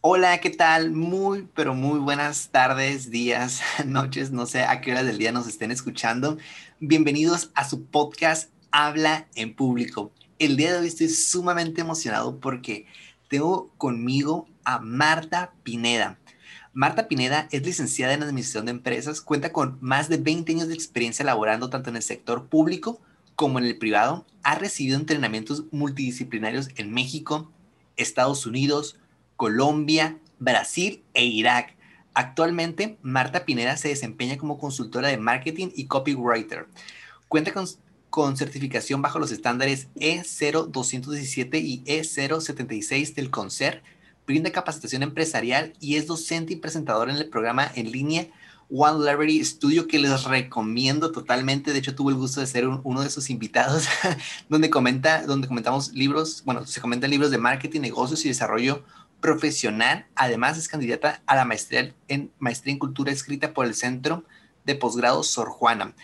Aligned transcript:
Hola, 0.00 0.38
¿qué 0.38 0.50
tal? 0.50 0.92
Muy, 0.92 1.48
pero 1.54 1.74
muy 1.74 1.98
buenas 1.98 2.50
tardes, 2.50 3.10
días, 3.10 3.60
noches, 3.84 4.30
no 4.30 4.46
sé 4.46 4.62
a 4.62 4.80
qué 4.80 4.92
hora 4.92 5.02
del 5.02 5.18
día 5.18 5.32
nos 5.32 5.48
estén 5.48 5.72
escuchando. 5.72 6.38
Bienvenidos 6.78 7.50
a 7.54 7.68
su 7.68 7.84
podcast 7.84 8.52
Habla 8.70 9.26
en 9.34 9.56
Público. 9.56 10.12
El 10.38 10.56
día 10.56 10.72
de 10.72 10.78
hoy 10.78 10.86
estoy 10.86 11.08
sumamente 11.08 11.80
emocionado 11.80 12.38
porque 12.38 12.86
tengo 13.26 13.72
conmigo 13.76 14.46
a 14.62 14.78
Marta 14.78 15.52
Pineda. 15.64 16.16
Marta 16.72 17.08
Pineda 17.08 17.48
es 17.50 17.66
licenciada 17.66 18.12
en 18.12 18.22
Administración 18.22 18.66
de 18.66 18.70
Empresas, 18.70 19.20
cuenta 19.20 19.52
con 19.52 19.78
más 19.80 20.08
de 20.08 20.18
20 20.18 20.52
años 20.52 20.68
de 20.68 20.74
experiencia 20.74 21.24
laborando 21.24 21.70
tanto 21.70 21.90
en 21.90 21.96
el 21.96 22.02
sector 22.04 22.46
público 22.46 23.00
como 23.34 23.58
en 23.58 23.64
el 23.64 23.78
privado. 23.78 24.24
Ha 24.44 24.54
recibido 24.54 24.96
entrenamientos 24.96 25.64
multidisciplinarios 25.72 26.68
en 26.76 26.92
México, 26.92 27.50
Estados 27.96 28.46
Unidos, 28.46 28.96
Colombia, 29.38 30.18
Brasil 30.40 31.04
e 31.14 31.24
Irak. 31.24 31.76
Actualmente, 32.12 32.98
Marta 33.02 33.44
Pineda 33.44 33.76
se 33.76 33.86
desempeña 33.86 34.36
como 34.36 34.58
consultora 34.58 35.06
de 35.06 35.16
marketing 35.16 35.68
y 35.76 35.86
copywriter. 35.86 36.66
Cuenta 37.28 37.52
con, 37.52 37.64
con 38.10 38.36
certificación 38.36 39.00
bajo 39.00 39.20
los 39.20 39.30
estándares 39.30 39.86
E0217 39.94 41.62
y 41.62 41.84
E076 41.84 43.14
del 43.14 43.30
CONCER, 43.30 43.84
brinda 44.26 44.50
capacitación 44.50 45.04
empresarial 45.04 45.72
y 45.78 45.94
es 45.94 46.08
docente 46.08 46.54
y 46.54 46.56
presentador 46.56 47.08
en 47.08 47.16
el 47.16 47.28
programa 47.28 47.70
en 47.76 47.92
línea 47.92 48.26
One 48.70 48.98
Library 48.98 49.44
Studio 49.44 49.86
que 49.86 50.00
les 50.00 50.24
recomiendo 50.24 51.12
totalmente. 51.12 51.72
De 51.72 51.78
hecho, 51.78 51.94
tuve 51.94 52.12
el 52.12 52.18
gusto 52.18 52.40
de 52.40 52.46
ser 52.48 52.66
uno 52.66 53.02
de 53.02 53.10
sus 53.10 53.30
invitados, 53.30 53.86
donde 54.48 54.68
comenta, 54.68 55.24
donde 55.24 55.46
comentamos 55.46 55.92
libros, 55.92 56.42
bueno, 56.44 56.66
se 56.66 56.80
comentan 56.80 57.10
libros 57.10 57.30
de 57.30 57.38
marketing, 57.38 57.80
negocios 57.80 58.24
y 58.24 58.28
desarrollo 58.28 58.82
profesional. 59.20 60.06
Además, 60.14 60.58
es 60.58 60.68
candidata 60.68 61.22
a 61.26 61.36
la 61.36 61.44
maestría 61.44 61.94
en, 62.08 62.30
maestría 62.38 62.72
en 62.72 62.78
cultura 62.78 63.12
escrita 63.12 63.52
por 63.52 63.66
el 63.66 63.74
Centro 63.74 64.24
de 64.64 64.74
Posgrado 64.74 65.22
Sor 65.22 65.48
Juana. 65.48 65.94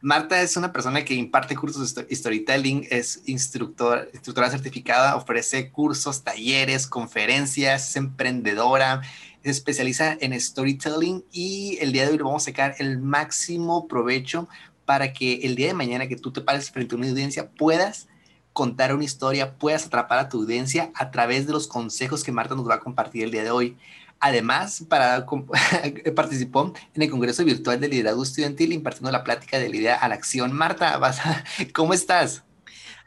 Marta 0.00 0.42
es 0.42 0.56
una 0.56 0.72
persona 0.72 1.04
que 1.04 1.14
imparte 1.14 1.56
cursos 1.56 1.94
de 1.94 2.14
storytelling, 2.14 2.86
es 2.90 3.22
instructor, 3.26 4.08
instructora 4.12 4.50
certificada, 4.50 5.16
ofrece 5.16 5.70
cursos, 5.70 6.24
talleres, 6.24 6.86
conferencias, 6.86 7.90
es 7.90 7.96
emprendedora, 7.96 9.02
se 9.42 9.50
especializa 9.50 10.16
en 10.20 10.40
storytelling 10.40 11.24
y 11.32 11.78
el 11.80 11.92
día 11.92 12.06
de 12.06 12.12
hoy 12.12 12.18
vamos 12.18 12.42
a 12.42 12.46
sacar 12.46 12.74
el 12.78 12.98
máximo 12.98 13.86
provecho 13.86 14.48
para 14.84 15.12
que 15.12 15.34
el 15.42 15.54
día 15.54 15.68
de 15.68 15.74
mañana 15.74 16.08
que 16.08 16.16
tú 16.16 16.32
te 16.32 16.40
pares 16.40 16.70
frente 16.70 16.94
a 16.94 16.98
una 16.98 17.08
audiencia 17.08 17.50
puedas 17.50 18.08
contar 18.52 18.94
una 18.94 19.04
historia, 19.04 19.54
puedas 19.54 19.86
atrapar 19.86 20.18
a 20.18 20.28
tu 20.28 20.38
audiencia 20.38 20.90
a 20.94 21.10
través 21.10 21.46
de 21.46 21.52
los 21.52 21.66
consejos 21.66 22.22
que 22.22 22.32
Marta 22.32 22.54
nos 22.54 22.68
va 22.68 22.74
a 22.74 22.80
compartir 22.80 23.24
el 23.24 23.30
día 23.30 23.44
de 23.44 23.50
hoy. 23.50 23.76
Además, 24.20 24.84
para, 24.88 25.26
participó 26.14 26.72
en 26.94 27.02
el 27.02 27.10
Congreso 27.10 27.44
Virtual 27.44 27.80
de 27.80 27.88
Liderazgo 27.88 28.22
Estudiantil 28.22 28.72
impartiendo 28.72 29.10
la 29.10 29.24
plática 29.24 29.58
de 29.58 29.68
la 29.68 29.76
idea 29.76 29.96
a 29.96 30.08
la 30.08 30.14
acción. 30.14 30.52
Marta, 30.52 31.00
¿cómo 31.74 31.92
estás? 31.92 32.44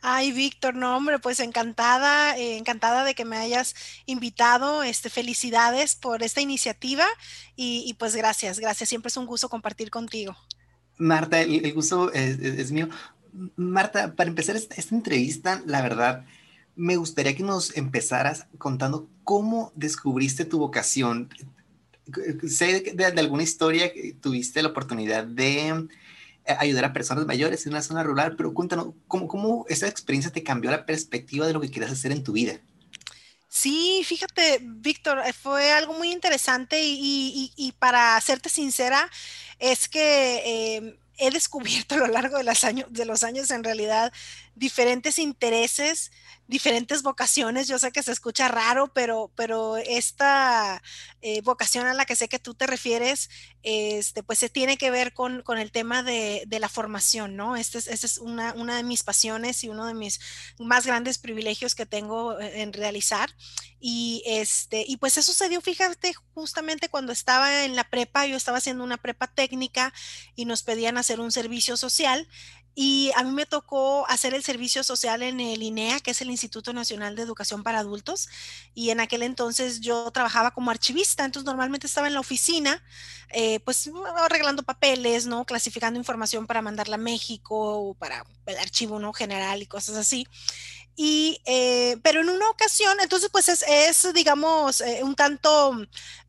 Ay, 0.02 0.32
Víctor, 0.34 0.76
no, 0.76 0.96
hombre, 0.96 1.18
pues 1.18 1.40
encantada, 1.40 2.38
eh, 2.38 2.58
encantada 2.58 3.04
de 3.04 3.16
que 3.16 3.26
me 3.26 3.38
hayas 3.38 3.76
invitado. 4.06 4.84
Este, 4.84 5.10
felicidades 5.10 5.96
por 5.96 6.22
esta 6.22 6.42
iniciativa 6.42 7.06
y, 7.56 7.96
pues 7.98 8.16
gracias, 8.16 8.60
gracias. 8.60 8.90
Siempre 8.90 9.08
es 9.08 9.18
un 9.18 9.26
gusto 9.26 9.50
compartir 9.50 9.90
contigo. 9.90 10.36
Marta, 10.98 11.42
el, 11.42 11.74
gusto 11.74 12.12
es 12.14 12.72
mío. 12.72 12.90
Marta, 13.56 14.16
para 14.16 14.30
empezar 14.30 14.56
esta, 14.56 14.96
entrevista, 14.96 15.62
la 15.66 15.82
verdad, 15.82 16.26
me 16.76 16.96
gustaría 16.96 17.36
que 17.36 17.44
nos 17.44 17.76
empezaras 17.76 18.48
contando 18.58 19.10
cómo 19.24 19.72
descubriste 19.76 20.46
tu 20.46 20.60
vocación. 20.60 21.30
Sé 22.48 22.94
de, 22.96 23.06
alguna 23.06 23.44
historia 23.44 23.92
que 23.94 24.14
tuviste 24.14 24.62
la 24.62 24.70
oportunidad 24.70 25.26
de 25.26 25.70
eh, 25.70 25.88
ayudar 26.60 26.86
a 26.86 26.94
personas 26.94 27.26
mayores 27.26 27.66
en 27.66 27.74
una 27.74 27.82
zona 27.82 28.04
rural, 28.04 28.36
pero 28.36 28.54
cuéntanos, 28.54 28.90
¿cómo, 29.08 29.28
cómo 29.28 29.66
esa 29.70 29.88
experiencia 29.88 30.32
te 30.32 30.44
cambió 30.44 30.72
la 30.72 30.86
perspectiva 30.86 31.48
de 31.48 31.54
lo 31.54 31.62
que 31.62 31.72
querías 31.72 31.92
hacer 31.92 32.12
en 32.12 32.24
tu 32.24 32.34
vida? 32.34 32.60
Sí, 33.56 34.04
fíjate, 34.06 34.60
Víctor, 34.62 35.22
eh, 35.26 35.32
fue 35.32 35.72
algo 35.72 35.94
muy 35.94 36.12
interesante 36.12 36.78
y, 36.84 37.74
para 37.80 38.20
serte 38.20 38.50
sincera, 38.50 39.10
es 39.60 39.88
que 39.88 40.76
em, 40.76 40.98
he 41.18 41.32
descubierto 41.32 41.96
a 41.96 42.00
lo 42.00 42.08
largo 42.08 42.38
de, 42.38 42.86
de 42.90 43.06
los 43.06 43.24
años 43.24 43.52
en 43.52 43.64
realidad 43.64 44.12
diferentes 44.56 45.20
intereses 45.20 46.12
diferentes 46.48 47.02
vocaciones. 47.02 47.68
Yo 47.68 47.80
sé 47.80 47.92
que 47.92 48.04
se 48.04 48.12
escucha 48.12 48.48
raro, 48.48 48.92
pero, 48.94 49.32
pero 49.36 49.78
esta 49.78 50.82
eh, 51.22 51.42
vocación 51.42 51.88
a 51.88 51.94
la 51.94 52.06
que 52.06 52.16
sé 52.16 52.28
que 52.28 52.40
tú 52.40 52.54
te 52.54 52.68
refieres, 52.68 53.30
este, 53.64 54.22
pues 54.22 54.40
se 54.40 54.50
tiene 54.50 54.78
que 54.78 54.92
ver 54.92 55.14
con, 55.14 55.44
el 55.58 55.72
tema 55.72 56.04
de, 56.04 56.46
la 56.50 56.70
formación, 56.70 57.36
¿no? 57.36 57.56
Esta 57.56 57.80
es, 57.80 57.88
es 57.88 58.18
una, 58.20 58.54
una, 58.54 58.78
de 58.78 58.84
mis 58.84 59.04
pasiones 59.04 59.64
y 59.64 59.70
uno 59.70 59.86
de 59.86 59.94
mis 59.94 60.20
más 60.60 60.86
grandes 60.86 61.18
privilegios 61.18 61.76
que 61.76 61.86
tengo 61.86 62.40
eh, 62.40 62.62
en 62.62 62.74
realizar. 62.74 63.36
Y, 63.80 64.24
este, 64.26 64.86
y 64.88 64.98
pues 64.98 65.18
eso 65.18 65.34
se 65.34 65.50
dio, 65.50 65.62
fíjate, 65.62 66.14
justamente 66.34 66.90
cuando 66.90 67.12
estaba 67.12 67.66
en 67.66 67.76
la 67.76 67.90
prepa, 67.90 68.26
yo 68.26 68.38
estaba 68.38 68.60
haciendo 68.60 68.84
una 68.84 68.98
prepa 68.98 69.28
técnica 69.28 69.94
y 70.36 70.46
nos 70.46 70.64
pedían 70.64 70.98
hacer 70.98 71.20
un 71.20 71.32
servicio 71.32 71.76
social 71.76 72.28
y 72.78 73.12
a 73.16 73.24
mí 73.24 73.32
me 73.32 73.46
tocó 73.46 74.06
hacer 74.08 74.34
el 74.34 74.44
servicio 74.44 74.84
social 74.84 75.24
en 75.24 75.40
el 75.40 75.64
INEA, 75.64 76.02
que 76.02 76.12
es 76.12 76.22
el 76.22 76.30
Instituto 76.30 76.74
Nacional 76.74 77.16
de 77.16 77.22
Educación 77.22 77.64
para 77.64 77.80
Adultos. 77.80 78.28
Y 78.74 78.90
en 78.90 79.00
aquel 79.00 79.24
entonces 79.24 79.80
yo 79.80 80.12
trabajaba 80.12 80.52
como 80.52 80.72
archivista, 80.72 81.24
entonces 81.24 81.46
normalmente 81.46 81.88
estaba 81.88 82.08
en 82.08 82.16
la 82.16 82.20
oficina, 82.20 82.84
eh, 83.32 83.62
pues 83.62 83.90
arreglando 84.18 84.62
papeles, 84.64 85.26
¿no? 85.26 85.46
Clasificando 85.46 85.98
información 85.98 86.48
para 86.48 86.62
mandarla 86.62 86.96
a 86.96 87.00
México 87.00 87.56
o 87.56 87.94
para 87.94 88.26
el 88.46 88.58
archivo 88.58 89.00
¿no? 89.00 89.14
general 89.14 89.62
y 89.62 89.68
cosas 89.68 89.96
así. 89.96 90.28
Y, 90.98 91.42
eh, 91.46 91.98
pero 92.04 92.22
en 92.22 92.30
una 92.30 92.50
ocasión, 92.50 92.98
entonces 93.02 93.30
pues 93.30 93.50
es, 93.50 94.14
digamos, 94.14 94.80
eh, 94.80 95.02
un 95.04 95.16
tanto 95.16 95.74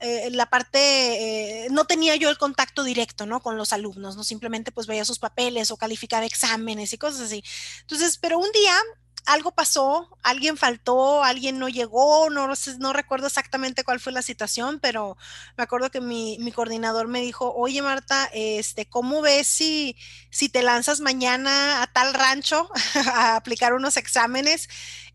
eh, 0.01 0.29
la 0.33 0.47
parte, 0.47 1.69
no 1.71 1.85
tenía 1.85 2.17
yo 2.17 2.31
el 2.31 2.39
contacto 2.39 2.83
directo, 2.83 3.27
¿no? 3.27 3.41
Con 3.41 3.57
los 3.57 3.73
alumnos, 3.73 4.17
¿no? 4.17 4.25
Simplemente 4.25 4.73
pues 4.73 4.89
veía 4.89 5.05
sus 5.05 5.21
papeles 5.21 5.71
o 5.71 5.77
calificaba 5.77 6.27
exámenes 6.27 6.93
y 6.93 6.99
cosas 6.99 7.21
así. 7.23 7.45
Entonces, 7.83 8.19
pero 8.19 8.39
un 8.39 8.51
día 8.53 8.75
algo 9.27 9.51
pasó, 9.51 10.09
alguien 10.23 10.57
faltó, 10.57 11.25
alguien 11.25 11.59
no 11.59 11.69
llegó, 11.69 12.31
no, 12.31 12.49
no 12.79 12.93
recuerdo 12.93 13.27
exactamente 13.27 13.83
cuál 13.85 13.99
fue 14.01 14.13
la 14.13 14.23
situación, 14.23 14.79
pero 14.81 15.17
me 15.57 15.65
acuerdo 15.65 15.91
que 15.91 16.01
mi, 16.01 16.39
coordinador 16.53 17.09
me 17.09 17.21
dijo, 17.21 17.53
oye 17.55 17.83
Marta, 17.83 18.31
este, 18.33 18.87
¿cómo 18.87 19.21
ves 19.23 19.49
si, 19.49 19.97
si 20.31 20.49
te 20.49 20.63
lanzas 20.63 21.01
mañana 21.01 21.83
a 21.83 21.89
tal 21.89 22.15
rancho 22.15 22.71
a 23.13 23.37
aplicar 23.37 23.75
unos 23.75 23.97
exámenes? 23.97 24.69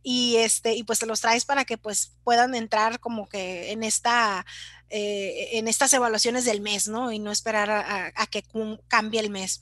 Y 0.04 0.38
este, 0.38 0.76
y 0.76 0.84
pues 0.84 1.00
te 1.00 1.06
los 1.06 1.22
traes 1.22 1.46
para 1.46 1.64
que 1.64 1.78
pues 1.78 2.14
puedan 2.24 2.54
entrar 2.54 3.00
como 3.00 3.30
que 3.30 3.72
en 3.72 3.84
esta, 3.84 4.46
eh, 4.90 5.50
en 5.54 5.68
estas 5.68 5.94
evaluaciones 5.94 6.44
del 6.44 6.60
mes, 6.60 6.88
¿no? 6.88 7.12
Y 7.12 7.20
no 7.20 7.32
esperar 7.32 7.70
a 7.70 8.28
que 8.28 8.44
cambie 8.88 9.20
el 9.20 9.30
mes. 9.30 9.62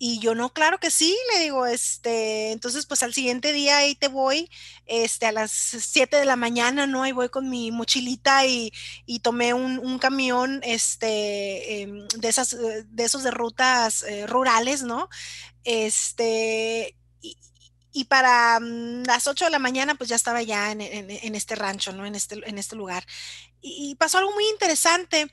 Y 0.00 0.20
yo 0.20 0.36
no, 0.36 0.52
claro 0.52 0.78
que 0.78 0.92
sí, 0.92 1.16
le 1.32 1.40
digo, 1.40 1.66
este, 1.66 2.52
entonces 2.52 2.86
pues 2.86 3.02
al 3.02 3.12
siguiente 3.12 3.52
día 3.52 3.78
ahí 3.78 3.96
te 3.96 4.06
voy, 4.06 4.48
este, 4.86 5.26
a 5.26 5.32
las 5.32 5.50
7 5.50 6.16
de 6.16 6.24
la 6.24 6.36
mañana, 6.36 6.86
¿no? 6.86 7.02
Ahí 7.02 7.10
voy 7.10 7.28
con 7.30 7.50
mi 7.50 7.72
mochilita 7.72 8.46
y, 8.46 8.72
tomé 9.22 9.54
un, 9.54 9.98
camión, 9.98 10.60
este, 10.62 11.82
em, 11.82 12.06
de 12.08 12.28
esas, 12.28 12.52
eh, 12.52 12.84
de 12.88 13.04
esos 13.04 13.24
de 13.24 13.32
rutas 13.32 14.04
eh, 14.04 14.26
rurales, 14.28 14.84
¿no? 14.84 15.08
Este, 15.64 16.96
y, 17.92 18.04
para 18.04 18.60
mm, 18.60 19.02
las 19.04 19.26
8 19.26 19.46
de 19.46 19.50
la 19.50 19.58
mañana 19.58 19.96
pues 19.96 20.08
ya 20.10 20.16
estaba 20.16 20.42
ya 20.42 20.70
en, 20.70 20.80
este 21.34 21.56
rancho, 21.56 21.92
¿no? 21.92 22.06
En 22.06 22.14
este, 22.14 22.36
en 22.48 22.58
este 22.58 22.76
lugar. 22.76 23.04
y 23.60 23.96
pasó 23.96 24.18
algo 24.18 24.32
muy 24.32 24.46
interesante 24.50 25.28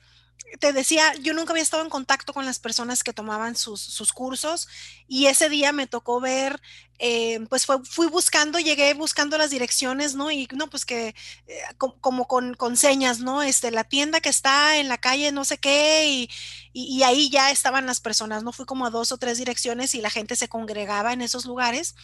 te 0.58 0.72
decía, 0.72 1.14
yo 1.16 1.34
nunca 1.34 1.52
había 1.52 1.62
estado 1.62 1.82
en 1.82 1.90
contacto 1.90 2.32
con 2.32 2.46
las 2.46 2.58
personas 2.58 3.02
que 3.04 3.12
tomaban 3.12 3.56
sus, 3.56 4.12
cursos 4.12 4.68
y 5.08 5.26
ese 5.26 5.48
día 5.48 5.72
me 5.72 5.86
tocó 5.86 6.20
ver, 6.20 6.60
eh, 6.98 7.40
pues 7.48 7.66
fui 7.66 8.06
buscando, 8.06 8.58
llegué 8.58 8.94
buscando 8.94 9.36
las 9.38 9.50
direcciones, 9.50 10.14
¿no? 10.14 10.30
Y 10.30 10.48
no, 10.52 10.68
pues 10.70 10.84
que 10.86 11.14
eh, 11.46 11.60
como 11.78 12.26
con, 12.26 12.76
señas, 12.76 13.20
¿no? 13.20 13.42
Este, 13.42 13.70
la 13.70 13.84
tienda 13.84 14.20
que 14.20 14.28
está 14.28 14.78
en 14.78 14.88
la 14.88 14.98
calle 14.98 15.32
no 15.32 15.44
sé 15.44 15.58
qué 15.58 16.08
y, 16.08 16.30
y, 16.72 17.02
ahí 17.02 17.30
ya 17.30 17.50
estaban 17.50 17.86
las 17.86 18.00
personas, 18.00 18.42
¿no? 18.42 18.52
Fui 18.52 18.66
como 18.66 18.86
a 18.86 18.90
dos 18.90 19.12
o 19.12 19.18
tres 19.18 19.38
direcciones 19.38 19.94
y 19.94 20.00
la 20.00 20.10
gente 20.10 20.36
se 20.36 20.48
congregaba 20.48 21.12
en 21.12 21.22
esos 21.22 21.44
lugares. 21.44 21.94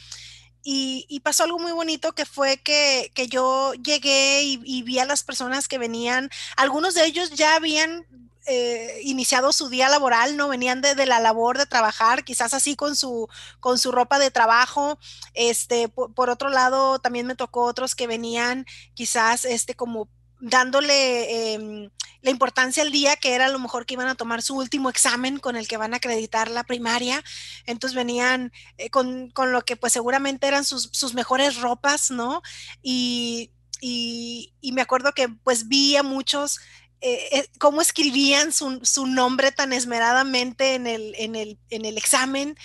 Y, 0.65 1.21
pasó 1.25 1.44
algo 1.44 1.59
muy 1.59 1.73
bonito 1.73 2.12
que 2.12 2.25
fue 2.25 2.59
que, 2.59 3.11
yo 3.29 3.75
llegué 3.75 4.43
y, 4.43 4.83
vi 4.83 4.99
a 4.99 5.05
las 5.05 5.23
personas 5.25 5.67
que 5.69 5.79
venían, 5.79 6.31
algunos 6.56 6.94
de 6.94 7.05
ellos 7.05 7.31
ya 7.31 7.56
habían 7.56 8.06
eh, 8.47 9.00
iniciado 9.05 9.53
su 9.53 9.69
día 9.69 9.89
laboral, 9.89 10.37
¿no? 10.37 10.49
Venían 10.49 10.81
de, 10.81 11.06
la 11.06 11.21
labor 11.21 11.59
de 11.59 11.67
trabajar, 11.67 12.25
quizás 12.25 12.55
así 12.55 12.75
con 12.75 12.97
su, 12.97 13.29
con 13.61 13.79
su 13.79 13.93
ropa 13.93 14.19
de 14.19 14.33
trabajo. 14.33 14.99
Este, 15.35 15.89
por, 15.89 16.29
otro 16.29 16.49
lado, 16.49 16.99
también 16.99 17.27
me 17.27 17.37
tocó 17.37 17.65
otros 17.65 17.94
que 17.94 18.09
venían 18.09 18.67
quizás 18.94 19.44
este, 19.44 19.75
como 19.75 20.09
dándole 20.41 21.55
em, 21.55 21.91
la 22.21 22.31
importancia 22.31 22.83
al 22.83 22.91
día 22.91 23.15
que 23.15 23.35
era 23.35 23.47
a 23.47 23.49
lo 23.49 23.61
mejor 23.61 23.87
que 23.87 23.94
iban 23.94 24.09
a 24.09 24.17
tomar 24.17 24.43
su 24.43 24.56
último 24.56 24.91
examen 24.91 25.39
con 25.39 25.55
el 25.55 25.69
que 25.69 25.77
van 25.77 25.94
a 25.94 25.99
acreditar 25.99 26.50
la 26.50 26.65
primaria. 26.65 27.23
Entonces 27.65 27.94
venían 27.94 28.53
eh, 28.77 28.91
con, 28.91 29.31
con, 29.31 29.53
lo 29.53 29.62
que 29.65 29.77
pues 29.77 29.93
seguramente 29.93 30.49
eran 30.49 30.65
sus, 30.65 30.91
sus 30.93 31.15
mejores 31.15 31.61
ropas, 31.61 32.11
¿no? 32.11 32.43
Y, 32.83 33.53
y, 33.81 34.53
y, 34.61 34.73
me 34.73 34.83
acuerdo 34.83 35.12
que 35.12 35.29
pues 35.29 35.69
vi 35.69 35.97
a 35.97 36.03
muchos 36.03 36.61
eh, 37.03 37.29
eh, 37.33 37.49
cómo 37.59 37.81
escribían 37.81 38.53
su, 38.53 39.07
nombre 39.07 39.53
tan 39.53 39.73
esmeradamente 39.73 40.75
en 40.75 40.87
el 40.87 41.99
examen 41.99 42.57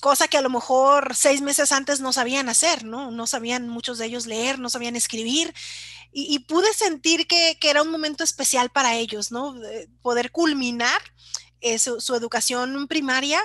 cosa 0.00 0.26
que 0.26 0.36
a 0.36 0.42
lo 0.42 0.50
mejor 0.50 1.14
seis 1.14 1.40
meses 1.40 1.70
antes 1.70 2.00
no 2.00 2.12
sabían 2.12 2.48
hacer, 2.48 2.84
¿no? 2.84 3.12
No 3.12 3.26
sabían 3.28 3.68
muchos 3.68 3.98
de 3.98 4.06
ellos 4.06 4.26
leer, 4.26 4.58
no 4.58 4.68
sabían 4.68 4.96
escribir 4.96 5.54
y, 6.12 6.40
pude 6.40 6.74
sentir 6.74 7.26
que, 7.26 7.56
era 7.62 7.82
un 7.82 7.90
momento 7.90 8.24
especial 8.24 8.70
para 8.70 8.96
ellos, 8.96 9.30
¿no? 9.32 9.54
poder 10.02 10.30
culminar 10.30 11.00
eh, 11.60 11.78
su, 11.78 12.00
su, 12.00 12.14
educación 12.14 12.86
primaria, 12.88 13.40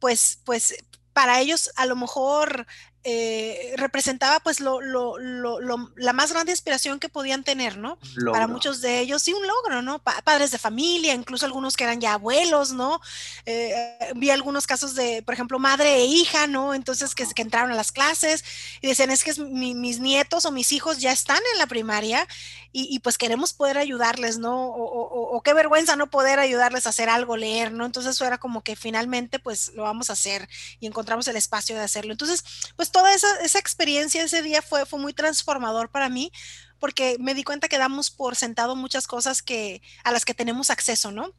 pues, 0.00 0.40
pues 0.44 0.74
para 1.12 1.40
ellos 1.40 1.70
a 1.76 1.86
lo 1.86 1.96
mejor 1.96 2.66
eh, 3.02 3.74
representaba 3.76 4.40
pues 4.40 4.60
lo, 4.60 4.80
lo, 4.80 5.18
lo, 5.18 5.92
la 5.96 6.12
más 6.12 6.32
grande 6.32 6.52
inspiración 6.52 7.00
que 7.00 7.08
podían 7.08 7.44
tener, 7.44 7.78
¿no? 7.78 7.98
Para 8.30 8.46
muchos 8.46 8.82
de 8.82 9.00
ellos, 9.00 9.22
sí, 9.22 9.32
un 9.32 9.46
logro, 9.46 9.80
¿no? 9.80 10.00
padres 10.00 10.50
de 10.50 10.58
familia, 10.58 11.14
incluso 11.14 11.46
algunos 11.46 11.76
que 11.76 11.84
eran 11.84 12.00
ya 12.00 12.14
abuelos, 12.14 12.72
¿no? 12.72 13.00
Eh, 13.46 14.12
vi 14.16 14.30
algunos 14.30 14.66
casos 14.66 14.94
de, 14.94 15.22
por 15.22 15.32
ejemplo, 15.32 15.58
madre 15.58 15.94
e 15.96 16.04
hija, 16.04 16.46
¿no? 16.46 16.74
Entonces 16.74 17.14
que, 17.14 17.26
que 17.34 17.42
entraron 17.42 17.70
a 17.72 17.74
las 17.74 17.90
clases 17.90 18.44
y 18.82 18.88
decían, 18.88 19.10
es 19.10 19.24
que 19.24 19.32
mis 19.44 19.98
nietos 20.00 20.44
o 20.44 20.50
mis 20.50 20.72
hijos 20.72 20.98
ya 20.98 21.12
están 21.12 21.40
en 21.54 21.58
la 21.58 21.66
primaria 21.66 22.26
y, 22.72 23.00
pues 23.00 23.18
queremos 23.18 23.52
poder 23.52 23.78
ayudarles, 23.78 24.38
¿no? 24.38 24.66
O, 24.66 25.36
o, 25.36 25.42
qué 25.42 25.54
vergüenza 25.54 25.96
no 25.96 26.08
poder 26.08 26.38
ayudarles 26.38 26.86
a 26.86 26.90
hacer 26.90 27.08
algo, 27.08 27.36
leer, 27.36 27.72
¿no? 27.72 27.84
Entonces 27.84 28.14
eso 28.14 28.24
era 28.24 28.38
como 28.38 28.62
que 28.62 28.76
finalmente 28.76 29.40
pues 29.40 29.72
lo 29.74 29.82
vamos 29.82 30.08
a 30.08 30.12
hacer 30.12 30.48
y 30.78 30.86
encontramos 30.86 31.26
el 31.26 31.34
espacio 31.34 31.74
de 31.74 31.82
hacerlo. 31.82 32.12
Entonces, 32.12 32.44
pues 32.76 32.89
pues, 32.90 33.20
toda 33.20 33.44
esa, 33.44 33.58
experiencia 33.58 34.22
ese 34.22 34.42
día 34.42 34.62
fue, 34.62 34.86
fue 34.86 34.98
muy 34.98 35.12
transformador 35.12 35.90
para 35.90 36.08
mí 36.08 36.32
porque 36.78 37.16
me 37.20 37.34
di 37.34 37.44
cuenta 37.44 37.68
que 37.68 37.78
damos 37.78 38.10
por 38.10 38.36
sentado 38.36 38.74
muchas 38.74 39.06
cosas 39.06 39.42
que, 39.42 39.82
a 40.02 40.12
las 40.12 40.24
que 40.24 40.34
tenemos 40.34 40.70
acceso, 40.70 41.12
¿no? 41.12 41.34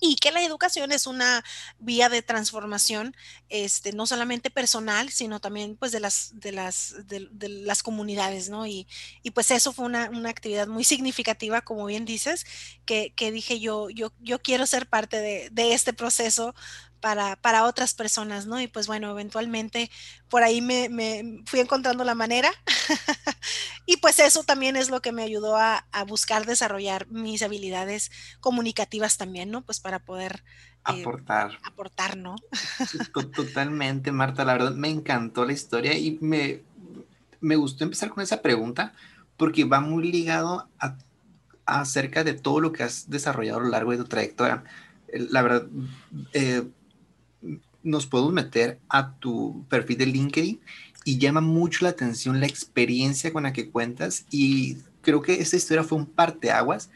y 0.00 0.16
que 0.16 0.32
la 0.32 0.42
educación 0.42 0.92
es 0.92 1.06
una 1.06 1.44
vía 1.78 2.08
de 2.08 2.22
transformación, 2.22 3.14
este, 3.50 3.92
no 3.92 4.06
solamente 4.06 4.50
personal, 4.50 5.10
sino 5.10 5.40
también 5.40 5.76
pues 5.76 5.92
de 5.92 6.00
las, 6.00 6.40
de 6.40 6.52
las, 6.52 6.94
de, 7.06 7.28
las 7.48 7.82
comunidades, 7.82 8.48
¿no? 8.48 8.66
Y, 8.66 8.88
y, 9.22 9.32
pues 9.32 9.50
eso 9.50 9.72
fue 9.74 9.84
una, 9.84 10.08
una, 10.08 10.30
actividad 10.30 10.66
muy 10.66 10.84
significativa, 10.84 11.60
como 11.60 11.84
bien 11.84 12.06
dices, 12.06 12.46
que, 12.86 13.12
que 13.14 13.30
dije 13.30 13.60
yo, 13.60 13.90
yo, 13.90 14.12
yo 14.20 14.40
quiero 14.40 14.66
ser 14.66 14.88
parte 14.88 15.20
de, 15.20 15.50
de 15.50 15.74
este 15.74 15.92
proceso 15.92 16.54
para, 17.00 17.36
para, 17.36 17.64
otras 17.64 17.94
personas, 17.94 18.46
¿no? 18.46 18.60
Y 18.60 18.66
pues 18.66 18.86
bueno, 18.86 19.10
eventualmente 19.10 19.90
por 20.28 20.42
ahí 20.42 20.60
me, 20.60 20.88
me 20.88 21.42
fui 21.46 21.60
encontrando 21.60 22.04
la 22.04 22.14
manera 22.14 22.50
y 23.86 23.96
pues 23.98 24.18
eso 24.18 24.44
también 24.44 24.76
es 24.76 24.90
lo 24.90 25.00
que 25.00 25.12
me 25.12 25.22
ayudó 25.22 25.56
a, 25.56 25.86
a, 25.92 26.04
buscar 26.04 26.46
desarrollar 26.46 27.06
mis 27.08 27.42
habilidades 27.42 28.10
comunicativas 28.40 29.16
también, 29.16 29.50
¿no? 29.50 29.62
Pues 29.62 29.80
para 29.80 29.98
poder 29.98 30.42
eh, 30.88 31.00
aportar. 31.00 31.58
aportar, 31.62 32.16
¿no? 32.16 32.36
Totalmente, 33.34 34.12
Marta, 34.12 34.44
la 34.44 34.54
verdad 34.54 34.74
me 34.74 34.88
encantó 34.88 35.44
la 35.44 35.52
historia 35.52 35.96
y 35.96 36.18
me, 36.20 36.62
me 37.40 37.56
gustó 37.56 37.84
empezar 37.84 38.10
con 38.10 38.22
esa 38.22 38.40
pregunta 38.40 38.94
porque 39.36 39.64
va 39.64 39.80
muy 39.80 40.10
ligado 40.10 40.68
a, 40.78 40.96
acerca 41.66 42.24
de 42.24 42.34
todo 42.34 42.60
lo 42.60 42.72
que 42.72 42.82
has 42.82 43.10
desarrollado 43.10 43.60
a 43.60 43.62
lo 43.62 43.68
largo 43.68 43.92
de 43.92 43.98
tu 43.98 44.04
trayectoria. 44.04 44.64
La 45.12 45.42
verdad, 45.42 45.66
eh, 46.32 46.68
nos 47.82 48.06
podemos 48.06 48.32
meter 48.32 48.78
a 48.88 49.14
tu 49.14 49.64
perfil 49.68 49.98
de 49.98 50.06
LinkedIn 50.06 50.60
y 51.04 51.18
llama 51.18 51.40
mucho 51.40 51.84
la 51.84 51.90
atención 51.90 52.40
la 52.40 52.46
experiencia 52.46 53.32
con 53.32 53.44
la 53.44 53.52
que 53.52 53.70
cuentas 53.70 54.26
y 54.30 54.78
creo 55.02 55.22
que 55.22 55.40
esta 55.40 55.56
historia 55.56 55.84
fue 55.84 55.98
un 55.98 56.06
parteaguas 56.06 56.90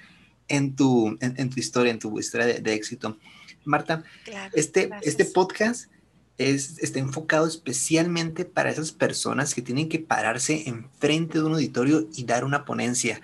en 0.48 0.76
tu, 0.76 1.16
en, 1.20 1.50
tu 1.50 1.58
historia, 1.58 1.90
en 1.90 1.98
tu 1.98 2.18
historia 2.18 2.46
de, 2.46 2.74
éxito. 2.74 3.18
Marta, 3.64 4.04
este, 4.52 4.90
este 5.02 5.24
podcast 5.24 5.90
es, 6.36 6.78
está 6.78 6.98
enfocado 6.98 7.46
especialmente 7.46 8.44
para 8.44 8.70
esas 8.70 8.92
personas 8.92 9.54
que 9.54 9.62
tienen 9.62 9.88
que 9.88 10.00
pararse 10.00 10.68
enfrente 10.68 11.38
de 11.38 11.44
un 11.44 11.54
auditorio 11.54 12.08
y 12.14 12.24
dar 12.24 12.44
una 12.44 12.64
ponencia. 12.66 13.20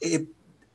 Eh, 0.00 0.26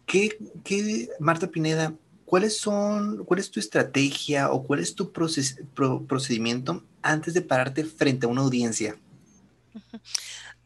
¿qué, 0.06 0.38
¿qué, 0.64 1.10
Marta 1.20 1.48
Pineda, 1.48 1.94
¿cuáles 2.30 2.60
son, 2.60 3.26
cuál 3.26 3.40
es 3.40 3.50
tu 3.50 3.60
estrategia 3.60 4.52
o 4.52 4.62
cuál 4.64 4.82
es 4.82 4.94
tu 4.94 5.12
procedimiento 5.12 6.84
antes 7.02 7.34
de 7.34 7.42
pararte 7.42 7.84
frente 7.84 8.28
a 8.28 8.30
una 8.30 8.42
audiencia? 8.42 8.96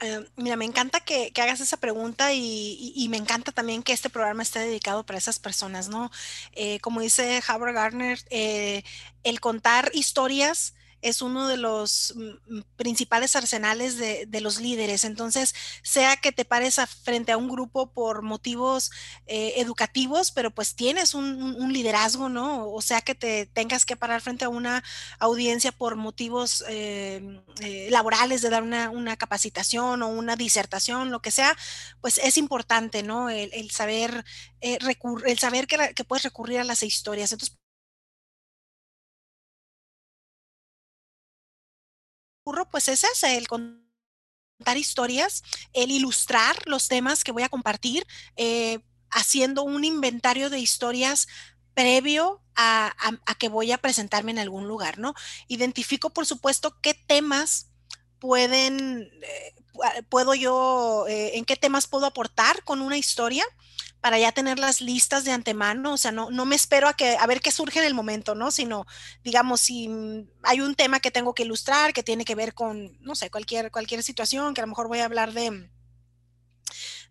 Eh, 0.02 0.26
mira, 0.36 0.58
me 0.58 0.66
encanta 0.66 1.00
que, 1.00 1.32
hagas 1.42 1.62
esa 1.62 1.78
pregunta 1.78 2.34
y, 2.34 3.08
me 3.10 3.16
encanta 3.16 3.54
también 3.54 3.82
que 3.82 3.94
este 3.94 4.10
programa 4.10 4.44
esté 4.44 4.60
dedicado 4.60 5.06
para 5.06 5.18
esas 5.18 5.40
personas, 5.40 5.88
¿no? 5.88 6.12
Eh, 6.52 6.80
como 6.82 7.00
dice 7.00 7.42
Howard 7.48 7.74
Gardner, 7.74 8.20
eh, 8.30 8.84
el 9.24 9.40
contar 9.40 9.90
historias 9.94 10.74
es 11.04 11.22
uno 11.22 11.48
de 11.48 11.58
los 11.58 12.14
mm, 12.16 12.58
mm, 12.58 12.64
principales 12.76 13.36
arsenales 13.36 13.98
de, 13.98 14.42
los 14.42 14.60
líderes. 14.60 15.04
Entonces, 15.04 15.54
sea 15.84 16.18
que 16.18 16.32
te 16.32 16.44
pares 16.46 16.78
frente 17.04 17.32
a 17.32 17.38
un 17.38 17.48
grupo 17.48 17.92
por 17.94 18.24
motivos 18.24 18.92
eh, 19.28 19.54
educativos, 19.58 20.32
pero 20.32 20.52
pues 20.52 20.76
tienes 20.76 21.14
un, 21.14 21.72
liderazgo, 21.74 22.30
¿no? 22.30 22.70
O 22.70 22.82
sea 22.82 23.02
que 23.02 23.16
te 23.16 23.46
tengas 23.48 23.86
que 23.86 23.96
parar 23.96 24.22
frente 24.22 24.46
a 24.46 24.50
una 24.50 24.84
audiencia 25.20 25.72
por 25.72 25.96
motivos 25.96 26.64
eh, 26.68 27.42
eh, 27.62 27.88
laborales, 27.90 28.42
de 28.42 28.50
dar 28.50 28.64
una, 28.64 29.18
capacitación 29.18 30.02
o 30.02 30.08
una 30.08 30.36
disertación, 30.36 31.12
lo 31.12 31.22
que 31.22 31.32
sea, 31.32 31.56
pues 32.02 32.18
es 32.18 32.38
importante, 32.38 33.04
¿no? 33.04 33.30
El, 33.30 33.72
saber, 33.72 34.26
el 34.62 35.40
saber 35.40 35.68
que, 35.68 35.94
que 35.96 36.04
puedes 36.04 36.24
recurrir 36.24 36.60
a 36.60 36.64
las 36.64 36.84
historias. 36.84 37.32
Entonces, 37.32 37.58
pues 42.70 42.88
es 42.88 43.04
el 43.24 43.48
contar 43.48 43.78
historias, 44.76 45.44
el 45.74 45.92
ilustrar 45.92 46.56
los 46.66 46.88
temas 46.88 47.24
que 47.24 47.32
voy 47.32 47.44
a 47.44 47.50
compartir, 47.50 48.06
eh, 48.36 48.80
haciendo 49.10 49.64
un 49.64 49.86
inventario 49.86 50.50
de 50.50 50.60
historias 50.60 51.28
previo 51.74 52.42
a, 52.56 52.94
que 53.40 53.50
voy 53.50 53.72
a 53.72 53.78
presentarme 53.78 54.32
en 54.32 54.40
algún 54.40 54.68
lugar, 54.68 55.00
¿no? 55.00 55.14
Identifico, 55.48 56.12
por 56.12 56.26
supuesto, 56.26 56.80
qué 56.82 56.94
temas 56.94 57.72
pueden, 58.20 59.10
eh, 59.24 60.04
puedo 60.10 60.36
yo, 60.36 61.06
eh, 61.08 61.38
en 61.38 61.46
qué 61.46 61.56
temas 61.56 61.88
puedo 61.88 62.06
aportar 62.06 62.64
con 62.64 62.82
una 62.82 62.98
historia 62.98 63.46
para 64.04 64.20
ya 64.20 64.34
tener 64.34 64.60
las 64.60 64.82
listas 64.82 65.24
de 65.24 65.32
antemano, 65.32 65.94
o 65.94 65.98
sea, 65.98 66.12
no, 66.12 66.30
no 66.30 66.44
me 66.44 66.58
espero 66.58 66.90
a, 66.90 66.94
que, 66.94 67.16
a 67.16 67.26
ver 67.26 67.40
qué 67.40 67.52
surge 67.52 67.80
en 67.80 67.86
el 67.86 67.94
momento, 67.94 68.36
¿no? 68.36 68.52
Sino, 68.52 68.86
digamos, 69.24 69.62
si 69.62 69.90
hay 70.42 70.60
un 70.60 70.76
tema 70.76 71.00
que 71.00 71.10
tengo 71.10 71.34
que 71.34 71.44
ilustrar, 71.44 71.94
que 71.94 72.04
tiene 72.04 72.26
que 72.26 72.36
ver 72.36 72.54
con, 72.54 72.98
no 73.00 73.16
sé, 73.16 73.32
cualquier, 73.32 73.72
cualquier 73.72 74.04
situación, 74.04 74.54
que 74.54 74.60
a 74.60 74.66
lo 74.66 74.68
mejor 74.68 74.90
voy 74.90 75.00
a 75.00 75.06
hablar 75.06 75.32
de, 75.32 75.70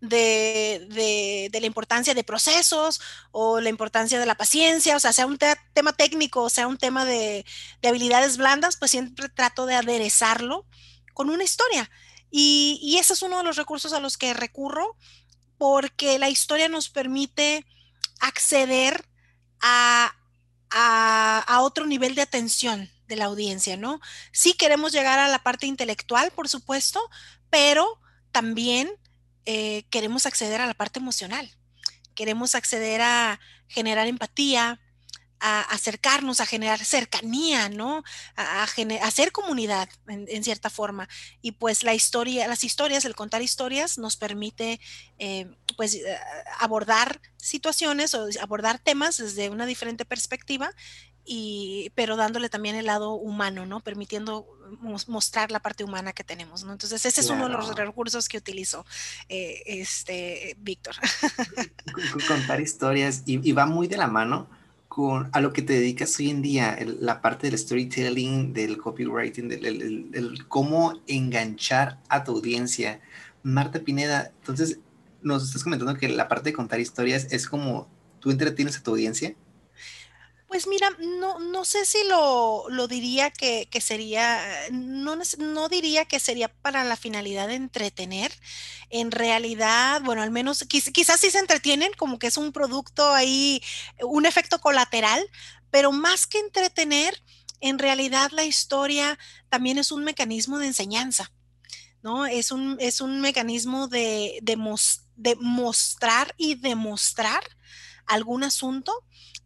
de, 0.03 1.49
de, 1.51 1.61
la 1.61 1.67
importancia 1.67 2.13
de 2.13 2.25
procesos 2.25 3.01
o 3.31 3.59
la 3.61 3.71
importancia 3.71 4.21
de 4.21 4.27
la 4.27 4.35
paciencia, 4.35 4.95
o 4.95 5.01
sea, 5.01 5.15
sea 5.15 5.25
un 5.25 5.39
tema 5.39 5.95
técnico 5.95 6.43
o 6.43 6.51
sea 6.51 6.67
un 6.67 6.77
tema 6.77 7.07
de, 7.07 7.47
de, 7.81 7.89
habilidades 7.89 8.37
blandas, 8.37 8.77
pues 8.77 8.91
siempre 8.91 9.31
trato 9.31 9.65
de 9.65 9.77
aderezarlo 9.77 10.67
con 11.15 11.31
una 11.31 11.43
historia. 11.43 11.91
Y, 12.31 12.79
y 12.83 12.99
ese 12.99 13.15
es 13.15 13.23
uno 13.23 13.39
de 13.39 13.45
los 13.45 13.57
recursos 13.57 13.95
a 13.95 14.01
los 14.01 14.19
que 14.19 14.35
recurro 14.35 14.99
porque 15.63 16.19
la 16.19 16.29
historia 16.29 16.69
nos 16.69 16.89
permite 16.89 17.65
acceder 18.19 19.05
a, 19.61 20.13
otro 21.61 21.87
nivel 21.87 22.17
de 22.17 22.23
atención 22.23 22.91
de 23.07 23.15
la 23.15 23.27
audiencia, 23.27 23.77
¿no? 23.77 24.01
Sí 24.33 24.55
queremos 24.55 24.91
llegar 24.91 25.21
a 25.21 25.29
la 25.29 25.45
parte 25.45 25.69
intelectual, 25.69 26.33
por 26.33 26.49
supuesto, 26.49 27.01
pero 27.49 28.01
también 28.33 28.91
eh, 29.45 29.85
queremos 29.89 30.27
acceder 30.27 30.61
a 30.61 30.67
la 30.67 30.75
parte 30.75 30.99
emocional. 30.99 31.49
Queremos 32.17 32.57
acceder 32.57 33.01
a 33.01 33.39
generar 33.69 34.09
empatía, 34.09 34.81
a 35.43 35.63
acercarnos, 35.63 36.41
a 36.41 36.47
generar 36.47 36.85
cercanía, 36.85 37.69
¿no? 37.69 38.05
A, 38.37 38.63
hacer 39.03 39.33
comunidad 39.33 39.89
en, 40.07 40.45
cierta 40.45 40.71
forma. 40.71 41.09
Y 41.43 41.53
pues 41.53 41.83
la 41.83 41.95
historia, 41.95 42.47
las 42.47 42.63
historias, 42.63 43.05
el 43.05 43.17
contar 43.17 43.43
historias 43.43 43.99
nos 43.99 44.17
permite 44.17 44.81
eh, 45.19 45.51
pues 45.77 45.97
eh, 45.97 46.19
abordar 46.61 47.21
situaciones 47.37 48.15
o 48.15 48.29
abordar 48.41 48.79
temas 48.79 49.17
desde 49.17 49.51
una 49.51 49.67
diferente 49.67 50.05
perspectiva 50.05 50.73
y, 51.25 51.91
pero 51.95 52.17
dándole 52.17 52.49
también 52.49 52.77
el 52.77 52.87
lado 52.87 53.15
humano, 53.15 53.67
¿no? 53.67 53.81
Permitiendo 53.81 54.47
mostrar 55.09 55.51
la 55.51 55.61
parte 55.61 55.85
humana 55.85 56.13
que 56.13 56.25
tenemos, 56.25 56.65
¿no? 56.65 56.73
Entonces, 56.73 57.05
ese 57.05 57.21
es 57.21 57.31
uno 57.31 57.49
de 57.49 57.55
los 57.55 57.75
recursos 57.75 58.29
que 58.29 58.39
utilizo, 58.39 58.87
eh, 59.29 59.63
este, 59.67 60.57
Víctor. 60.59 60.97
Contar 62.29 62.61
historias 62.61 63.23
y, 63.27 63.53
va 63.53 63.67
muy 63.67 63.89
de 63.89 63.97
la 63.97 64.07
mano 64.07 64.49
con 64.95 65.31
a 65.33 65.41
lo 65.41 65.55
que 65.55 65.63
te 65.63 65.73
dedicas 65.73 66.19
hoy 66.19 66.29
en 66.29 66.43
día, 66.43 66.77
la 67.01 67.23
parte 67.23 67.47
del 67.47 67.59
storytelling, 67.59 68.53
del 68.53 68.77
copywriting, 68.77 69.49
del 69.49 69.65
el, 70.13 70.47
cómo 70.49 71.01
enganchar 71.07 71.99
a 72.11 72.25
tu 72.25 72.33
audiencia. 72.33 73.01
Marta 73.43 73.81
Pineda, 73.81 74.33
entonces 74.41 74.81
nos 75.23 75.45
estás 75.45 75.65
comentando 75.65 75.95
que 75.95 76.11
la 76.11 76.29
parte 76.29 76.51
de 76.51 76.53
contar 76.53 76.79
historias 76.79 77.33
es 77.33 77.49
como 77.49 77.89
tú 78.21 78.31
entretienes 78.31 78.77
a 78.77 78.83
tu 78.83 78.91
audiencia. 78.91 79.35
Pues 80.53 80.67
mira, 80.67 80.91
no, 80.99 81.39
no 81.39 81.65
sé 81.65 81.87
si 81.87 82.05
lo, 82.11 82.67
lo 82.69 82.87
diría 82.87 83.31
que, 83.31 83.69
que 83.71 83.81
sería, 83.81 84.39
no, 84.71 85.17
no, 85.39 85.69
diría 85.71 86.05
que 86.05 86.21
sería 86.21 86.49
para 86.49 86.85
la 86.85 86.97
finalidad 86.97 87.49
de 87.49 87.55
entretener. 87.55 88.31
En 88.91 89.13
realidad, 89.13 90.03
bueno, 90.05 90.21
al 90.21 90.31
menos 90.31 90.63
quizás 90.69 91.21
sí 91.21 91.31
se 91.31 91.39
entretienen, 91.39 91.95
como 91.97 92.19
que 92.19 92.27
es 92.27 92.37
un 92.37 92.53
producto 92.53 93.15
ahí, 93.15 93.63
un 94.03 94.27
efecto 94.27 94.61
colateral, 94.61 95.27
pero 95.71 95.91
más 95.91 96.27
que 96.27 96.39
entretener, 96.41 97.23
en 97.63 97.79
realidad 97.79 98.31
la 98.33 98.45
historia 98.45 99.19
también 99.49 99.79
es 99.79 99.91
un 99.91 100.05
mecanismo 100.05 100.59
de 100.59 100.67
enseñanza. 100.67 101.33
¿no? 102.03 102.27
Es 102.27 102.53
un, 102.53 102.77
es 102.79 103.01
un 103.01 103.23
mecanismo 103.23 103.89
de, 103.89 104.39
de, 104.43 104.59
de 105.17 105.37
mostrar 105.37 106.35
y 106.37 106.57
demostrar 106.57 107.43
algún 108.05 108.45
asunto 108.45 108.93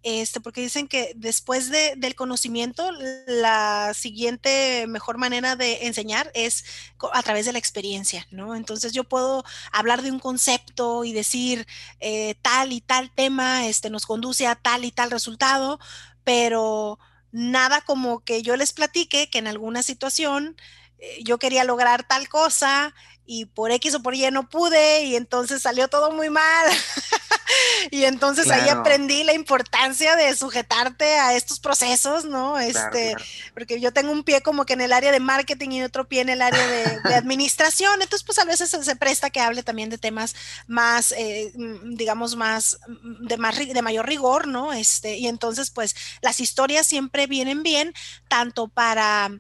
este, 0.09 0.41
porque 0.41 0.61
dicen 0.61 0.87
que 0.87 1.15
después 1.17 1.69
del 1.69 2.15
conocimiento, 2.15 2.93
la 3.27 3.93
siguiente 3.93 4.87
mejor 4.87 5.19
manera 5.19 5.57
de 5.57 5.89
enseñar 5.89 6.31
es 6.33 6.65
a 7.13 7.25
través 7.25 7.45
de 7.45 7.53
la 7.53 7.59
experiencia, 7.59 8.25
¿no? 8.31 8.55
Entonces 8.55 8.93
yo 8.93 9.03
puedo 9.03 9.45
hablar 9.73 10.03
de 10.03 10.13
un 10.13 10.21
concepto 10.21 11.03
y 11.03 11.13
decir 11.13 11.67
eh, 11.99 12.37
tal 12.41 12.73
y 12.73 12.81
tal 12.81 13.11
tema 13.11 13.67
este, 13.67 13.91
nos 13.91 14.07
conduce 14.07 14.47
a 14.47 14.55
tal 14.55 14.85
y 14.85 14.93
tal 14.93 15.11
resultado, 15.11 15.81
pero 16.23 17.01
nada 17.33 17.81
como 17.81 18.21
que 18.21 18.45
yo 18.45 18.55
les 18.55 18.73
platique 18.73 19.29
que 19.29 19.39
en 19.39 19.49
alguna 19.49 19.83
situación 19.83 20.55
eh, 21.01 21.19
yo 21.25 21.39
quería 21.41 21.65
lograr 21.65 22.07
tal 22.07 22.29
cosa 22.29 22.95
y 23.27 23.47
por 23.47 23.71
X 23.73 23.95
o 23.95 24.03
por 24.03 24.15
Y 24.15 24.31
no 24.31 24.49
pude 24.49 25.05
y 25.05 25.17
entonces 25.17 25.63
salió 25.63 25.89
todo 25.89 26.13
muy 26.13 26.31
mal. 26.31 26.67
y 27.91 28.05
entonces 28.05 28.51
ahí 28.51 28.69
aprendí 28.69 29.25
la 29.25 29.35
importancia 29.35 30.17
de 30.17 30.35
sujetarte 30.37 31.19
a 31.19 31.35
estos 31.35 31.61
procesos, 31.61 32.25
¿no? 32.25 32.59
Este, 32.59 33.15
porque 33.55 33.81
yo 33.81 33.93
tengo 33.93 34.13
un 34.13 34.25
pie 34.25 34.41
como 34.43 34.65
que 34.65 34.75
en 34.75 34.81
el 34.81 34.93
área 34.93 35.13
de 35.13 35.21
marketing 35.21 35.71
y 35.71 35.83
otro 35.83 36.09
pie 36.09 36.21
en 36.21 36.29
el 36.29 36.43
área 36.43 36.67
de, 36.67 36.85
administración, 37.15 38.03
entonces 38.03 38.25
pues 38.25 38.39
a 38.39 38.45
veces 38.45 38.71
se, 38.71 38.97
presta 38.97 39.31
que 39.31 39.41
hable 39.41 39.63
también 39.63 39.91
de 39.91 39.99
temas 39.99 40.35
más, 40.67 41.13
eh, 41.13 41.53
mm, 41.55 41.95
digamos, 41.97 42.37
más 42.37 42.79
mm, 42.87 43.27
de, 43.27 43.37
más 43.37 43.57
de 43.59 43.83
mayor 43.83 44.07
rigor, 44.07 44.47
¿no? 44.47 44.73
Este, 44.73 45.17
y 45.17 45.27
entonces 45.27 45.71
pues 45.71 45.97
las 46.21 46.41
historias 46.41 46.87
siempre 46.87 47.27
vienen 47.27 47.63
bien, 47.63 47.93
tanto 48.29 48.69
para 48.69 49.31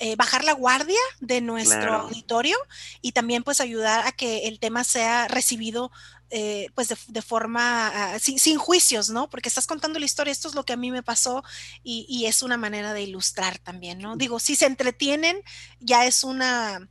eh, 0.00 0.16
bajar 0.16 0.44
la 0.44 0.52
guardia 0.52 0.98
de 1.20 1.40
nuestro 1.40 1.94
auditorio 1.94 2.56
y 3.00 3.12
también 3.12 3.44
pues 3.44 3.60
ayudar 3.60 4.06
a 4.06 4.12
que 4.12 4.48
el 4.48 4.58
tema 4.58 4.82
sea 4.82 5.28
recibido 5.28 5.92
eh, 6.30 6.68
pues 6.74 6.88
de, 7.06 7.22
forma 7.22 8.14
ah, 8.14 8.18
sin, 8.18 8.58
juicios, 8.58 9.08
¿no? 9.08 9.30
Porque 9.30 9.48
estás 9.48 9.68
contando 9.68 10.00
la 10.00 10.04
historia, 10.04 10.32
esto 10.32 10.48
es 10.48 10.56
lo 10.56 10.64
que 10.64 10.72
a 10.72 10.76
mí 10.76 10.90
me 10.90 11.04
pasó 11.04 11.44
y, 11.84 12.24
es 12.26 12.42
una 12.42 12.56
manera 12.56 12.92
de 12.92 13.02
ilustrar 13.02 13.58
también, 13.58 14.00
¿no? 14.00 14.16
Digo, 14.16 14.40
si 14.40 14.56
se 14.56 14.66
entretienen, 14.66 15.40
ya 15.78 16.06
es 16.06 16.24
una... 16.24 16.88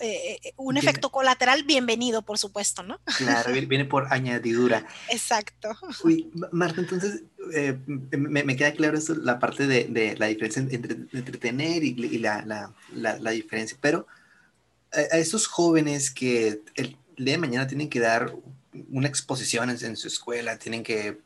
Eh, 0.00 0.54
un 0.56 0.76
efecto 0.76 1.10
colateral 1.10 1.64
bienvenido, 1.64 2.22
por 2.22 2.38
supuesto, 2.38 2.84
¿no? 2.84 3.00
Claro, 3.16 3.52
viene 3.52 3.84
por 3.84 4.12
añadidura. 4.12 4.86
Exacto. 5.10 5.70
Uy, 6.04 6.30
Marta, 6.52 6.80
entonces 6.80 7.24
me, 8.10 8.56
queda 8.56 8.72
claro 8.72 8.96
esto, 8.96 9.16
la 9.16 9.40
parte 9.40 9.66
de, 9.66 10.14
la 10.16 10.26
diferencia 10.26 10.62
entre 10.62 10.94
entretener 11.12 11.82
y, 11.82 12.18
la, 12.18 12.44
la, 12.44 13.18
la, 13.18 13.30
diferencia, 13.30 13.76
pero 13.80 14.06
a, 14.92 15.18
esos 15.18 15.48
jóvenes 15.48 16.12
que 16.12 16.62
el 16.76 16.96
día 17.16 17.32
de 17.32 17.38
mañana 17.38 17.66
tienen 17.66 17.88
que 17.88 17.98
dar 17.98 18.32
una 18.90 19.08
exposición 19.08 19.68
en, 19.70 19.96
su 19.96 20.06
escuela, 20.06 20.58
tienen 20.58 20.84
que, 20.84 21.18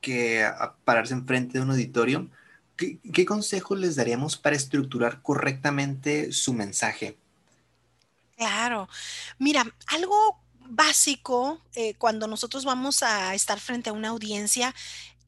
que 0.00 0.44
pararse 0.84 1.14
enfrente 1.14 1.58
de 1.58 1.64
un 1.64 1.70
auditorio, 1.70 2.28
¿qué, 2.74 2.98
¿qué 3.12 3.24
consejo 3.24 3.76
les 3.76 3.94
daríamos 3.94 4.36
para 4.36 4.56
estructurar 4.56 5.22
correctamente 5.22 6.32
su 6.32 6.52
mensaje? 6.52 7.16
Claro, 8.42 8.88
mira, 9.38 9.64
algo 9.86 10.42
básico 10.58 11.62
eh, 11.76 11.94
cuando 11.94 12.26
nosotros 12.26 12.64
vamos 12.64 13.04
a 13.04 13.36
estar 13.36 13.60
frente 13.60 13.90
a 13.90 13.92
una 13.92 14.08
audiencia 14.08 14.74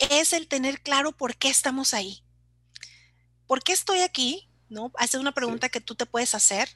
es 0.00 0.33
el 0.33 0.49
tener 0.49 0.80
claro 0.80 1.12
por 1.12 1.37
qué 1.37 1.49
estamos 1.49 1.94
ahí. 1.94 2.25
¿Por 3.47 3.62
qué 3.62 3.73
estoy 3.73 4.00
aquí? 4.00 4.49
¿No? 4.68 4.90
Esa 4.99 5.16
es 5.16 5.21
una 5.21 5.30
pregunta 5.30 5.68
que 5.68 5.80
tú 5.80 5.94
te 5.94 6.06
puedes 6.06 6.35
hacer. 6.35 6.68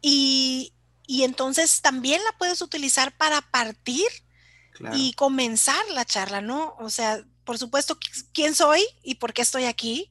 Y, 0.00 0.72
y, 1.06 1.24
entonces 1.24 1.82
también 1.82 2.24
la 2.24 2.32
puedes 2.38 2.62
utilizar 2.62 3.14
para 3.14 3.42
partir 3.42 4.06
y 4.94 5.12
comenzar 5.14 5.84
la 5.90 6.06
charla, 6.06 6.40
¿no? 6.40 6.76
O 6.78 6.88
sea, 6.88 7.22
por 7.44 7.58
supuesto, 7.58 7.98
quién 8.32 8.54
soy 8.54 8.82
y 9.02 9.16
por 9.16 9.34
qué 9.34 9.42
estoy 9.42 9.64
aquí 9.64 10.10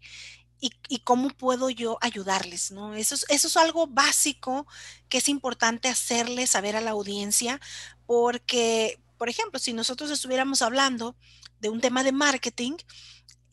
y, 0.60 1.00
cómo 1.00 1.30
puedo 1.30 1.70
yo 1.70 1.98
ayudarles, 2.02 2.72
¿no? 2.72 2.96
Eso 2.96 3.16
es, 3.16 3.26
eso 3.30 3.48
es 3.48 3.58
algo 3.58 3.88
básico 3.88 4.68
que 5.10 5.20
es 5.20 5.30
importante 5.30 5.88
hacerle 5.88 6.48
saber 6.48 6.76
a 6.76 6.82
la 6.82 6.92
audiencia 6.92 7.60
porque, 8.06 9.00
por 9.18 9.30
ejemplo, 9.30 9.60
si 9.60 9.74
nosotros 9.74 10.10
estuviéramos 10.10 10.62
hablando 10.62 11.16
de 11.60 11.70
un 11.70 11.82
tema 11.82 12.04
de 12.04 12.12
marketing, 12.12 12.74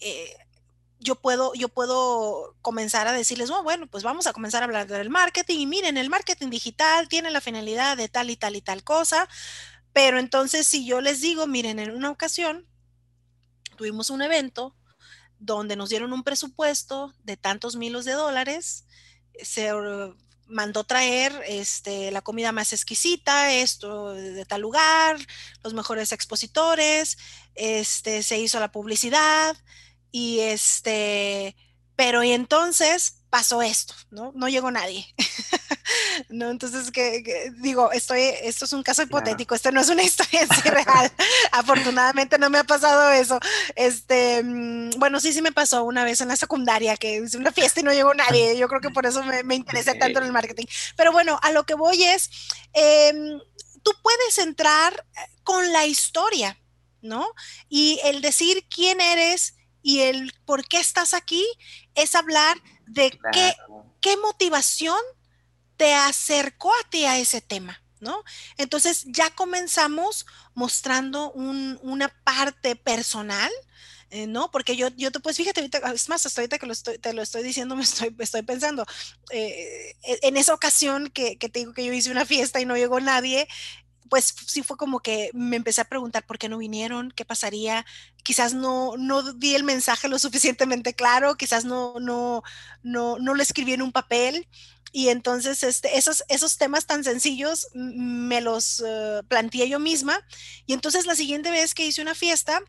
eh, 0.00 0.36
yo 0.98 1.16
puedo, 1.16 1.52
yo 1.54 1.68
puedo 1.68 2.56
comenzar 2.62 3.06
a 3.06 3.12
decirles, 3.12 3.50
oh, 3.50 3.62
bueno, 3.62 3.86
pues 3.86 4.02
vamos 4.02 4.26
a 4.26 4.32
comenzar 4.32 4.62
a 4.62 4.66
hablar 4.66 4.86
del 4.86 5.10
marketing 5.10 5.58
y 5.58 5.66
miren, 5.66 5.98
el 5.98 6.08
marketing 6.08 6.48
digital 6.48 7.08
tiene 7.08 7.30
la 7.30 7.42
finalidad 7.42 7.96
de 7.96 8.08
tal 8.08 8.30
y 8.30 8.36
tal 8.36 8.56
y 8.56 8.62
tal 8.62 8.82
cosa, 8.82 9.28
pero 9.92 10.18
entonces 10.18 10.66
si 10.66 10.86
yo 10.86 11.00
les 11.02 11.20
digo, 11.20 11.46
miren, 11.46 11.78
en 11.78 11.90
una 11.90 12.10
ocasión 12.10 12.66
tuvimos 13.76 14.08
un 14.08 14.22
evento 14.22 14.74
donde 15.44 15.76
nos 15.76 15.90
dieron 15.90 16.12
un 16.12 16.22
presupuesto 16.22 17.14
de 17.22 17.36
tantos 17.36 17.76
miles 17.76 18.04
de 18.04 18.12
dólares, 18.12 18.86
se 19.42 19.70
mandó 20.46 20.84
traer 20.84 21.32
este, 21.46 22.10
la 22.10 22.22
comida 22.22 22.52
más 22.52 22.72
exquisita, 22.72 23.52
esto 23.52 24.14
de 24.14 24.44
tal 24.44 24.60
lugar, 24.60 25.18
los 25.62 25.74
mejores 25.74 26.12
expositores, 26.12 27.18
este, 27.54 28.22
se 28.22 28.38
hizo 28.38 28.60
la 28.60 28.72
publicidad 28.72 29.56
y 30.10 30.40
este, 30.40 31.56
pero 31.96 32.22
y 32.22 32.32
entonces 32.32 33.23
pasó 33.34 33.62
esto, 33.62 33.94
¿no? 34.10 34.30
No 34.36 34.48
llegó 34.48 34.70
nadie. 34.70 35.12
¿No? 36.28 36.50
Entonces, 36.50 36.92
que, 36.92 37.50
digo, 37.56 37.90
estoy, 37.90 38.20
esto 38.20 38.64
es 38.64 38.72
un 38.72 38.84
caso 38.84 39.02
hipotético, 39.02 39.56
esto 39.56 39.72
no 39.72 39.80
es 39.80 39.88
una 39.88 40.02
historia 40.08 40.42
en 40.42 40.48
real. 40.72 41.12
Afortunadamente 41.50 42.38
no 42.38 42.48
me 42.48 42.58
ha 42.58 42.62
pasado 42.64 43.10
eso. 43.10 43.40
Este, 43.74 44.40
mm, 44.40 44.90
bueno, 44.98 45.18
sí, 45.18 45.32
sí 45.32 45.42
me 45.42 45.50
pasó 45.50 45.82
una 45.82 46.04
vez 46.04 46.20
en 46.20 46.28
la 46.28 46.36
secundaria, 46.36 46.96
que 46.96 47.16
hice 47.16 47.36
una 47.36 47.50
fiesta 47.50 47.80
y 47.80 47.82
no 47.82 47.92
llegó 47.92 48.14
nadie. 48.14 48.56
Yo 48.56 48.68
creo 48.68 48.80
que 48.80 48.90
por 48.90 49.04
eso 49.04 49.24
me, 49.24 49.42
me 49.42 49.56
interesé 49.56 49.96
tanto 49.96 50.20
en 50.20 50.26
el 50.26 50.32
marketing. 50.32 50.66
Pero 50.96 51.10
bueno, 51.10 51.40
a 51.42 51.50
lo 51.50 51.66
que 51.66 51.74
voy 51.74 52.04
es, 52.04 52.30
em, 52.72 53.40
tú 53.82 53.90
puedes 54.00 54.38
entrar 54.38 55.04
con 55.42 55.72
la 55.72 55.86
historia, 55.86 56.56
¿no? 57.02 57.26
Y 57.68 57.98
el 58.04 58.22
decir 58.22 58.64
quién 58.70 59.00
eres 59.00 59.54
y 59.84 60.00
el 60.00 60.32
por 60.46 60.66
qué 60.66 60.80
estás 60.80 61.12
aquí 61.12 61.46
es 61.94 62.14
hablar 62.14 62.56
de 62.86 63.16
qué, 63.32 63.54
qué 64.00 64.16
motivación 64.16 64.98
te 65.76 65.92
acercó 65.94 66.72
a 66.72 66.88
ti 66.90 67.04
a 67.04 67.18
ese 67.18 67.40
tema. 67.40 67.80
¿No? 68.00 68.22
Entonces 68.58 69.04
ya 69.06 69.30
comenzamos 69.30 70.26
mostrando 70.52 71.32
una 71.32 72.08
parte 72.22 72.76
personal, 72.76 73.50
eh, 74.10 74.26
¿no? 74.26 74.50
Porque 74.50 74.76
yo, 74.76 74.88
yo 74.88 75.10
te, 75.10 75.20
pues 75.20 75.38
fíjate, 75.38 75.70
es 75.94 76.08
más, 76.10 76.26
hasta 76.26 76.42
ahorita 76.42 76.58
que 76.58 76.66
lo 76.66 76.74
estoy, 76.74 76.98
te 76.98 77.14
lo 77.14 77.22
estoy 77.22 77.42
diciendo, 77.42 77.76
me 77.76 77.82
estoy, 77.82 78.14
estoy 78.18 78.42
pensando, 78.42 78.84
eh, 79.30 79.96
en 80.02 80.36
esa 80.36 80.52
ocasión 80.52 81.08
que, 81.08 81.38
que, 81.38 81.48
te 81.48 81.60
digo 81.60 81.72
que 81.72 81.86
yo 81.86 81.94
hice 81.94 82.10
una 82.10 82.26
fiesta 82.26 82.60
y 82.60 82.66
no 82.66 82.76
llegó 82.76 83.00
nadie, 83.00 83.48
pues 84.08 84.34
sí 84.46 84.62
fue 84.62 84.76
como 84.76 85.00
que 85.00 85.30
me 85.32 85.56
empecé 85.56 85.80
a 85.80 85.88
preguntar 85.88 86.26
por 86.26 86.38
qué 86.38 86.48
no 86.48 86.58
vinieron, 86.58 87.10
qué 87.10 87.24
pasaría, 87.24 87.84
quizás 88.22 88.54
no, 88.54 88.96
no 88.96 89.32
di 89.32 89.54
el 89.54 89.64
mensaje 89.64 90.08
lo 90.08 90.18
suficientemente 90.18 90.94
claro, 90.94 91.36
quizás 91.36 91.64
no, 91.64 91.98
no, 92.00 92.42
no, 92.82 93.18
no 93.18 93.34
lo 93.34 93.42
escribí 93.42 93.72
en 93.72 93.82
un 93.82 93.92
papel. 93.92 94.48
Y 94.92 95.08
entonces 95.08 95.64
este, 95.64 95.98
esos, 95.98 96.22
esos 96.28 96.56
temas 96.56 96.86
tan 96.86 97.02
sencillos 97.02 97.66
me 97.74 98.40
los 98.40 98.78
uh, 98.80 99.24
planteé 99.26 99.68
yo 99.68 99.80
misma. 99.80 100.20
Y 100.66 100.72
entonces 100.72 101.06
la 101.06 101.16
siguiente 101.16 101.50
vez 101.50 101.74
que 101.74 101.84
hice 101.84 102.00
una 102.00 102.14
fiesta, 102.14 102.60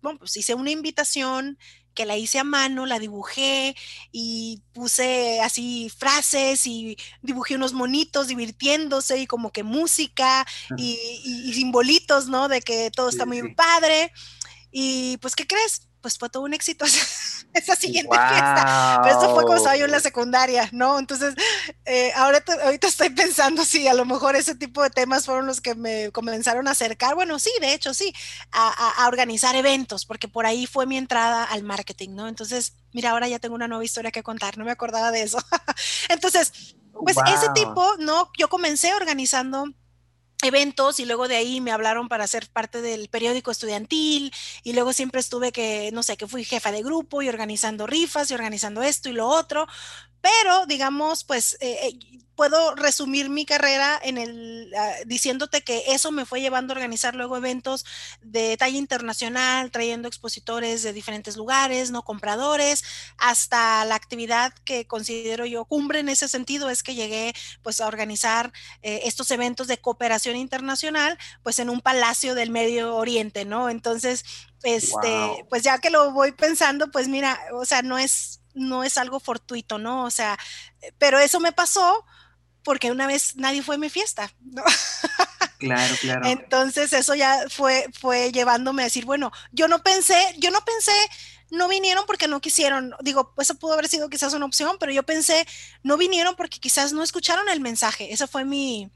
bueno, 0.00 0.20
pues 0.20 0.36
hice 0.36 0.54
una 0.54 0.70
invitación 0.70 1.58
que 1.94 2.06
la 2.06 2.16
hice 2.16 2.38
a 2.38 2.44
mano, 2.44 2.86
la 2.86 2.98
dibujé 2.98 3.76
y 4.10 4.62
puse 4.72 5.40
así 5.40 5.90
frases 5.90 6.66
y 6.66 6.96
dibujé 7.22 7.56
unos 7.56 7.72
monitos 7.72 8.28
divirtiéndose 8.28 9.18
y 9.18 9.26
como 9.26 9.52
que 9.52 9.62
música 9.62 10.46
y, 10.76 11.52
simbolitos, 11.54 12.28
¿no? 12.28 12.48
De 12.48 12.60
que 12.60 12.90
todo 12.90 13.08
está 13.08 13.26
muy 13.26 13.54
padre. 13.54 14.12
Y 14.70 15.18
pues, 15.18 15.36
¿qué 15.36 15.46
crees? 15.46 15.88
Pues 16.02 16.18
fue 16.18 16.28
todo 16.28 16.42
un 16.42 16.52
éxito 16.52 16.84
esa 17.54 17.76
siguiente 17.76 18.16
fiesta. 18.16 19.00
Pero 19.02 19.14
esto 19.14 19.34
fue 19.34 19.44
cuando 19.44 19.56
estaba 19.56 19.76
yo 19.76 19.84
en 19.84 19.92
la 19.92 20.00
secundaria, 20.00 20.68
¿no? 20.72 20.98
Entonces, 20.98 21.34
eh, 21.84 22.12
ahora 22.16 22.44
ahorita 22.64 22.88
estoy 22.88 23.10
pensando 23.10 23.64
si 23.64 23.86
a 23.88 23.94
lo 23.94 24.04
mejor 24.04 24.36
ese 24.36 24.54
tipo 24.54 24.82
de 24.82 24.90
temas 24.90 25.26
fueron 25.26 25.46
los 25.46 25.60
que 25.60 25.74
me 25.74 26.10
comenzaron 26.10 26.66
a 26.68 26.72
acercar. 26.72 27.14
Bueno, 27.14 27.38
sí, 27.38 27.50
de 27.60 27.72
hecho, 27.72 27.94
sí, 27.94 28.12
a, 28.50 29.06
organizar 29.06 29.54
eventos, 29.54 30.04
porque 30.04 30.28
por 30.28 30.44
ahí 30.44 30.66
fue 30.66 30.86
mi 30.86 30.96
entrada 30.96 31.44
al 31.44 31.62
marketing, 31.62 32.10
¿no? 32.10 32.28
Entonces, 32.28 32.74
mira, 32.92 33.10
ahora 33.10 33.28
ya 33.28 33.38
tengo 33.38 33.54
una 33.54 33.68
nueva 33.68 33.84
historia 33.84 34.10
que 34.10 34.22
contar, 34.22 34.58
no 34.58 34.64
me 34.64 34.72
acordaba 34.72 35.12
de 35.12 35.22
eso. 35.22 35.38
Entonces, 36.08 36.74
pues 36.92 37.16
ese 37.26 37.48
tipo, 37.54 37.96
¿no? 37.98 38.30
Yo 38.36 38.48
comencé 38.48 38.92
organizando 38.94 39.66
eventos 40.42 41.00
y 41.00 41.04
luego 41.06 41.28
de 41.28 41.36
ahí 41.36 41.60
me 41.60 41.72
hablaron 41.72 42.08
para 42.08 42.26
ser 42.26 42.48
parte 42.48 42.82
del 42.82 43.08
periódico 43.08 43.50
estudiantil 43.50 44.32
y 44.62 44.72
luego 44.72 44.92
siempre 44.92 45.20
estuve 45.20 45.52
que, 45.52 45.90
no 45.92 46.02
sé, 46.02 46.16
que 46.16 46.26
fui 46.26 46.44
jefa 46.44 46.72
de 46.72 46.82
grupo 46.82 47.22
y 47.22 47.28
organizando 47.28 47.86
rifas 47.86 48.30
y 48.30 48.34
organizando 48.34 48.82
esto 48.82 49.08
y 49.08 49.12
lo 49.12 49.28
otro, 49.28 49.66
pero 50.22 50.66
digamos, 50.66 51.24
pues 51.24 51.58
eh, 51.60 51.88
eh, 51.88 52.22
puedo 52.36 52.74
resumir 52.74 53.28
mi 53.28 53.44
carrera 53.44 54.00
en 54.02 54.18
el 54.18 54.72
ah, 54.76 54.94
diciéndote 55.04 55.62
que 55.62 55.84
eso 55.88 56.10
me 56.12 56.24
fue 56.24 56.40
llevando 56.40 56.72
a 56.72 56.76
organizar 56.76 57.14
luego 57.14 57.36
eventos 57.36 57.84
de 58.22 58.56
talla 58.56 58.78
internacional, 58.78 59.70
trayendo 59.70 60.08
expositores 60.08 60.82
de 60.82 60.92
diferentes 60.92 61.36
lugares, 61.36 61.90
no 61.90 62.02
compradores, 62.02 62.84
hasta 63.18 63.84
la 63.84 63.96
actividad 63.96 64.52
que 64.64 64.86
considero 64.86 65.44
yo 65.44 65.64
cumbre 65.64 66.00
en 66.00 66.08
ese 66.08 66.28
sentido 66.28 66.70
es 66.70 66.82
que 66.82 66.94
llegué 66.94 67.34
pues 67.62 67.80
a 67.80 67.86
organizar 67.86 68.52
eh, 68.82 69.02
estos 69.04 69.30
eventos 69.30 69.66
de 69.66 69.78
cooperación 69.78 70.36
internacional 70.36 71.18
pues 71.42 71.58
en 71.58 71.68
un 71.68 71.80
palacio 71.80 72.34
del 72.34 72.50
Medio 72.50 72.96
Oriente, 72.96 73.44
¿no? 73.44 73.68
Entonces, 73.68 74.24
este, 74.62 75.44
pues 75.50 75.64
ya 75.64 75.78
que 75.78 75.90
lo 75.90 76.12
voy 76.12 76.32
pensando, 76.32 76.90
pues 76.90 77.08
mira, 77.08 77.40
o 77.54 77.64
sea, 77.64 77.82
no 77.82 77.98
es 77.98 78.41
no 78.54 78.84
es 78.84 78.98
algo 78.98 79.20
fortuito, 79.20 79.78
¿no? 79.78 80.04
O 80.04 80.10
sea, 80.10 80.38
eh, 80.80 80.92
pero 80.98 81.18
eso 81.18 81.40
me 81.40 81.52
pasó 81.52 82.04
porque 82.64 82.90
una 82.90 83.06
vez 83.06 83.36
nadie 83.36 83.62
fue 83.62 83.76
a 83.76 83.78
mi 83.78 83.90
fiesta, 83.90 84.32
¿no? 84.40 84.62
Claro, 85.58 85.94
claro. 86.00 86.26
Entonces 86.26 86.92
eso 86.92 87.14
ya 87.14 87.44
fue, 87.48 87.86
fue 87.96 88.32
llevándome 88.32 88.82
a 88.82 88.86
decir, 88.86 89.04
bueno, 89.04 89.30
yo 89.52 89.68
no 89.68 89.80
pensé, 89.80 90.34
yo 90.38 90.50
no 90.50 90.60
pensé, 90.64 90.90
no 91.52 91.68
vinieron 91.68 92.04
porque 92.04 92.26
no 92.26 92.40
quisieron, 92.40 92.96
digo, 93.00 93.32
eso 93.38 93.54
pudo 93.54 93.74
haber 93.74 93.86
sido 93.86 94.08
quizás 94.08 94.34
una 94.34 94.44
opción, 94.44 94.76
pero 94.80 94.90
yo 94.90 95.04
pensé, 95.04 95.46
no 95.84 95.96
vinieron 95.96 96.34
porque 96.34 96.58
quizás 96.58 96.92
no 96.92 97.04
escucharon 97.04 97.48
el 97.48 97.60
mensaje, 97.60 98.12
ese 98.12 98.26
fue 98.26 98.44
mi, 98.44 98.90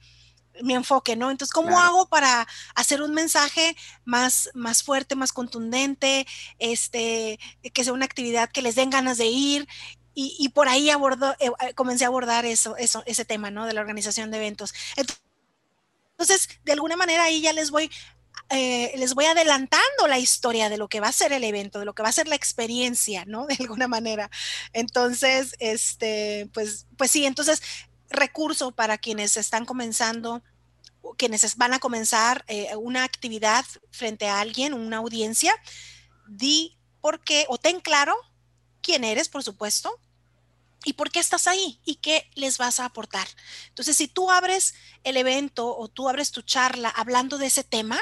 mi 0.63 0.75
enfoque, 0.75 1.17
¿no? 1.17 1.31
Entonces, 1.31 1.53
¿cómo 1.53 1.79
hago 1.79 2.09
para 2.09 2.47
hacer 2.75 3.03
un 3.03 3.13
mensaje 3.13 3.77
más, 4.05 4.51
más 4.55 4.83
fuerte, 4.83 5.15
más 5.15 5.33
contundente, 5.33 6.27
este, 6.59 7.39
que 7.73 7.85
sea 7.85 7.93
una 7.93 8.05
actividad 8.05 8.51
que 8.51 8.63
les 8.63 8.75
den 8.75 8.91
ganas 8.91 9.19
de 9.19 9.27
ir? 9.27 9.69
Y, 10.19 10.49
por 10.49 10.67
ahí 10.67 10.89
abordo, 10.89 11.37
eh, 11.41 11.51
eh, 11.61 11.75
comencé 11.75 12.05
a 12.05 12.09
abordar 12.09 12.47
eso, 12.47 12.75
eso, 12.79 13.03
ese 13.05 13.27
tema, 13.27 13.51
¿no? 13.51 13.67
De 13.67 13.75
la 13.75 13.83
organización 13.83 14.31
de 14.31 14.39
eventos. 14.39 14.73
Entonces, 16.17 16.49
de 16.65 16.73
alguna 16.73 16.97
manera 16.97 17.25
ahí 17.25 17.43
ya 17.43 17.53
les 17.53 17.71
voy 17.71 17.91
eh, 18.49 18.93
les 18.97 19.15
voy 19.15 19.25
adelantando 19.25 20.07
la 20.09 20.19
historia 20.19 20.69
de 20.69 20.79
lo 20.79 20.89
que 20.89 21.01
va 21.01 21.09
a 21.09 21.13
ser 21.13 21.33
el 21.33 21.43
evento, 21.43 21.81
de 21.81 21.85
lo 21.85 21.95
que 21.95 22.03
va 22.03 22.11
a 22.11 22.13
ser 22.13 22.29
la 22.29 22.37
experiencia, 22.37 23.25
¿no? 23.27 23.47
De 23.47 23.57
alguna 23.59 23.89
manera. 23.89 24.31
Entonces, 24.73 25.55
este, 25.59 26.49
pues, 26.53 26.87
pues 26.97 27.11
sí, 27.11 27.27
entonces 27.27 27.61
recurso 28.11 28.73
para 28.73 28.99
quienes 28.99 29.37
están 29.37 29.65
comenzando, 29.65 30.43
quienes 31.17 31.57
van 31.57 31.75
a 31.75 31.79
comenzar 31.79 32.45
eh, 32.49 32.75
una 32.77 33.05
actividad 33.05 33.65
frente 33.91 34.29
a 34.29 34.41
alguien, 34.41 34.75
una 34.75 34.99
audiencia, 34.99 35.55
di 36.27 36.77
por 37.01 37.21
qué, 37.21 37.47
o 37.49 37.59
ten 37.59 37.81
claro 37.81 38.17
quién 38.83 39.05
eres, 39.05 39.29
por 39.29 39.43
supuesto, 39.43 40.01
y 40.85 40.93
por 40.93 41.11
qué 41.11 41.19
estás 41.19 41.47
ahí 41.47 41.81
y 41.85 41.97
qué 41.97 42.31
les 42.35 42.59
vas 42.59 42.79
a 42.79 42.85
aportar. 42.85 43.27
Entonces, 43.69 43.97
si 43.97 44.09
tú 44.09 44.31
abres 44.31 44.75
el 45.05 45.17
evento 45.17 45.77
o 45.77 45.89
tú 45.89 46.09
abres 46.09 46.31
tu 46.31 46.43
charla 46.43 46.91
hablando 46.91 47.39
de 47.39 47.47
ese 47.47 47.65
tema, 47.65 47.99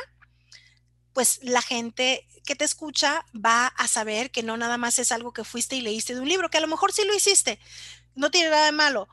pues 1.15 1.41
la 1.43 1.63
gente 1.63 2.29
que 2.45 2.57
te 2.57 2.65
escucha 2.65 3.25
va 3.35 3.69
a 3.69 3.89
saber 3.89 4.31
que 4.31 4.43
no 4.43 4.57
nada 4.57 4.77
más 4.77 4.99
es 4.99 5.13
algo 5.13 5.33
que 5.33 5.45
fuiste 5.45 5.77
y 5.77 5.81
leíste 5.81 6.15
de 6.15 6.21
un 6.21 6.29
libro, 6.29 6.51
que 6.51 6.59
a 6.59 6.61
lo 6.61 6.67
mejor 6.67 6.93
sí 6.93 7.05
lo 7.05 7.15
hiciste, 7.15 7.59
no 8.15 8.31
tiene 8.31 8.51
nada 8.51 8.67
de 8.67 8.73
malo, 8.73 9.09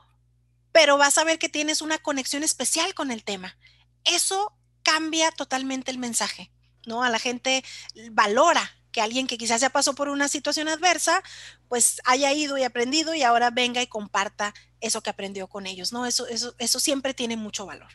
pero 0.72 0.98
vas 0.98 1.18
a 1.18 1.24
ver 1.24 1.38
que 1.38 1.48
tienes 1.48 1.82
una 1.82 1.98
conexión 1.98 2.42
especial 2.42 2.94
con 2.94 3.10
el 3.10 3.24
tema. 3.24 3.56
Eso 4.04 4.52
cambia 4.82 5.30
totalmente 5.30 5.90
el 5.90 5.98
mensaje, 5.98 6.50
¿no? 6.86 7.04
A 7.04 7.10
la 7.10 7.18
gente 7.18 7.64
valora 8.10 8.70
que 8.90 9.00
alguien 9.00 9.26
que 9.26 9.38
quizás 9.38 9.60
ya 9.60 9.70
pasó 9.70 9.94
por 9.94 10.08
una 10.08 10.28
situación 10.28 10.68
adversa, 10.68 11.22
pues 11.68 12.00
haya 12.04 12.32
ido 12.32 12.58
y 12.58 12.62
aprendido 12.62 13.14
y 13.14 13.22
ahora 13.22 13.50
venga 13.50 13.80
y 13.80 13.86
comparta 13.86 14.52
eso 14.80 15.02
que 15.02 15.10
aprendió 15.10 15.46
con 15.46 15.66
ellos, 15.66 15.92
¿no? 15.92 16.04
Eso, 16.04 16.26
eso, 16.26 16.54
eso 16.58 16.80
siempre 16.80 17.14
tiene 17.14 17.36
mucho 17.36 17.64
valor. 17.64 17.88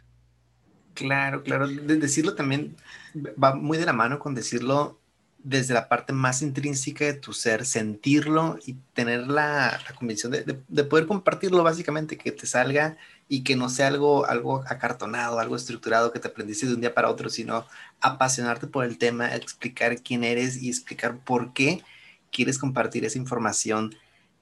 Claro, 0.96 1.44
claro. 1.44 1.68
De 1.68 1.98
decirlo 1.98 2.34
también 2.34 2.76
va 3.42 3.54
muy 3.54 3.78
de 3.78 3.86
la 3.86 3.94
mano 3.94 4.18
con 4.18 4.34
decirlo 4.34 5.00
desde 5.47 5.73
la 5.73 5.88
parte 5.88 6.12
más 6.12 6.41
intrínseca 6.41 7.05
de 7.05 7.13
tu 7.13 7.31
ser, 7.31 7.65
sentirlo 7.65 8.60
y 8.65 8.73
tener 8.93 9.27
la, 9.27 9.79
convicción 9.97 10.33
de, 10.33 10.83
poder 10.83 11.07
compartirlo 11.07 11.63
básicamente, 11.63 12.17
que 12.17 12.33
te 12.33 12.45
salga 12.45 12.97
y 13.29 13.43
que 13.43 13.55
no 13.55 13.69
sea 13.69 13.88
algo, 13.88 14.25
algo 14.25 14.65
acartonado, 14.67 15.39
algo 15.39 15.55
estructurado 15.55 16.12
que 16.12 16.19
te 16.19 16.27
aprendiste 16.27 16.65
de 16.65 16.73
un 16.73 16.81
día 16.81 16.93
para 16.93 17.10
otro, 17.10 17.29
sino 17.29 17.65
apasionarte 18.01 18.67
por 18.67 18.83
el 18.83 18.97
tema, 18.97 19.33
explicar 19.36 20.01
quién 20.01 20.25
eres 20.25 20.62
y 20.62 20.67
explicar 20.67 21.17
por 21.17 21.53
qué 21.53 21.81
quieres 22.29 22.60
compartir 22.60 23.05
esa 23.05 23.17
información 23.17 23.95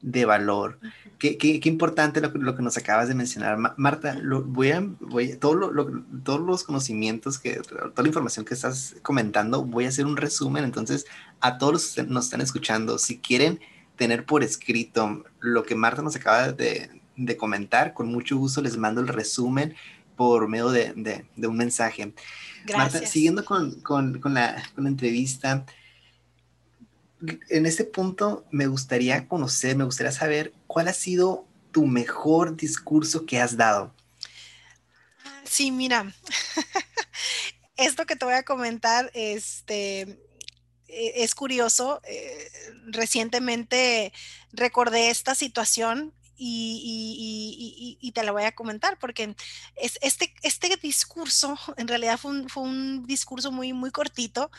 de 0.05 0.23
valor. 0.25 0.79
Qué, 1.17 1.37
qué, 1.37 1.59
qué 1.59 1.67
importante 1.67 2.21
lo, 2.21 2.29
lo, 2.29 2.55
que 2.55 2.61
nos 2.61 2.77
acabas 2.77 3.07
de 3.07 3.15
mencionar. 3.15 3.57
Marta, 3.77 4.13
lo, 4.21 4.43
voy 4.43 4.71
a, 4.71 4.85
voy, 4.99 5.35
todo 5.35 5.55
lo, 5.55 6.03
todos 6.23 6.41
los 6.41 6.63
conocimientos, 6.63 7.39
que, 7.39 7.55
toda 7.55 8.03
la 8.03 8.07
información 8.07 8.45
que 8.45 8.53
estás 8.53 8.95
comentando, 9.01 9.65
voy 9.65 9.85
a 9.85 9.89
hacer 9.89 10.05
un 10.05 10.15
resumen. 10.15 10.63
Entonces, 10.63 11.07
a 11.41 11.57
todos 11.57 11.73
los 11.73 11.93
que 11.95 12.03
nos 12.03 12.25
están 12.25 12.41
escuchando, 12.41 12.99
si 12.99 13.17
quieren 13.17 13.59
tener 13.95 14.25
por 14.25 14.43
escrito 14.43 15.23
lo 15.39 15.63
que 15.63 15.73
Marta 15.73 16.03
nos 16.03 16.15
acaba 16.15 16.51
de, 16.51 17.01
de 17.15 17.37
comentar, 17.37 17.95
con 17.95 18.07
mucho 18.07 18.37
gusto 18.37 18.61
les 18.61 18.77
mando 18.77 19.01
el 19.01 19.07
resumen 19.07 19.73
por 20.15 20.47
medio 20.47 20.69
de, 20.69 20.93
de, 20.95 21.25
de 21.35 21.47
un 21.47 21.57
mensaje. 21.57 22.13
Gracias. 22.65 22.93
Marta, 22.93 23.07
siguiendo 23.07 23.43
con, 23.43 23.81
con, 23.81 24.19
con, 24.19 24.35
la, 24.35 24.61
con 24.75 24.83
la 24.83 24.91
entrevista, 24.91 25.65
en 27.49 27.65
este 27.65 27.83
punto 27.83 28.45
me 28.51 28.67
gustaría 28.67 29.27
conocer, 29.27 29.75
me 29.75 29.83
gustaría 29.83 30.11
saber 30.11 30.53
cuál 30.67 30.87
ha 30.87 30.93
sido 30.93 31.45
tu 31.71 31.85
mejor 31.85 32.55
discurso 32.55 33.25
que 33.25 33.39
has 33.39 33.57
dado. 33.57 33.93
Sí, 35.43 35.71
mira, 35.71 36.13
esto 37.77 38.05
que 38.05 38.15
te 38.15 38.25
voy 38.25 38.33
a 38.33 38.43
comentar, 38.43 39.11
este, 39.13 40.01
e, 40.87 41.23
es 41.23 41.35
curioso. 41.35 42.01
Eh, 42.03 42.49
recientemente 42.87 44.13
recordé 44.51 45.09
esta 45.09 45.35
situación 45.35 46.13
y, 46.37 48.11
te 48.13 48.23
la 48.23 48.31
voy 48.31 48.43
a 48.43 48.55
comentar 48.55 48.97
porque 48.97 49.35
es, 49.75 49.99
este, 50.01 50.33
este 50.41 50.75
discurso 50.81 51.57
en 51.77 51.87
realidad 51.87 52.17
fue 52.17 52.31
un, 52.31 52.49
fue 52.49 52.63
un, 52.63 53.05
discurso 53.05 53.51
muy, 53.51 53.73
muy 53.73 53.91
cortito, 53.91 54.51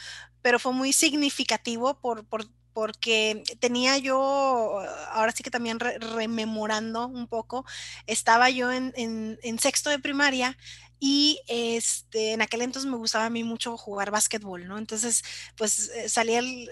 pero 0.42 0.58
fue 0.58 0.72
muy 0.72 0.92
significativo 0.92 1.98
por, 1.98 2.24
por, 2.26 2.46
porque 2.76 3.42
tenía 3.58 3.96
yo, 3.96 4.82
ahora 5.10 5.32
sí 5.32 5.42
que 5.42 5.50
también 5.50 5.80
rememorando 5.80 7.06
un 7.06 7.26
poco, 7.26 7.64
estaba 8.06 8.50
yo 8.50 8.70
en, 8.70 8.92
en, 8.96 9.58
sexto 9.58 9.88
de 9.88 9.98
primaria 9.98 10.58
y 11.00 11.40
este, 11.48 12.34
en 12.34 12.42
aquel 12.42 12.60
entonces 12.60 12.90
me 12.90 12.98
gustaba 12.98 13.24
a 13.24 13.30
mí 13.30 13.44
mucho 13.44 13.78
jugar 13.78 14.10
básquetbol, 14.10 14.68
¿no? 14.68 14.76
Entonces, 14.76 15.24
pues 15.56 15.88
eh, 15.88 16.10
salía 16.10 16.40
el, 16.40 16.70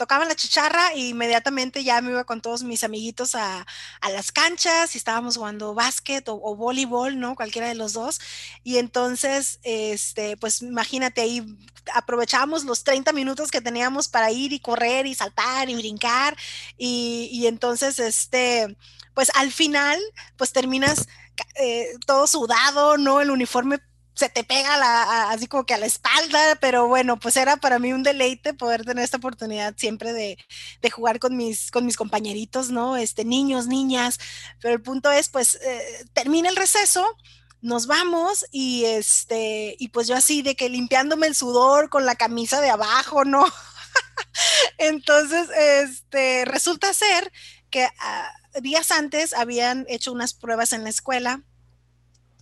tocaban 0.00 0.28
la 0.28 0.34
chicharra 0.34 0.92
e 0.94 1.08
inmediatamente 1.08 1.84
ya 1.84 2.00
me 2.00 2.12
iba 2.12 2.24
con 2.24 2.40
todos 2.40 2.62
mis 2.62 2.84
amiguitos 2.84 3.34
a, 3.34 3.66
las 4.10 4.32
canchas 4.32 4.94
y 4.94 4.98
estábamos 4.98 5.36
jugando 5.36 5.74
básquet 5.74 6.26
o, 6.26 6.56
voleibol, 6.56 7.20
¿no? 7.20 7.34
Cualquiera 7.36 7.68
de 7.68 7.74
los 7.74 7.92
dos. 7.92 8.18
Y 8.64 8.78
entonces, 8.78 9.60
este, 9.62 10.38
pues 10.38 10.62
imagínate 10.62 11.20
ahí, 11.20 11.44
aprovechábamos 11.92 12.64
los 12.64 12.82
30 12.82 13.12
minutos 13.12 13.50
que 13.50 13.60
teníamos 13.60 14.08
para 14.08 14.30
ir 14.30 14.54
y 14.54 14.60
correr 14.60 15.04
y 15.04 15.14
saltar 15.14 15.68
y 15.68 15.74
brincar. 15.74 16.34
Y, 16.78 17.28
y 17.30 17.46
entonces, 17.46 17.98
este, 17.98 18.74
pues 19.12 19.30
al 19.34 19.52
final, 19.52 20.00
pues 20.38 20.52
terminas 20.52 21.08
eh, 21.56 21.88
todo 22.06 22.26
sudado, 22.26 22.96
¿no? 22.96 23.20
El 23.20 23.30
uniforme 23.30 23.80
se 24.20 24.28
te 24.28 24.44
pega 24.44 24.76
la, 24.76 25.30
así 25.30 25.46
como 25.46 25.64
que 25.64 25.72
a 25.72 25.78
la 25.78 25.86
espalda, 25.86 26.58
pero 26.60 26.86
bueno, 26.86 27.18
pues 27.18 27.38
era 27.38 27.56
para 27.56 27.78
mí 27.78 27.94
un 27.94 28.02
deleite 28.02 28.52
poder 28.52 28.84
tener 28.84 29.02
esta 29.02 29.16
oportunidad 29.16 29.74
siempre 29.78 30.12
de, 30.12 30.36
de 30.82 30.90
jugar 30.90 31.18
con 31.18 31.38
mis, 31.38 31.70
con 31.70 31.86
mis 31.86 31.96
compañeritos, 31.96 32.68
¿no? 32.68 32.98
Este, 32.98 33.24
niños, 33.24 33.66
niñas, 33.66 34.18
pero 34.60 34.74
el 34.74 34.82
punto 34.82 35.10
es, 35.10 35.30
pues, 35.30 35.54
eh, 35.62 36.04
termina 36.12 36.50
el 36.50 36.56
receso, 36.56 37.16
nos 37.62 37.86
vamos 37.86 38.44
y 38.52 38.84
este, 38.84 39.74
y 39.78 39.88
pues 39.88 40.06
yo 40.06 40.16
así 40.16 40.42
de 40.42 40.54
que 40.54 40.68
limpiándome 40.68 41.26
el 41.26 41.34
sudor 41.34 41.88
con 41.88 42.04
la 42.04 42.14
camisa 42.14 42.60
de 42.60 42.68
abajo, 42.68 43.24
¿no? 43.24 43.46
Entonces, 44.76 45.48
este, 45.56 46.44
resulta 46.44 46.92
ser 46.92 47.32
que 47.70 47.88
ah, 48.00 48.32
días 48.60 48.90
antes 48.90 49.32
habían 49.32 49.86
hecho 49.88 50.12
unas 50.12 50.34
pruebas 50.34 50.74
en 50.74 50.84
la 50.84 50.90
escuela 50.90 51.42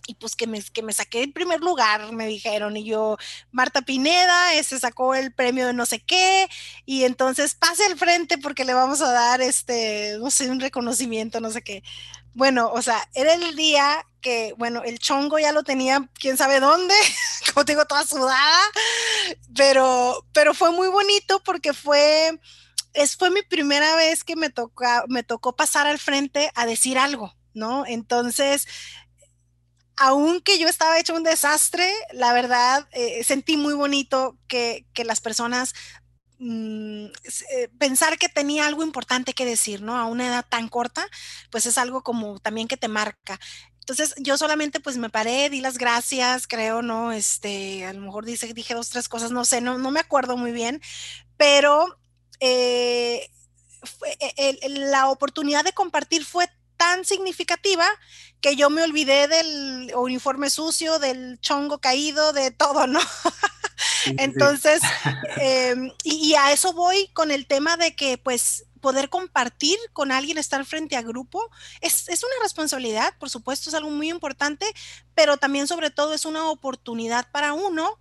y 0.09 0.15
pues 0.15 0.35
que 0.35 0.47
me, 0.47 0.59
que 0.63 0.81
me 0.81 0.91
saqué 0.91 1.21
el 1.21 1.31
primer 1.31 1.59
lugar, 1.59 2.11
me 2.13 2.25
dijeron, 2.25 2.75
y 2.75 2.83
yo, 2.83 3.17
Marta 3.51 3.83
Pineda, 3.83 4.55
ese 4.55 4.79
sacó 4.79 5.13
el 5.13 5.31
premio 5.31 5.67
de 5.67 5.73
no 5.73 5.85
sé 5.85 5.99
qué, 5.99 6.49
y 6.87 7.03
entonces 7.03 7.53
pase 7.53 7.85
al 7.85 7.95
frente 7.95 8.39
porque 8.39 8.65
le 8.65 8.73
vamos 8.73 9.01
a 9.01 9.11
dar 9.11 9.39
este, 9.39 10.17
no 10.19 10.31
sé, 10.31 10.49
un 10.49 10.59
reconocimiento, 10.59 11.39
no 11.41 11.51
sé 11.51 11.61
qué. 11.61 11.83
Bueno, 12.33 12.71
o 12.73 12.81
sea, 12.81 13.07
era 13.13 13.35
el 13.35 13.55
día 13.55 14.03
que, 14.19 14.55
bueno, 14.57 14.81
el 14.83 14.97
chongo 14.97 15.37
ya 15.37 15.51
lo 15.51 15.61
tenía, 15.61 16.09
quién 16.15 16.37
sabe 16.37 16.59
dónde, 16.59 16.95
como 17.53 17.63
te 17.63 17.73
digo, 17.73 17.85
toda 17.85 18.03
sudada, 18.03 18.61
pero, 19.55 20.25
pero 20.33 20.55
fue 20.55 20.71
muy 20.71 20.87
bonito 20.87 21.39
porque 21.43 21.73
fue, 21.73 22.39
es, 22.93 23.15
fue 23.15 23.29
mi 23.29 23.43
primera 23.43 23.95
vez 23.95 24.23
que 24.23 24.35
me, 24.35 24.49
toca, 24.49 25.03
me 25.07 25.21
tocó 25.21 25.55
pasar 25.55 25.85
al 25.85 25.99
frente 25.99 26.49
a 26.55 26.65
decir 26.65 26.97
algo, 26.97 27.35
¿no? 27.53 27.85
Entonces, 27.85 28.65
aunque 29.99 30.57
yo 30.57 30.69
estaba 30.69 30.97
hecho 30.97 31.13
un 31.13 31.23
desastre, 31.23 31.85
la 32.13 32.31
verdad, 32.31 32.87
eh, 32.93 33.21
sentí 33.25 33.57
muy 33.57 33.73
bonito 33.73 34.37
que, 34.47 34.85
las 35.03 35.19
personas 35.19 35.75
mm, 36.39 37.07
eh, 37.51 37.69
pensar 37.77 38.17
que 38.17 38.29
tenía 38.29 38.65
algo 38.65 38.81
importante 38.83 39.33
que 39.33 39.45
decir, 39.45 39.81
¿no? 39.81 39.97
A 39.97 40.05
una 40.05 40.27
edad 40.27 40.45
tan 40.47 40.69
corta, 40.69 41.05
pues 41.51 41.65
es 41.65 41.77
algo 41.77 42.01
como 42.01 42.39
también 42.39 42.69
que 42.69 42.77
te 42.77 42.87
marca. 42.87 43.39
Entonces 43.81 44.15
yo 44.19 44.37
solamente 44.37 44.79
pues 44.79 44.97
me 44.97 45.09
paré, 45.09 45.49
di 45.49 45.59
las 45.59 45.77
gracias, 45.77 46.47
creo, 46.47 46.81
¿no? 46.81 47.11
Este, 47.11 47.85
a 47.85 47.91
lo 47.91 47.99
mejor 47.99 48.23
dije 48.23 48.73
dos, 48.73 48.89
tres 48.89 49.09
cosas, 49.09 49.31
no 49.31 49.43
sé, 49.43 49.59
no, 49.59 49.77
me 49.91 49.99
acuerdo 49.99 50.37
muy 50.37 50.53
bien, 50.53 50.81
pero 51.35 51.99
eh, 52.39 53.29
la 54.63 55.09
oportunidad 55.09 55.65
de 55.65 55.73
compartir 55.73 56.23
fue 56.23 56.47
tan 56.79 57.03
significativa 57.03 57.85
que 58.39 58.55
yo 58.55 58.69
me 58.69 58.83
olvidé 58.83 59.27
del 59.27 59.91
uniforme 59.95 60.49
sucio, 60.49 60.97
del 60.97 61.37
chongo 61.41 61.79
caído, 61.79 62.31
de 62.31 62.51
todo, 62.51 62.87
¿no? 62.87 63.01
Entonces, 64.17 64.81
em, 65.41 65.91
y, 66.05 66.35
a 66.35 66.53
eso 66.53 66.71
voy 66.71 67.09
con 67.09 67.31
el 67.31 67.47
tema 67.47 67.75
de 67.75 67.97
que 67.97 68.17
pues 68.17 68.65
poder 68.79 69.09
compartir 69.09 69.77
con 69.91 70.13
alguien, 70.13 70.37
estar 70.37 70.63
frente 70.63 70.95
a 70.95 71.01
grupo, 71.01 71.49
es, 71.81 72.07
es, 72.07 72.23
una 72.23 72.35
responsabilidad, 72.41 73.13
por 73.19 73.29
supuesto, 73.29 73.69
es 73.69 73.75
algo 73.75 73.89
muy 73.89 74.09
importante, 74.09 74.65
pero 75.13 75.35
también 75.35 75.67
sobre 75.67 75.89
todo 75.89 76.13
es 76.13 76.23
una 76.23 76.49
oportunidad 76.49 77.29
para 77.29 77.51
uno 77.51 77.99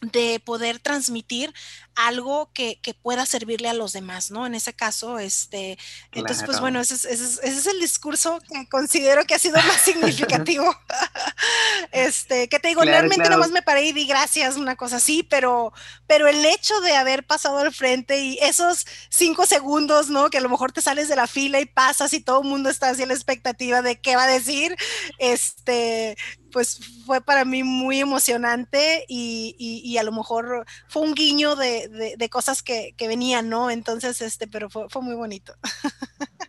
de 0.00 0.40
poder 0.40 0.78
transmitir 0.78 1.52
algo 1.94 2.50
que, 2.54 2.78
pueda 3.02 3.24
servirle 3.24 3.68
a 3.68 3.74
los 3.74 3.92
demás, 3.92 4.30
¿no? 4.30 4.46
En 4.46 4.54
ese 4.54 4.72
caso, 4.74 5.18
este, 5.18 5.78
entonces, 6.12 6.44
pues 6.44 6.60
bueno, 6.60 6.80
ese 6.80 6.94
es, 6.94 7.66
el 7.66 7.80
discurso 7.80 8.40
que 8.52 8.68
considero 8.68 9.24
que 9.24 9.34
ha 9.34 9.38
sido 9.38 9.56
más 9.56 9.80
significativo. 9.80 10.64
este, 11.92 12.48
que 12.48 12.58
te 12.58 12.68
digo, 12.68 12.82
realmente 12.82 13.28
nomás 13.28 13.50
me 13.50 13.62
paré 13.62 13.84
y 13.84 13.92
di 13.92 14.06
gracias, 14.06 14.56
una 14.56 14.76
cosa 14.76 14.96
así, 14.96 15.22
pero, 15.22 15.72
pero 16.06 16.26
el 16.28 16.44
hecho 16.44 16.80
de 16.80 16.96
haber 16.96 17.26
pasado 17.26 17.58
al 17.58 17.72
frente 17.72 18.20
y 18.20 18.38
esos 18.40 18.86
cinco 19.08 19.46
segundos, 19.46 20.08
¿no? 20.08 20.30
Que 20.30 20.38
a 20.38 20.42
lo 20.42 20.48
mejor 20.48 20.72
te 20.72 20.82
sales 20.82 21.08
de 21.08 21.16
la 21.16 21.26
fila 21.26 21.60
y 21.60 21.66
pasas 21.66 22.12
y 22.12 22.20
todo 22.20 22.42
el 22.42 22.48
mundo 22.48 22.70
está 22.70 22.90
así 22.90 23.02
a 23.02 23.06
la 23.06 23.14
expectativa 23.14 23.82
de 23.82 24.00
qué 24.00 24.16
va 24.16 24.24
a 24.24 24.28
decir, 24.28 24.76
este, 25.18 26.16
pues 26.52 26.80
fue 27.06 27.20
para 27.20 27.44
mí 27.44 27.62
muy 27.62 28.00
emocionante 28.00 29.04
y, 29.08 29.96
a 29.98 30.02
lo 30.02 30.12
mejor 30.12 30.64
fue 30.88 31.02
un 31.02 31.14
guiño 31.14 31.56
de, 31.56 32.28
cosas 32.30 32.62
que, 32.62 32.94
venían, 32.98 33.48
¿no? 33.48 33.70
Entonces, 33.70 34.20
este, 34.20 34.46
pero 34.46 34.68
fue, 34.70 34.88
muy 35.02 35.14
bonito. 35.14 35.54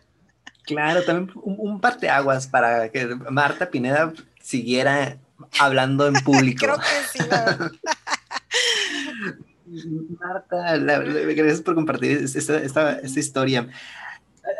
Claro, 0.64 1.02
también 1.02 1.36
un, 1.42 1.56
un 1.58 1.80
parteaguas 1.80 2.46
para 2.46 2.88
que 2.88 3.04
Marta 3.06 3.68
Pineda 3.68 4.12
siguiera 4.40 5.18
hablando 5.58 6.06
en 6.06 6.14
público. 6.14 6.60
Creo 6.60 6.78
que 6.78 6.84
sí, 7.12 7.18
la 7.28 7.72
Marta, 10.20 10.76
gracias 10.78 11.62
por 11.62 11.74
compartir 11.74 12.18
esta, 12.18 12.58
esta, 12.58 12.92
esta 12.98 13.20
historia. 13.20 13.68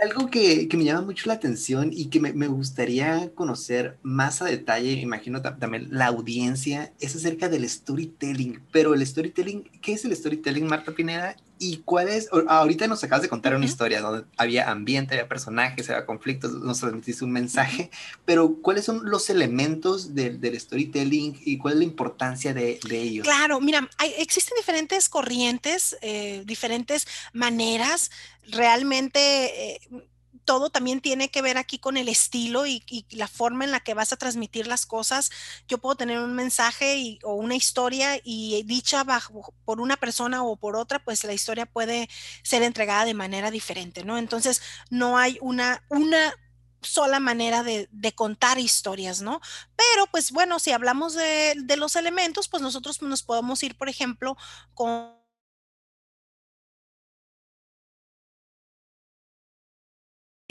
Algo 0.01 0.31
que, 0.31 0.69
que, 0.69 0.77
me 0.77 0.85
llama 0.85 1.03
mucho 1.03 1.29
la 1.29 1.35
atención 1.35 1.91
y 1.93 2.07
que 2.07 2.21
me, 2.21 2.33
me, 2.33 2.47
gustaría 2.47 3.33
conocer 3.35 3.99
más 4.03 4.41
a 4.41 4.45
detalle, 4.45 4.93
imagino 4.93 5.43
también 5.43 5.89
la 5.91 6.07
audiencia, 6.07 6.93
es 7.01 7.17
acerca 7.17 7.49
del 7.49 7.69
storytelling. 7.69 8.63
Pero 8.73 8.95
el 8.95 9.05
storytelling, 9.05 9.65
¿qué 9.81 9.95
es 9.95 10.05
el 10.05 10.15
storytelling, 10.15 10.67
Marta 10.67 10.93
Pineda? 10.93 11.37
¿Y 11.63 11.77
cuál 11.85 12.09
es? 12.09 12.29
Ahorita 12.49 12.89
nos 12.89 13.05
acabas 13.05 13.23
de 13.23 13.29
contar 13.29 13.55
una 13.55 13.67
historia 13.67 14.01
donde 14.01 14.25
había 14.37 14.69
ambiente, 14.69 15.15
había 15.15 15.29
personajes, 15.29 15.89
había 15.89 16.05
conflictos, 16.07 16.53
nos 16.55 16.81
transmitiste 16.81 17.25
un 17.25 17.31
mensaje, 17.31 17.89
pero 18.25 18.57
¿cuáles 18.61 18.85
son 18.85 19.09
los 19.09 19.31
elementos 19.31 20.13
del, 20.13 20.41
del 20.41 20.59
storytelling 20.59 21.41
y 21.45 21.59
cuál 21.59 21.75
es 21.75 21.79
la 21.79 21.85
importancia 21.85 22.53
de, 22.53 22.81
de 22.89 23.01
ellos? 23.01 23.25
Claro, 23.25 23.61
mira, 23.61 23.89
hay, 23.99 24.13
existen 24.19 24.57
diferentes 24.57 25.09
corrientes, 25.09 25.97
eh, 26.03 26.43
diferentes 26.47 27.07
maneras 27.33 28.11
realmente 28.49 29.21
eh, 29.75 29.81
todo 30.45 30.71
también 30.71 31.01
tiene 31.01 31.31
que 31.31 31.43
ver 31.43 31.59
aquí 31.59 31.79
con 31.79 31.97
el 31.97 32.09
estilo 32.09 32.67
y, 32.67 32.83
la 33.11 33.29
forma 33.29 33.65
en 33.65 33.71
la 33.71 33.81
que 33.81 33.95
vas 33.95 34.13
a 34.13 34.17
transmitir 34.17 34.67
las 34.67 34.87
cosas. 34.87 35.31
Yo 35.69 35.79
puedo 35.79 35.97
tener 35.97 36.19
un 36.19 36.35
mensaje 36.35 37.19
o 37.23 37.35
una 37.35 37.55
historia 37.55 38.21
y 38.23 38.63
dicha 38.65 39.05
bajo, 39.05 39.55
por 39.65 39.81
una 39.81 39.97
persona 39.97 40.43
o 40.43 40.57
por 40.57 40.77
otra, 40.77 40.99
pues 40.99 41.25
la 41.25 41.33
historia 41.33 41.67
puede 41.67 42.09
ser 42.43 42.63
entregada 42.63 43.05
de 43.05 43.15
manera 43.15 43.51
diferente, 43.51 44.05
¿no? 44.05 44.19
Entonces, 44.19 44.63
no 44.91 45.19
hay 45.19 45.39
una, 45.41 45.85
una 45.89 46.35
sola 46.83 47.21
manera 47.21 47.63
de, 47.63 47.89
contar 48.15 48.59
historias, 48.59 49.23
¿no? 49.23 49.41
Pero 49.77 50.07
pues 50.07 50.33
bueno, 50.33 50.59
si 50.59 50.73
hablamos 50.73 51.15
de, 51.15 51.55
de 51.57 51.77
los 51.77 51.97
elementos, 51.97 52.49
pues 52.49 52.63
nosotros 52.63 53.01
nos 53.03 53.23
podemos 53.23 53.63
ir, 53.63 53.77
por 53.77 53.89
ejemplo, 53.89 54.37
con 54.75 55.22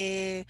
Eh, 0.01 0.45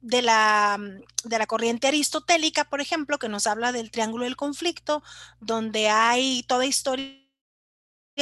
de 0.00 0.22
la, 0.22 0.78
de 1.24 1.38
la 1.38 1.46
corriente 1.46 1.88
aristotélica, 1.88 2.64
por 2.64 2.80
ejemplo, 2.80 3.18
que 3.18 3.28
nos 3.28 3.46
habla 3.46 3.72
del 3.72 3.90
triángulo 3.90 4.24
del 4.24 4.36
conflicto, 4.36 5.02
donde 5.40 5.88
hay 5.88 6.44
toda 6.44 6.64
historia 6.64 7.26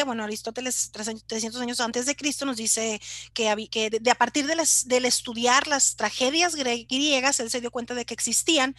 bueno, 0.02 0.24
Aristóteles 0.24 0.90
300 0.90 1.60
años 1.60 1.80
antes 1.80 2.06
de 2.06 2.16
Cristo 2.16 2.44
nos 2.46 2.56
dice 2.56 3.00
que, 3.32 3.54
de, 4.00 4.10
a 4.10 4.14
partir 4.16 4.46
de 4.46 4.56
del 4.86 5.04
estudiar 5.04 5.68
las 5.68 5.94
tragedias 5.94 6.56
griegas, 6.56 7.38
él 7.38 7.50
se 7.50 7.60
dio 7.60 7.70
cuenta 7.70 7.94
de 7.94 8.04
que 8.04 8.14
existían, 8.14 8.74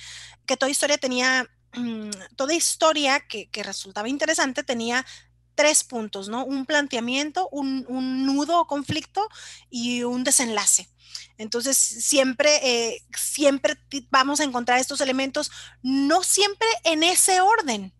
que 0.45 0.57
toda 0.57 0.69
historia 0.69 0.97
tenía, 0.97 1.49
toda 2.35 2.53
historia 2.53 3.21
que, 3.21 3.49
resultaba 3.63 4.09
interesante 4.09 4.63
tenía 4.63 5.05
tres 5.55 5.83
puntos, 5.83 6.29
¿no? 6.29 6.45
Un 6.45 6.65
planteamiento, 6.65 7.49
un, 7.51 7.85
un 7.87 8.25
nudo 8.25 8.59
o 8.59 8.67
conflicto 8.67 9.27
y 9.69 10.03
un 10.03 10.23
desenlace. 10.23 10.89
Entonces, 11.37 11.77
siempre, 11.77 12.49
eh, 12.63 13.03
siempre 13.15 13.77
vamos 14.09 14.39
a 14.39 14.43
encontrar 14.43 14.79
estos 14.79 15.01
elementos, 15.01 15.51
no 15.81 16.23
siempre 16.23 16.67
en 16.83 17.03
ese 17.03 17.41
orden, 17.41 17.93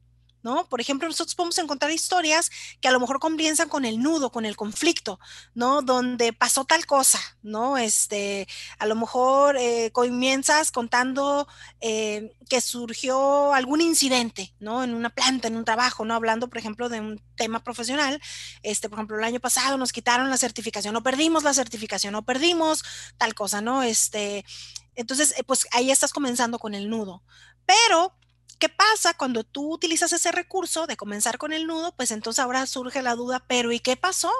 ¿no? 0.45 0.69
Por 0.69 0.79
ejemplo, 0.79 1.07
nosotros 1.07 1.33
podemos 1.33 1.57
encontrar 1.57 1.89
historias 1.89 2.51
que 2.79 2.87
a 2.87 2.91
lo 2.91 2.99
mejor 2.99 3.19
comienzan 3.19 3.67
con 3.67 3.83
el 3.83 3.99
nudo, 3.99 4.31
con 4.31 4.45
el 4.45 4.55
conflicto, 4.55 5.19
¿no? 5.55 5.81
Donde 5.81 6.33
pasó 6.33 6.65
tal 6.65 6.85
cosa, 6.85 7.19
¿no? 7.41 7.79
Este, 7.79 8.47
a 8.77 8.85
lo 8.85 8.93
mejor 8.95 9.57
eh, 9.57 9.89
comienzas 9.91 10.69
contando 10.69 11.47
eh, 11.81 12.37
que 12.47 12.61
surgió 12.61 13.55
algún 13.55 13.81
incidente, 13.81 14.53
¿no? 14.59 14.83
En 14.83 14.93
una 14.93 15.09
planta, 15.09 15.47
en 15.47 15.57
un 15.57 15.65
trabajo, 15.65 16.05
¿no? 16.05 16.13
Hablando, 16.13 16.47
por 16.47 16.59
ejemplo, 16.59 16.89
de 16.89 17.01
un 17.01 17.19
tema 17.35 17.63
profesional, 17.63 18.21
este, 18.61 18.87
por 18.87 18.99
ejemplo, 18.99 19.17
el 19.17 19.23
año 19.23 19.39
pasado 19.39 19.77
nos 19.77 19.91
quitaron 19.91 20.29
la 20.29 20.37
certificación, 20.37 20.95
o 20.95 21.01
perdimos 21.01 21.43
la 21.43 21.55
certificación, 21.55 22.13
o 22.13 22.23
perdimos 22.23 22.83
tal 23.17 23.33
cosa, 23.33 23.61
¿no? 23.61 23.81
Este, 23.81 24.45
entonces, 24.93 25.33
eh, 25.39 25.43
pues 25.43 25.65
ahí 25.71 25.89
estás 25.89 26.13
comenzando 26.13 26.59
con 26.59 26.75
el 26.75 26.87
nudo. 26.87 27.23
Pero 27.65 28.13
¿Qué 28.59 28.69
pasa 28.69 29.13
cuando 29.15 29.43
tú 29.43 29.73
utilizas 29.73 30.13
ese 30.13 30.31
recurso 30.31 30.87
de 30.87 30.97
comenzar 30.97 31.37
con 31.37 31.53
el 31.53 31.67
nudo? 31.67 31.93
Pues 31.95 32.11
entonces 32.11 32.43
ahora 32.43 32.65
surge 32.65 33.01
la 33.01 33.15
duda, 33.15 33.43
pero 33.47 33.71
¿y 33.71 33.79
qué 33.79 33.95
pasó? 33.95 34.31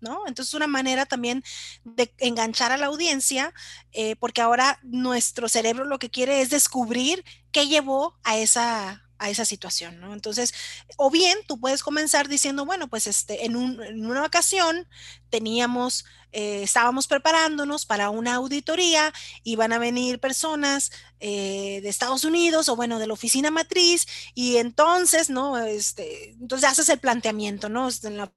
¿No? 0.00 0.26
Entonces 0.26 0.54
una 0.54 0.66
manera 0.66 1.06
también 1.06 1.42
de 1.84 2.14
enganchar 2.18 2.72
a 2.72 2.76
la 2.76 2.86
audiencia, 2.86 3.54
eh, 3.92 4.16
porque 4.16 4.42
ahora 4.42 4.78
nuestro 4.82 5.48
cerebro 5.48 5.84
lo 5.84 5.98
que 5.98 6.10
quiere 6.10 6.42
es 6.42 6.50
descubrir 6.50 7.24
qué 7.52 7.68
llevó 7.68 8.18
a 8.22 8.36
esa, 8.36 9.03
a 9.18 9.30
esa 9.30 9.44
situación, 9.44 10.00
¿no? 10.00 10.12
Entonces, 10.12 10.54
o 10.96 11.10
bien 11.10 11.36
tú 11.46 11.58
puedes 11.60 11.82
comenzar 11.82 12.28
diciendo, 12.28 12.64
bueno, 12.64 12.88
pues 12.88 13.06
este, 13.06 13.46
en, 13.46 13.56
una 13.56 14.24
ocasión 14.24 14.86
teníamos, 15.30 16.04
eh, 16.32 16.62
estábamos 16.62 17.06
preparándonos 17.06 17.86
para 17.86 18.10
una 18.10 18.34
auditoría, 18.34 19.12
iban 19.42 19.72
a 19.72 19.78
venir 19.78 20.20
personas 20.20 20.90
eh, 21.20 21.80
de 21.82 21.88
Estados 21.88 22.24
Unidos 22.24 22.68
o 22.68 22.76
bueno, 22.76 22.98
de 22.98 23.06
la 23.06 23.14
oficina 23.14 23.50
matriz, 23.50 24.06
y 24.34 24.56
entonces, 24.56 25.30
¿no? 25.30 25.58
Este, 25.58 26.30
entonces 26.32 26.68
haces 26.68 26.88
el 26.88 26.98
planteamiento, 26.98 27.68
¿no? 27.68 27.88
En 28.02 28.16
la 28.16 28.32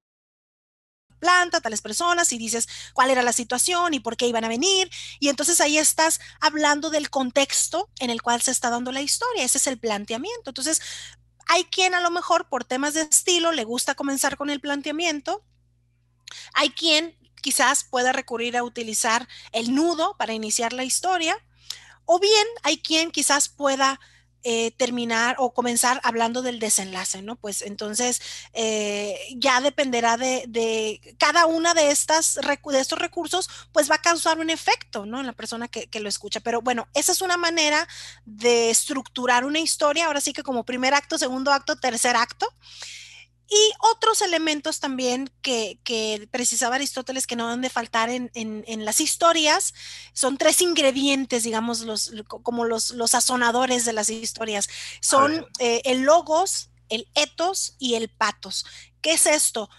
planta, 1.18 1.62
tales 1.62 1.82
personas, 1.82 2.32
y 2.32 2.38
dices 2.38 2.68
cuál 2.94 3.10
era 3.10 3.22
la 3.22 3.34
situación 3.34 3.94
y 3.94 4.00
por 4.00 4.18
qué 4.18 4.28
iban 4.28 4.44
a 4.44 4.50
venir. 4.50 4.90
Y 5.20 5.30
entonces 5.30 5.62
ahí 5.62 5.78
estás 5.78 6.20
hablando 6.40 6.90
del 6.90 7.10
contexto 7.10 7.90
en 8.00 8.10
el 8.10 8.22
cual 8.22 8.42
se 8.42 8.52
está 8.52 8.70
dando 8.70 8.92
la 8.92 9.02
historia. 9.02 9.44
Ese 9.44 9.58
es 9.58 9.68
el 9.68 9.80
planteamiento. 9.80 10.50
Entonces, 10.50 10.82
hay 11.48 11.64
quien 11.66 11.94
a 11.94 12.02
lo 12.02 12.12
mejor 12.12 12.50
por 12.50 12.66
temas 12.66 12.94
de 12.94 13.02
estilo 13.02 13.52
le 13.52 13.64
gusta 13.64 13.96
comenzar 13.96 14.38
con 14.38 14.50
el 14.50 14.60
planteamiento. 14.60 15.44
Hay 16.54 16.72
quien 16.72 17.18
quizás 17.42 17.84
pueda 17.84 18.12
recurrir 18.12 18.58
a 18.58 18.64
utilizar 18.64 19.28
el 19.54 19.74
nudo 19.74 20.16
para 20.18 20.34
iniciar 20.34 20.74
la 20.74 20.84
historia. 20.84 21.38
O 22.06 22.20
bien 22.20 22.48
hay 22.64 22.82
quien 22.82 23.12
quizás 23.12 23.50
pueda 23.50 24.00
eh, 24.50 24.72
terminar 24.72 25.36
o 25.40 25.54
comenzar 25.54 26.00
hablando 26.06 26.42
del 26.42 26.60
desenlace, 26.60 27.22
¿no? 27.22 27.36
Pues 27.36 27.62
entonces 27.62 28.22
eh, 28.54 29.20
ya 29.36 29.60
dependerá 29.60 30.16
de, 30.16 31.02
cada 31.20 31.48
una 31.48 31.74
de, 31.74 31.92
estas, 31.92 32.36
de 32.36 32.80
estos 32.80 32.98
recursos, 32.98 33.50
pues 33.74 33.92
va 33.92 33.96
a 33.96 34.02
causar 34.02 34.40
un 34.40 34.50
efecto, 34.50 35.06
¿no? 35.06 35.20
En 35.20 35.26
la 35.26 35.34
persona 35.34 35.68
que, 35.68 35.88
que 35.88 36.00
lo 36.00 36.08
escucha. 36.08 36.40
Pero 36.40 36.62
bueno, 36.62 36.88
esa 36.94 37.12
es 37.12 37.22
una 37.22 37.36
manera 37.36 37.90
de 38.24 38.70
estructurar 38.70 39.44
una 39.44 39.60
historia, 39.60 40.06
ahora 40.06 40.22
sí 40.22 40.32
que 40.32 40.44
como 40.44 40.64
primer 40.64 40.94
acto, 40.94 41.18
segundo 41.18 41.52
acto, 41.52 41.76
tercer 41.76 42.16
acto. 42.16 42.48
Y 43.50 43.72
otros 43.80 44.22
elementos 44.22 44.80
también 44.80 45.32
que, 45.42 45.80
precisaba 46.32 46.76
Aristóteles 46.76 47.28
que 47.28 47.38
no 47.38 47.50
han 47.50 47.62
de 47.62 47.70
faltar 47.70 48.10
en, 48.10 48.86
las 48.86 49.00
historias 49.00 49.74
son 50.14 50.38
tres 50.38 50.62
ingredientes, 50.62 51.44
digamos, 51.44 51.82
los, 51.82 52.12
como 52.28 52.66
los, 52.66 52.92
los 52.92 53.12
sazonadores 53.12 53.86
de 53.86 53.94
las 53.94 54.10
historias. 54.10 54.68
Son 55.02 55.46
eh, 55.60 55.82
el 55.86 56.02
logos, 56.02 56.72
el 56.90 57.08
etos 57.16 57.76
y 57.80 57.96
el 57.96 58.10
patos. 58.10 58.66
¿Qué 59.02 59.14
es 59.14 59.26
esto? 59.26 59.70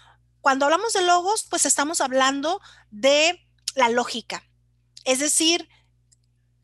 Cuando 0.41 0.65
hablamos 0.65 0.93
de 0.93 1.03
logos, 1.03 1.45
pues 1.49 1.65
estamos 1.65 2.01
hablando 2.01 2.61
de 2.89 3.45
la 3.75 3.89
lógica. 3.89 4.43
Es 5.05 5.19
decir, 5.19 5.69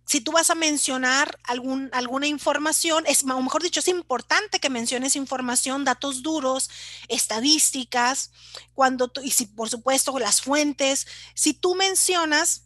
si 0.06 0.22
tú 0.22 0.32
vas 0.32 0.52
a 0.52 0.56
mencionar 0.56 1.40
algún, 1.44 1.90
alguna 1.92 2.28
información, 2.28 3.04
es, 3.08 3.24
o 3.24 3.42
mejor 3.42 3.64
dicho, 3.64 3.80
es 3.80 3.88
importante 3.88 4.60
que 4.60 4.70
menciones 4.70 5.16
información, 5.16 5.84
datos 5.84 6.22
duros, 6.22 6.70
estadísticas, 7.08 8.32
cuando 8.74 9.12
y 9.24 9.32
si, 9.32 9.48
por 9.48 9.70
supuesto, 9.70 10.18
las 10.20 10.42
fuentes. 10.42 11.08
Si 11.34 11.54
tú 11.54 11.74
mencionas, 11.74 12.66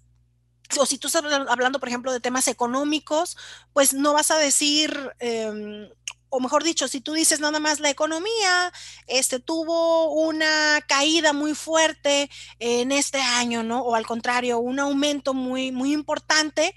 o 0.78 0.86
si 0.86 0.98
tú 0.98 1.08
estás 1.08 1.24
hablando, 1.48 1.80
por 1.80 1.88
ejemplo, 1.88 2.12
de 2.12 2.20
temas 2.20 2.48
económicos, 2.50 3.38
pues 3.72 3.94
no 3.94 4.14
vas 4.14 4.32
a 4.32 4.38
decir, 4.38 5.14
em, 5.20 5.90
o 6.28 6.42
mejor 6.42 6.64
dicho, 6.64 6.90
si 6.90 7.00
tú 7.00 7.14
dices 7.14 7.40
nada 7.40 7.60
más 7.60 7.80
la 7.80 7.90
economía, 7.90 8.72
este 9.08 9.40
tuvo 9.40 10.12
una 10.12 10.82
caída 10.88 11.32
muy 11.32 11.56
fuerte 11.56 12.30
en 12.60 12.92
este 12.92 13.20
año, 13.20 13.64
¿no? 13.64 13.82
O 13.82 13.96
al 13.96 14.06
contrario, 14.06 14.60
un 14.60 14.80
aumento 14.80 15.34
muy, 15.34 15.72
muy 15.72 15.94
importante 15.94 16.76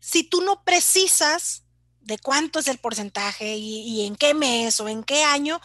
si 0.00 0.24
tú 0.24 0.40
no 0.40 0.64
precisas 0.64 1.64
de 2.00 2.18
cuánto 2.18 2.58
es 2.58 2.66
el 2.68 2.78
porcentaje 2.78 3.56
y, 3.56 4.06
en 4.06 4.16
qué 4.16 4.34
mes 4.34 4.80
o 4.80 4.88
en 4.88 5.04
qué 5.04 5.22
año, 5.22 5.60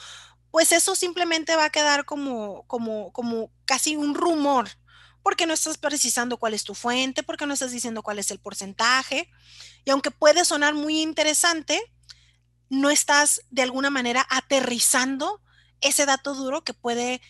pues 0.52 0.72
eso 0.72 0.96
simplemente 0.96 1.56
va 1.56 1.66
a 1.66 1.70
quedar 1.72 2.06
como, 2.06 2.64
como, 2.68 3.12
como 3.14 3.50
casi 3.66 3.96
un 3.96 4.14
rumor, 4.14 4.70
porque 5.24 5.48
no 5.48 5.54
estás 5.54 5.78
precisando 5.78 6.38
cuál 6.38 6.54
es 6.54 6.64
tu 6.64 6.76
fuente, 6.76 7.24
porque 7.24 7.48
no 7.48 7.54
estás 7.54 7.72
diciendo 7.72 8.04
cuál 8.04 8.20
es 8.20 8.30
el 8.30 8.40
porcentaje. 8.40 9.30
Y 9.86 9.90
aunque 9.90 10.12
puede 10.12 10.46
sonar 10.46 10.76
muy 10.76 11.02
interesante, 11.02 11.82
no 12.70 12.90
estás 12.90 13.42
de 13.50 13.64
alguna 13.64 13.90
manera 13.90 14.26
aterrizando 14.30 15.42
ese 15.82 16.06
dato 16.06 16.36
duro 16.36 16.64
que 16.64 16.74
puede, 16.74 17.22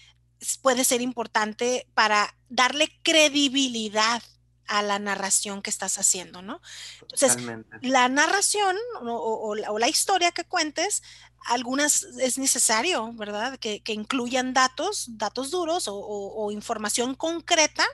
puede 0.61 0.83
ser 0.83 1.01
importante 1.01 1.87
para 1.93 2.35
darle 2.49 2.91
credibilidad 3.03 4.21
a 4.67 4.81
la 4.81 4.99
narración 4.99 5.61
que 5.61 5.69
estás 5.69 5.97
haciendo, 5.97 6.41
¿no? 6.41 6.61
Entonces, 7.01 7.37
la 7.81 8.09
narración 8.09 8.75
o, 9.01 9.55
la, 9.55 9.87
historia 9.87 10.31
que 10.31 10.43
cuentes, 10.43 11.03
algunas 11.47 12.03
es 12.19 12.37
necesario, 12.37 13.11
¿verdad? 13.13 13.59
Que, 13.59 13.81
incluyan 13.87 14.53
datos, 14.53 15.05
datos 15.17 15.51
duros 15.51 15.85
o, 15.87 16.51
información 16.51 17.15
concreta. 17.15 17.85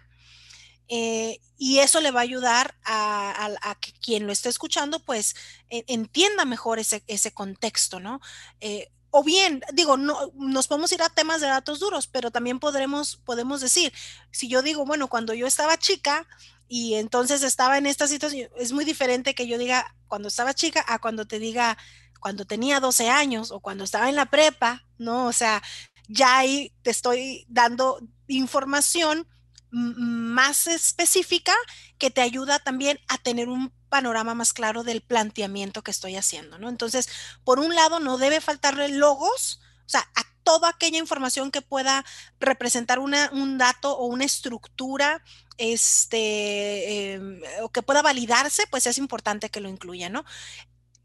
Eh, 0.94 1.40
y 1.58 1.80
eso 1.80 2.02
le 2.02 2.12
va 2.12 2.20
a 2.20 2.24
ayudar 2.24 2.76
a, 2.84 3.78
que 3.80 3.94
quien 3.94 4.28
lo 4.28 4.34
esté 4.34 4.50
escuchando, 4.50 5.00
pues 5.00 5.36
e, 5.70 5.86
entienda 5.88 6.44
mejor 6.44 6.80
ese, 6.80 7.02
ese 7.08 7.32
contexto, 7.32 8.02
¿no? 8.02 8.20
Eh, 8.60 8.90
o 9.12 9.24
bien, 9.24 9.62
digo, 9.74 9.98
no, 9.98 10.32
nos 10.36 10.68
podemos 10.68 10.92
ir 10.94 11.04
a 11.04 11.10
temas 11.10 11.42
de 11.42 11.48
datos 11.48 11.80
duros, 11.80 12.08
pero 12.08 12.32
también 12.32 12.60
podremos, 12.60 13.18
podemos 13.18 13.60
decir, 13.60 13.92
si 14.32 14.48
yo 14.48 14.62
digo, 14.62 14.86
bueno, 14.86 15.10
cuando 15.10 15.34
yo 15.34 15.48
estaba 15.48 15.78
chica, 15.78 16.26
y 16.74 16.96
entonces 16.96 17.44
estaba 17.44 17.78
en 17.78 17.86
esta 17.86 18.08
situación. 18.08 18.50
Es 18.56 18.72
muy 18.72 18.86
diferente 18.86 19.36
que 19.36 19.46
yo 19.46 19.58
diga 19.58 19.94
cuando 20.08 20.30
estaba 20.30 20.54
chica 20.54 20.86
a 20.88 21.00
cuando 21.00 21.28
te 21.28 21.38
diga 21.38 21.78
cuando 22.22 22.46
tenía 22.46 22.80
12 22.80 23.10
años 23.10 23.52
o 23.52 23.60
cuando 23.60 23.84
estaba 23.84 24.08
en 24.08 24.16
la 24.16 24.28
prepa, 24.28 24.86
¿no? 24.98 25.26
O 25.26 25.34
sea, 25.34 25.62
ya 26.08 26.38
ahí 26.38 26.74
te 26.82 26.90
estoy 26.90 27.46
dando 27.50 28.00
información 28.28 29.28
más 29.70 30.68
específica 30.68 31.54
que 31.98 32.10
te 32.10 32.22
ayuda 32.22 32.60
también 32.60 33.02
a 33.10 33.18
tener 33.18 33.50
un 33.50 33.74
panorama 33.90 34.34
más 34.34 34.54
claro 34.54 34.86
del 34.86 35.02
planteamiento 35.02 35.82
que 35.82 35.92
estoy 35.92 36.16
haciendo, 36.16 36.58
¿no? 36.58 36.70
Entonces, 36.70 37.10
por 37.44 37.60
un 37.60 37.76
lado, 37.76 38.00
no 38.00 38.18
debe 38.18 38.40
faltarle 38.40 38.88
logos, 38.88 39.60
o 39.86 39.90
sea, 39.90 40.10
a 40.16 40.24
toda 40.44 40.70
aquella 40.70 41.00
información 41.00 41.52
que 41.52 41.62
pueda 41.62 42.06
representar 42.40 43.00
una, 43.00 43.30
un 43.34 43.58
dato 43.58 43.98
o 43.98 44.06
una 44.06 44.24
estructura 44.24 45.22
este, 45.62 47.14
em, 47.14 47.40
o 47.62 47.70
que 47.70 47.84
pueda 47.84 48.02
validarse, 48.02 48.64
pues 48.72 48.88
es 48.88 48.98
importante 48.98 49.50
que 49.50 49.62
lo 49.62 49.70
incluya, 49.70 50.10
¿no? 50.10 50.26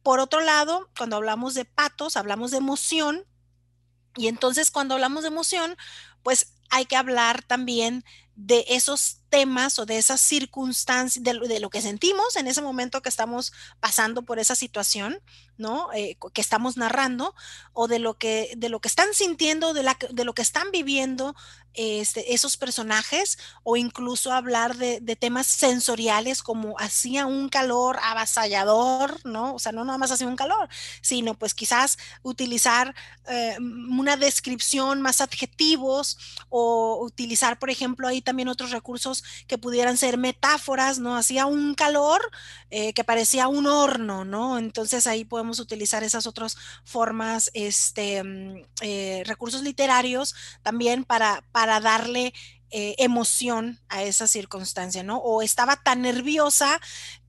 Por 0.03 0.19
otro 0.19 0.40
lado, 0.40 0.88
cuando 0.97 1.16
hablamos 1.16 1.55
de 1.55 1.66
patos, 1.66 2.16
hablamos 2.16 2.53
de 2.53 2.57
emoción, 2.57 3.27
y 4.16 4.29
entonces 4.29 4.71
cuando 4.71 4.95
hablamos 4.95 5.23
de 5.23 5.29
emoción, 5.29 5.77
pues 6.23 6.55
hay 6.71 6.87
que 6.87 6.97
hablar 6.97 7.42
también 7.42 8.03
de 8.35 8.64
esos 8.69 9.19
temas 9.28 9.78
o 9.78 9.86
de 9.86 9.98
esas 9.98 10.20
circunstancias, 10.20 11.22
de, 11.22 11.60
lo 11.60 11.70
que 11.70 11.82
sentimos 11.82 12.36
en 12.36 12.46
ese 12.46 12.62
momento 12.62 13.02
que 13.02 13.08
estamos 13.08 13.52
pasando 13.80 14.22
por 14.22 14.38
esa 14.38 14.54
situación, 14.54 15.18
¿no? 15.58 15.92
Eh, 15.94 16.16
que 16.32 16.40
estamos 16.40 16.76
narrando, 16.76 17.34
o 17.72 17.88
de 17.88 17.98
lo 17.98 18.18
que, 18.18 18.52
de 18.56 18.68
lo 18.68 18.80
que 18.80 18.88
están 18.88 19.12
sintiendo, 19.12 19.74
de, 19.74 19.82
la, 19.82 19.96
de 20.10 20.24
lo 20.24 20.34
que 20.34 20.42
están 20.42 20.70
viviendo 20.70 21.34
este, 21.76 22.32
esos 22.32 22.56
personajes, 22.56 23.38
o 23.62 23.76
incluso 23.76 24.32
hablar 24.32 24.76
de, 24.76 25.00
temas 25.16 25.46
sensoriales 25.46 26.42
como 26.42 26.74
hacía 26.78 27.26
un 27.26 27.48
calor 27.48 27.98
avasallador, 28.02 29.20
¿no? 29.24 29.54
O 29.54 29.58
sea, 29.58 29.72
no 29.72 29.84
nada 29.84 29.98
más 29.98 30.10
hacía 30.10 30.26
un 30.26 30.36
calor, 30.36 30.68
sino 31.00 31.34
pues 31.34 31.54
quizás 31.54 31.98
utilizar 32.22 32.94
eh, 33.28 33.56
una 33.58 34.16
descripción 34.16 35.02
más 35.02 35.20
adjetivos 35.20 36.18
o 36.48 36.98
utilizar, 37.02 37.58
por 37.58 37.70
ejemplo, 37.70 38.08
ahí 38.08 38.22
también 38.22 38.48
otros 38.48 38.70
recursos 38.70 39.15
que 39.46 39.59
pudieran 39.59 39.96
ser 39.96 40.18
metáforas, 40.18 40.98
¿no? 40.98 41.16
Hacía 41.16 41.46
un 41.46 41.74
calor 41.74 42.20
eh, 42.70 42.92
que 42.94 43.05
parecía 43.05 43.48
un 43.48 43.66
horno, 43.66 44.24
¿no? 44.24 44.59
Entonces 44.59 45.07
ahí 45.07 45.24
podemos 45.24 45.61
utilizar 45.61 46.02
esas 46.02 46.26
otras 46.26 46.57
formas, 46.85 47.50
este, 47.55 48.22
mm, 48.22 48.64
eh, 48.83 49.22
recursos 49.26 49.62
literarios 49.62 50.35
también 50.62 51.05
para, 51.05 51.42
para 51.52 51.81
darle 51.81 52.35
eh, 52.70 52.94
emoción 52.98 53.79
a 53.88 54.02
esa 54.02 54.26
circunstancia, 54.26 55.02
¿no? 55.02 55.18
O 55.18 55.42
estaba 55.42 55.76
tan 55.76 56.02
nerviosa 56.02 56.81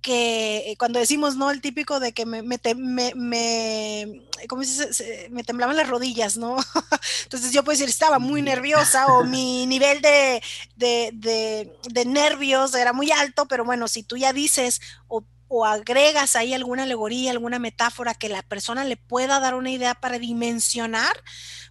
que 0.02 0.76
cuando 0.80 1.00
decimos, 1.00 1.36
¿no? 1.36 1.52
El 1.52 1.62
típico 1.62 2.00
de 2.00 2.14
que 2.14 2.26
me, 2.26 2.42
me, 2.42 2.60
me, 2.76 3.14
me 3.16 4.22
¿cómo 4.48 4.64
se, 4.64 5.28
me 5.32 5.44
temblaban 5.44 5.76
las 5.76 5.90
rodillas, 5.90 6.38
¿no? 6.38 6.58
Entonces 7.24 7.52
yo 7.52 7.64
puedo 7.64 7.78
decir, 7.78 7.90
estaba 7.90 8.18
muy 8.18 8.42
nerviosa 8.42 9.08
o 9.08 9.24
mi 9.24 9.66
nivel 9.68 10.02
de, 10.02 10.42
de, 10.76 11.12
de, 11.14 11.72
de 11.90 12.06
nervios 12.06 12.74
era 12.74 12.94
muy 12.94 13.12
alto, 13.12 13.48
pero 13.48 13.66
bueno, 13.66 13.88
si 13.88 14.04
tú 14.04 14.18
ya 14.18 14.34
dices 14.34 14.82
o 15.08 15.24
o 15.48 15.66
agregas 15.66 16.36
ahí 16.36 16.54
alguna 16.54 16.84
alegoría, 16.84 17.32
alguna 17.32 17.60
metáfora 17.60 18.14
que 18.14 18.30
la 18.30 18.42
persona 18.42 18.84
le 18.84 18.98
pueda 18.98 19.40
dar 19.40 19.56
una 19.56 19.72
idea 19.72 19.96
para 19.96 20.20
dimensionar, 20.20 21.24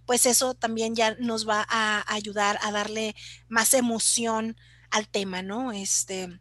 pues 0.05 0.25
eso 0.25 0.53
también 0.53 0.95
ya 0.95 1.15
nos 1.19 1.47
va 1.47 1.65
a 1.69 2.03
ayudar 2.13 2.59
a 2.61 2.71
darle 2.71 3.15
más 3.47 3.73
emoción 3.73 4.57
al 4.89 5.07
tema, 5.07 5.41
¿no? 5.41 5.71
Este, 5.71 6.39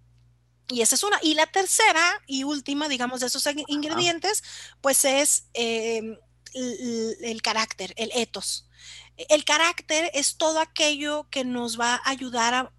y 0.68 0.82
esa 0.82 0.94
es 0.94 1.02
una. 1.02 1.18
Y 1.22 1.34
la 1.34 1.46
tercera 1.46 2.22
y 2.26 2.44
última, 2.44 2.88
digamos, 2.88 3.20
de 3.20 3.26
esos 3.26 3.46
ingredientes, 3.68 4.42
pues 4.80 5.04
es 5.04 5.48
em, 5.54 6.16
el, 6.54 7.42
carácter, 7.42 7.92
el 7.96 8.10
ethos. 8.14 8.68
El 9.16 9.44
carácter 9.44 10.10
es 10.14 10.36
todo 10.36 10.60
aquello 10.60 11.28
que 11.30 11.44
nos 11.44 11.78
va 11.78 11.94
a 11.96 12.10
ayudar 12.10 12.54
a, 12.54 12.72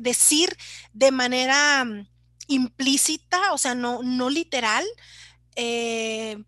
decir 0.00 0.56
de 0.94 1.10
manera 1.10 1.84
implícita, 2.48 3.52
o 3.52 3.58
sea, 3.58 3.74
no, 3.74 4.02
no 4.02 4.30
literal, 4.30 4.84
eh, 5.56 6.42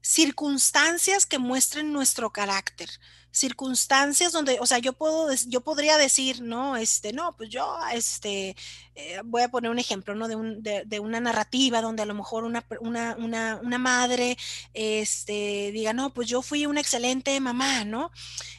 circunstancias 0.00 1.26
que 1.26 1.38
muestren 1.38 1.92
nuestro 1.92 2.30
carácter 2.32 2.88
circunstancias 3.32 4.32
donde, 4.32 4.58
o 4.60 4.66
sea, 4.66 4.78
yo 4.78 4.92
puedo, 4.92 5.32
yo 5.46 5.60
podría 5.60 5.96
decir, 5.96 6.42
no, 6.42 6.76
este, 6.76 7.12
no, 7.12 7.36
pues 7.36 7.48
yo, 7.48 7.78
este, 7.92 8.56
eh, 8.94 9.20
voy 9.24 9.42
a 9.42 9.50
poner 9.50 9.70
un 9.70 9.78
ejemplo, 9.78 10.14
¿no? 10.14 10.26
De, 10.28 10.84
de, 10.84 11.00
una 11.00 11.20
narrativa 11.20 11.80
donde 11.80 12.02
a 12.02 12.06
lo 12.06 12.14
mejor 12.14 12.44
una, 12.44 12.64
una, 12.80 13.16
una, 13.18 13.60
una, 13.62 13.78
madre, 13.78 14.36
este, 14.74 15.70
diga, 15.72 15.92
no, 15.92 16.12
pues 16.12 16.28
yo 16.28 16.42
fui 16.42 16.66
una 16.66 16.80
excelente 16.80 17.38
mamá, 17.40 17.84
¿no? 17.84 18.10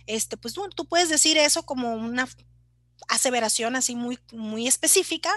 Este, 0.08 0.38
pues 0.38 0.54
tú, 0.54 0.68
tú 0.70 0.86
puedes 0.88 1.10
decir 1.10 1.38
eso 1.38 1.64
como 1.64 1.94
una 1.94 2.28
aseveración 3.10 3.76
así 3.76 3.96
muy, 3.96 4.20
muy 4.32 4.68
específica, 4.68 5.32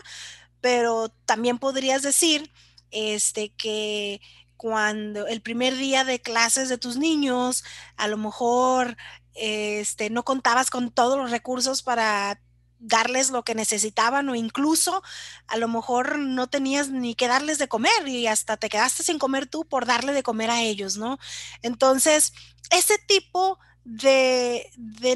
pero 0.64 1.10
también 1.26 1.58
podrías 1.58 2.00
decir, 2.00 2.50
este, 2.90 3.50
que 3.50 4.22
cuando 4.56 5.26
el 5.26 5.42
primer 5.42 5.76
día 5.76 6.04
de 6.04 6.22
clases 6.22 6.70
de 6.70 6.78
tus 6.78 6.96
niños, 6.96 7.64
a 7.98 8.08
lo 8.08 8.16
mejor 8.16 8.96
este, 9.34 10.08
no 10.08 10.24
contabas 10.24 10.70
con 10.70 10.90
todos 10.90 11.18
los 11.18 11.30
recursos 11.30 11.82
para 11.82 12.40
darles 12.78 13.28
lo 13.28 13.44
que 13.44 13.54
necesitaban 13.54 14.26
o 14.30 14.34
incluso 14.34 15.02
a 15.48 15.58
lo 15.58 15.68
mejor 15.68 16.18
no 16.18 16.46
tenías 16.46 16.88
ni 16.88 17.14
que 17.14 17.28
darles 17.28 17.58
de 17.58 17.68
comer 17.68 18.08
y 18.08 18.26
hasta 18.26 18.56
te 18.56 18.70
quedaste 18.70 19.02
sin 19.02 19.18
comer 19.18 19.46
tú 19.46 19.66
por 19.66 19.84
darle 19.84 20.14
de 20.14 20.22
comer 20.22 20.48
a 20.48 20.62
ellos, 20.62 20.96
¿no? 20.96 21.18
Entonces, 21.60 22.32
ese 22.70 22.96
tipo 23.06 23.58
de, 23.84 24.70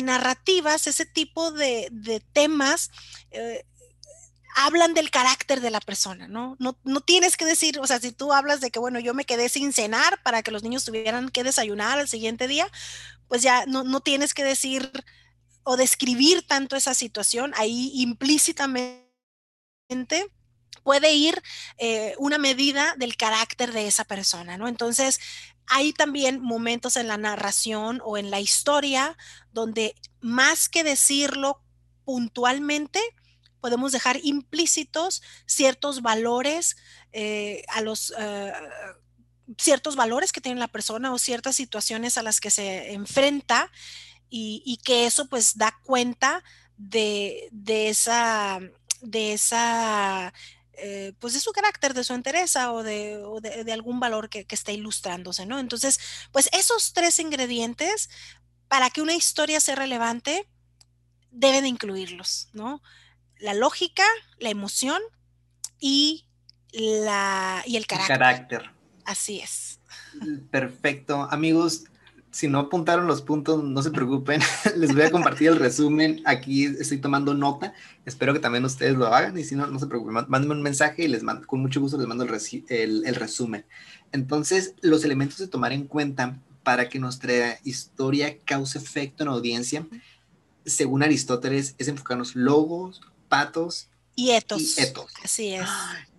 narrativas, 0.04 0.86
ese 0.86 1.06
tipo 1.06 1.52
de, 1.52 2.22
temas, 2.34 2.90
eh, 3.30 3.64
hablan 4.60 4.92
del 4.92 5.10
carácter 5.10 5.60
de 5.60 5.70
la 5.70 5.80
persona, 5.80 6.26
¿no? 6.26 6.56
¿no? 6.58 6.76
No 6.82 7.00
tienes 7.00 7.36
que 7.36 7.44
decir, 7.44 7.78
o 7.78 7.86
sea, 7.86 8.00
si 8.00 8.10
tú 8.10 8.32
hablas 8.32 8.60
de 8.60 8.72
que, 8.72 8.80
bueno, 8.80 8.98
yo 8.98 9.14
me 9.14 9.24
quedé 9.24 9.48
sin 9.48 9.72
cenar 9.72 10.20
para 10.24 10.42
que 10.42 10.50
los 10.50 10.64
niños 10.64 10.84
tuvieran 10.84 11.28
que 11.28 11.44
desayunar 11.44 12.00
al 12.00 12.08
siguiente 12.08 12.48
día, 12.48 12.68
pues 13.28 13.42
ya 13.42 13.66
no, 13.66 14.00
tienes 14.00 14.34
que 14.34 14.42
decir 14.42 14.90
o 15.62 15.76
describir 15.76 16.44
tanto 16.44 16.74
esa 16.74 16.94
situación, 16.94 17.52
ahí 17.56 17.92
implícitamente 17.94 19.06
puede 20.82 21.12
ir 21.12 21.40
eh, 21.78 22.16
una 22.18 22.38
medida 22.38 22.94
del 22.96 23.16
carácter 23.16 23.72
de 23.72 23.86
esa 23.86 24.04
persona, 24.04 24.56
¿no? 24.56 24.66
Entonces, 24.66 25.20
hay 25.66 25.92
también 25.92 26.40
momentos 26.40 26.96
en 26.96 27.06
la 27.06 27.16
narración 27.16 28.00
o 28.04 28.16
en 28.16 28.30
la 28.30 28.40
historia 28.40 29.16
donde 29.52 29.94
más 30.20 30.68
que 30.68 30.82
decirlo 30.82 31.62
puntualmente, 32.04 33.00
podemos 33.60 33.92
dejar 33.92 34.18
implícitos 34.22 35.22
ciertos 35.46 36.02
valores 36.02 36.76
eh, 37.12 37.62
a 37.68 37.80
los... 37.80 38.12
Eh, 38.18 38.52
ciertos 39.56 39.96
valores 39.96 40.30
que 40.30 40.42
tiene 40.42 40.60
la 40.60 40.68
persona 40.68 41.10
o 41.12 41.18
ciertas 41.18 41.56
situaciones 41.56 42.18
a 42.18 42.22
las 42.22 42.38
que 42.38 42.50
se 42.50 42.92
enfrenta 42.92 43.70
y, 44.28 44.78
que 44.84 45.06
eso 45.06 45.26
pues 45.26 45.56
da 45.56 45.74
cuenta 45.84 46.44
de, 46.76 47.48
esa, 47.66 48.60
de 49.00 49.32
esa 49.32 50.34
eh, 50.74 51.14
pues 51.18 51.32
de 51.32 51.40
su 51.40 51.52
carácter, 51.52 51.94
de 51.94 52.04
su 52.04 52.12
entereza 52.12 52.72
o 52.72 52.82
de, 52.82 53.18
de, 53.64 53.72
algún 53.72 54.00
valor 54.00 54.28
que, 54.28 54.44
que, 54.44 54.54
esté 54.54 54.74
ilustrándose, 54.74 55.46
¿no? 55.46 55.58
Entonces, 55.58 55.98
pues 56.30 56.48
esos 56.52 56.92
tres 56.92 57.18
ingredientes, 57.18 58.10
para 58.68 58.90
que 58.90 59.02
una 59.02 59.14
historia 59.14 59.60
sea 59.60 59.76
relevante, 59.76 60.46
deben 61.30 61.66
incluirlos, 61.66 62.48
¿no? 62.52 62.82
La 63.40 63.54
lógica, 63.54 64.04
la 64.38 64.50
emoción 64.50 65.00
y, 65.80 66.24
la, 66.72 67.62
y 67.66 67.76
el 67.76 67.86
carácter. 67.86 68.14
El 68.14 68.18
carácter. 68.18 68.70
Así 69.04 69.40
es. 69.40 69.80
Perfecto. 70.50 71.28
Amigos, 71.30 71.84
si 72.30 72.48
no 72.48 72.58
apuntaron 72.58 73.06
los 73.06 73.22
puntos, 73.22 73.64
no 73.64 73.82
se 73.82 73.90
preocupen. 73.90 74.40
Les 74.76 74.92
voy 74.92 75.02
a 75.02 75.10
compartir 75.10 75.48
el 75.48 75.56
resumen. 75.56 76.20
Aquí 76.24 76.66
estoy 76.66 76.98
tomando 76.98 77.34
nota. 77.34 77.72
Espero 78.04 78.32
que 78.32 78.40
también 78.40 78.64
ustedes 78.64 78.96
lo 78.96 79.06
hagan. 79.06 79.38
Y 79.38 79.44
si 79.44 79.54
no, 79.54 79.66
no 79.66 79.78
se 79.78 79.86
preocupen. 79.86 80.26
Mándenme 80.28 80.54
un 80.54 80.62
mensaje 80.62 81.04
y 81.04 81.08
les 81.08 81.22
mando, 81.22 81.46
con 81.46 81.60
mucho 81.60 81.80
gusto 81.80 81.96
les 81.96 82.06
mando 82.06 82.24
el, 82.24 83.06
el 83.06 83.14
resumen. 83.14 83.64
Entonces, 84.12 84.74
los 84.82 85.04
elementos 85.04 85.38
de 85.38 85.48
tomar 85.48 85.72
en 85.72 85.86
cuenta 85.86 86.38
para 86.62 86.88
que 86.88 86.98
nuestra 86.98 87.58
historia 87.64 88.36
cause 88.44 88.76
efecto 88.76 89.22
en 89.22 89.30
audiencia, 89.30 89.86
según 90.66 91.02
Aristóteles, 91.02 91.74
es 91.78 91.88
enfocarnos 91.88 92.36
logos, 92.36 93.00
patos 93.28 93.88
y 94.14 94.30
etos. 94.30 94.78
Y 94.78 94.82
etos. 94.82 95.12
Así 95.22 95.54
es. 95.54 95.68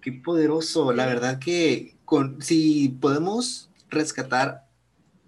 qué 0.02 0.14
poderoso. 0.14 0.94
La 0.94 1.06
verdad 1.06 1.40
que 1.40 1.96
si 2.40 2.90
podemos 3.02 3.70
rescatar 3.90 4.68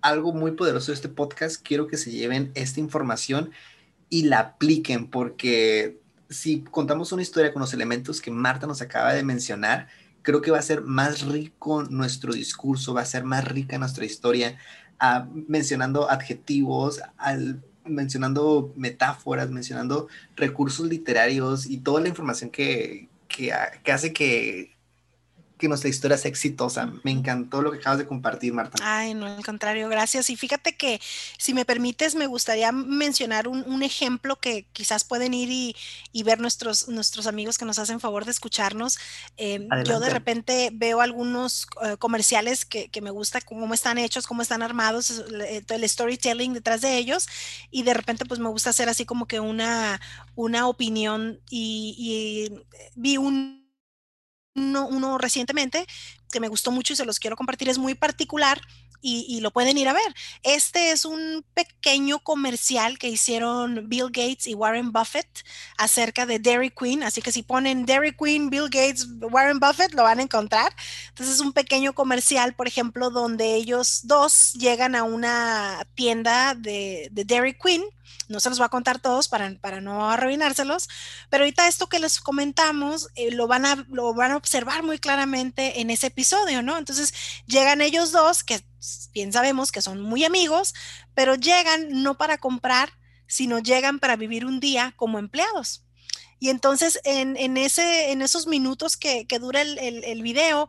algo 0.02 0.34
muy 0.34 0.52
poderoso 0.52 0.92
de 0.92 0.96
este 0.96 1.10
podcast, 1.10 1.62
quiero 1.62 1.88
que 1.88 1.98
se 1.98 2.12
lleven 2.12 2.52
esta 2.56 2.80
información 2.80 3.52
y 4.10 4.24
la 4.24 4.40
apliquen, 4.40 5.08
porque 5.08 6.00
si 6.30 6.62
contamos 6.62 7.12
una 7.12 7.22
historia 7.22 7.54
con 7.54 7.62
los 7.62 7.74
elementos 7.74 8.22
que 8.22 8.32
Marta 8.32 8.68
nos 8.68 8.82
acaba 8.82 9.14
de 9.14 9.24
mencionar, 9.24 9.88
creo 10.22 10.42
que 10.42 10.52
va 10.52 10.60
a 10.60 10.64
ser 10.64 10.82
más 10.82 11.22
rico 11.22 11.84
nuestro 11.84 12.34
discurso, 12.34 12.94
va 12.94 13.02
a 13.02 13.06
ser 13.06 13.24
más 13.24 13.46
rica 13.46 13.78
nuestra 13.78 14.06
historia, 14.06 14.58
ah, 15.00 15.28
mencionando 15.48 16.10
adjetivos, 16.10 17.02
mencionando 17.86 18.74
metáforas, 18.76 19.50
mencionando 19.50 20.08
recursos 20.36 20.88
literarios 20.88 21.66
y 21.66 21.78
toda 21.78 22.02
la 22.02 22.10
información 22.10 22.50
que, 22.50 23.10
que 23.28 23.52
hace 23.92 24.14
que 24.14 24.71
que 25.62 25.68
nuestra 25.68 25.90
historia 25.90 26.18
sea 26.18 26.30
exitosa. 26.30 26.92
Me 27.04 27.12
encantó 27.12 27.62
lo 27.62 27.72
que 27.72 27.78
acabas 27.78 28.00
de 28.00 28.08
compartir, 28.08 28.52
Marta. 28.52 28.80
Ay, 28.82 29.14
no, 29.14 29.28
al 29.28 29.46
contrario, 29.46 29.88
gracias. 29.90 30.32
Y 30.32 30.36
fíjate 30.36 30.76
que, 30.76 31.00
si 31.38 31.54
me 31.54 31.66
permites, 31.66 32.16
me 32.16 32.26
gustaría 32.26 32.72
mencionar 32.72 33.48
un, 33.48 33.84
ejemplo 33.84 34.38
que 34.38 34.66
quizás 34.74 35.04
pueden 35.04 35.34
ir 35.36 35.76
y, 36.12 36.24
ver 36.24 36.40
nuestros, 36.40 36.88
nuestros 36.88 37.28
amigos 37.28 37.60
que 37.60 37.66
nos 37.66 37.78
hacen 37.78 38.00
favor 38.00 38.26
de 38.26 38.32
escucharnos. 38.32 38.98
Em, 39.38 39.68
yo 39.86 40.00
de 40.00 40.10
repente 40.10 40.72
veo 40.74 41.00
algunos 41.00 41.68
eh, 41.84 41.96
comerciales 41.98 42.66
que, 42.66 42.90
me 43.02 43.12
gusta 43.12 43.40
cómo 43.42 43.72
están 43.74 44.00
hechos, 44.00 44.26
cómo 44.26 44.42
están 44.42 44.64
armados, 44.64 45.24
eh, 45.42 45.64
el 45.68 45.90
storytelling 45.90 46.54
detrás 46.54 46.82
de 46.82 46.98
ellos, 46.98 47.28
y 47.70 47.84
de 47.84 47.94
repente 47.94 48.26
pues 48.26 48.40
me 48.40 48.50
gusta 48.50 48.72
hacer 48.72 48.90
así 48.90 49.06
como 49.06 49.28
que 49.28 49.40
una, 49.40 50.02
una 50.36 50.68
opinión 50.68 51.40
y 51.50 52.52
vi 52.96 53.18
un 53.18 53.61
uno, 54.56 55.18
recientemente 55.18 55.86
que 56.32 56.40
me 56.40 56.48
gustó 56.48 56.72
mucho 56.72 56.94
y 56.94 56.96
se 56.96 57.06
los 57.06 57.20
quiero 57.20 57.36
compartir, 57.36 57.70
es 57.70 57.78
muy 57.78 57.94
particular 57.94 58.62
y, 59.04 59.40
lo 59.42 59.50
pueden 59.50 59.80
ir 59.80 59.88
a 59.88 59.94
ver. 59.94 60.16
Este 60.44 60.92
es 60.92 61.06
un 61.06 61.44
pequeño 61.56 62.20
comercial 62.20 63.00
que 63.00 63.10
hicieron 63.10 63.90
Bill 63.90 64.12
Gates 64.12 64.46
y 64.46 64.54
Warren 64.54 64.92
Buffett 64.92 65.28
acerca 65.76 66.28
de 66.28 66.38
Dairy 66.38 66.70
Queen, 66.70 67.02
así 67.02 67.20
que 67.20 67.32
si 67.32 67.42
ponen 67.42 67.88
Dairy 67.88 68.16
Queen, 68.16 68.52
Bill 68.52 68.70
Gates, 68.70 69.08
Warren 69.20 69.60
Buffett, 69.60 69.96
lo 69.96 70.04
van 70.04 70.20
a 70.20 70.22
encontrar. 70.22 70.72
Entonces 71.10 71.36
es 71.36 71.42
un 71.42 71.52
pequeño 71.52 71.94
comercial, 71.94 72.54
por 72.54 72.68
ejemplo, 72.68 73.10
donde 73.10 73.56
ellos 73.56 74.02
dos 74.04 74.54
llegan 74.54 74.94
a 74.94 75.04
una 75.04 75.88
tienda 75.96 76.54
de, 76.54 77.10
de 77.12 77.26
Dairy 77.26 77.58
Queen 77.58 77.84
no 78.28 78.40
se 78.40 78.50
los 78.50 78.58
voy 78.58 78.66
a 78.66 78.70
contar 78.70 79.00
todos 79.00 79.28
para, 79.28 79.54
para 79.60 79.82
no 79.82 80.10
arruinárselos, 80.10 80.90
pero 81.30 81.44
ahorita 81.44 81.68
esto 81.68 81.88
que 81.88 82.00
les 82.00 82.20
comentamos 82.20 83.10
eh, 83.16 83.32
lo, 83.32 83.48
van 83.48 83.66
a, 83.66 83.86
lo 83.90 84.14
van 84.14 84.32
a 84.32 84.38
observar 84.38 84.84
muy 84.84 85.00
claramente 85.00 85.82
en 85.82 85.90
ese 85.90 86.08
episodio, 86.08 86.62
¿no? 86.62 86.78
Entonces 86.78 87.14
llegan 87.46 87.82
ellos 87.82 88.12
dos, 88.12 88.44
que 88.44 88.64
bien 89.14 89.34
sabemos 89.34 89.72
que 89.72 89.82
son 89.82 90.02
muy 90.02 90.24
amigos, 90.24 90.74
pero 91.14 91.36
llegan 91.36 92.04
no 92.04 92.18
para 92.18 92.38
comprar, 92.38 92.94
sino 93.28 93.60
llegan 93.60 94.00
para 94.00 94.16
vivir 94.16 94.46
un 94.46 94.60
día 94.60 94.94
como 94.98 95.20
empleados. 95.20 95.86
Y 96.40 96.50
entonces 96.50 97.00
en, 97.04 97.38
en, 97.38 97.56
ese, 97.56 98.12
en 98.12 98.24
esos 98.24 98.48
minutos 98.48 98.98
que, 98.98 99.28
dura 99.40 99.62
el, 99.62 99.78
el, 99.78 100.24
video, 100.24 100.68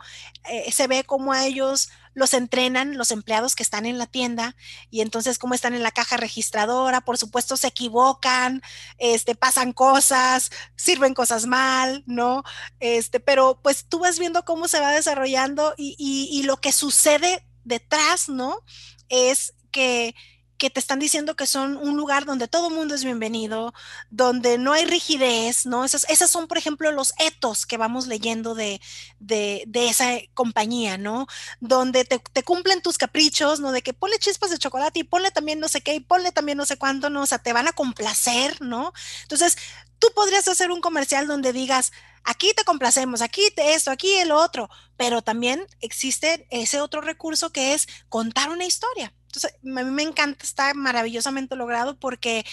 eh, 0.51 0.71
se 0.71 0.87
ve 0.87 1.03
como 1.03 1.33
a 1.33 1.47
ellos 1.47 1.89
los 2.15 2.35
entrenan 2.35 2.97
los 2.97 3.11
empleados 3.11 3.55
que 3.55 3.63
están 3.63 3.87
en 3.87 3.99
la 3.99 4.07
tienda 4.07 4.57
y 4.91 5.01
entonces 5.01 5.39
cómo 5.39 5.55
están 5.55 5.75
en 5.75 5.83
la 5.83 5.91
caja 5.91 6.17
registradora, 6.17 7.01
por 7.01 7.19
supuesto 7.19 7.57
se 7.57 7.69
equivocan, 7.69 8.63
este, 8.99 9.35
pasan 9.35 9.73
cosas, 9.73 10.51
sirven 10.77 11.15
cosas 11.15 11.47
mal, 11.47 12.03
¿no? 12.07 12.43
Este, 12.81 13.21
pero 13.21 13.61
pues 13.63 13.87
tú 13.89 14.01
vas 14.01 14.19
viendo 14.19 14.45
cómo 14.45 14.69
se 14.69 14.81
va 14.81 14.93
desarrollando 14.93 15.75
y, 15.77 15.97
y, 15.99 16.29
y 16.39 16.43
lo 16.45 16.57
que 16.59 16.73
sucede 16.73 17.47
detrás, 17.65 18.29
¿no? 18.29 18.61
Es 19.09 19.55
que 19.71 20.15
que 20.63 20.71
te 20.71 20.79
están 20.79 21.01
diciendo 21.01 21.35
que 21.35 21.49
son 21.49 21.77
un 21.77 21.97
lugar 21.97 22.25
donde 22.25 22.47
todo 22.47 22.71
mundo 22.71 22.95
es 22.95 23.03
bienvenido, 23.03 23.75
donde 24.11 24.59
no 24.59 24.73
hay 24.73 24.85
rigidez, 24.85 25.67
¿no? 25.67 25.85
Esas, 25.85 26.09
esas 26.09 26.31
son, 26.31 26.47
por 26.47 26.57
ejemplo, 26.57 26.93
los 26.93 27.15
etos 27.19 27.67
que 27.67 27.77
vamos 27.77 28.07
leyendo 28.07 28.55
de, 28.55 28.81
de, 29.19 29.67
esa 29.75 30.21
compañía, 30.35 30.99
¿no? 30.99 31.27
Donde 31.59 32.05
te, 32.05 32.21
te, 32.21 32.45
cumplen 32.45 32.81
tus 32.81 32.97
caprichos, 32.97 33.59
¿no? 33.59 33.73
De 33.73 33.83
que 33.83 33.93
ponle 33.93 34.21
chispas 34.21 34.51
de 34.51 34.59
chocolate 34.59 35.01
y 35.01 35.03
ponle 35.03 35.33
también 35.33 35.59
no 35.59 35.67
sé 35.67 35.81
qué 35.81 35.97
y 35.97 36.01
ponle 36.01 36.31
también 36.31 36.59
no 36.59 36.65
sé 36.65 36.77
cuánto, 36.77 37.11
¿no? 37.11 37.23
O 37.23 37.27
sea, 37.27 37.39
te 37.39 37.53
van 37.53 37.67
a 37.67 37.73
complacer, 37.73 38.63
¿no? 38.63 38.93
Entonces, 39.23 39.57
tú 39.99 40.13
podrías 40.15 40.47
hacer 40.47 40.71
un 40.71 40.81
comercial 40.81 41.27
donde 41.27 41.53
digas, 41.53 41.91
aquí 42.23 42.53
te 42.55 42.63
complacemos, 42.63 43.21
aquí 43.21 43.51
te 43.57 43.75
esto, 43.75 43.91
aquí 43.91 44.13
el 44.19 44.31
otro, 44.31 44.71
pero 44.97 45.23
también 45.23 45.67
existe 45.81 46.47
ese 46.51 46.81
otro 46.81 47.01
recurso 47.01 47.51
que 47.51 47.75
es 47.75 47.89
contar 48.09 48.51
una 48.51 48.65
historia. 48.65 49.13
Entonces, 49.35 49.55
a 49.55 49.85
mí 49.85 49.91
me 49.91 50.03
encanta, 50.03 50.45
está 50.45 50.75
maravillosamente 50.75 51.57
logrado 51.57 51.99
porque 51.99 52.45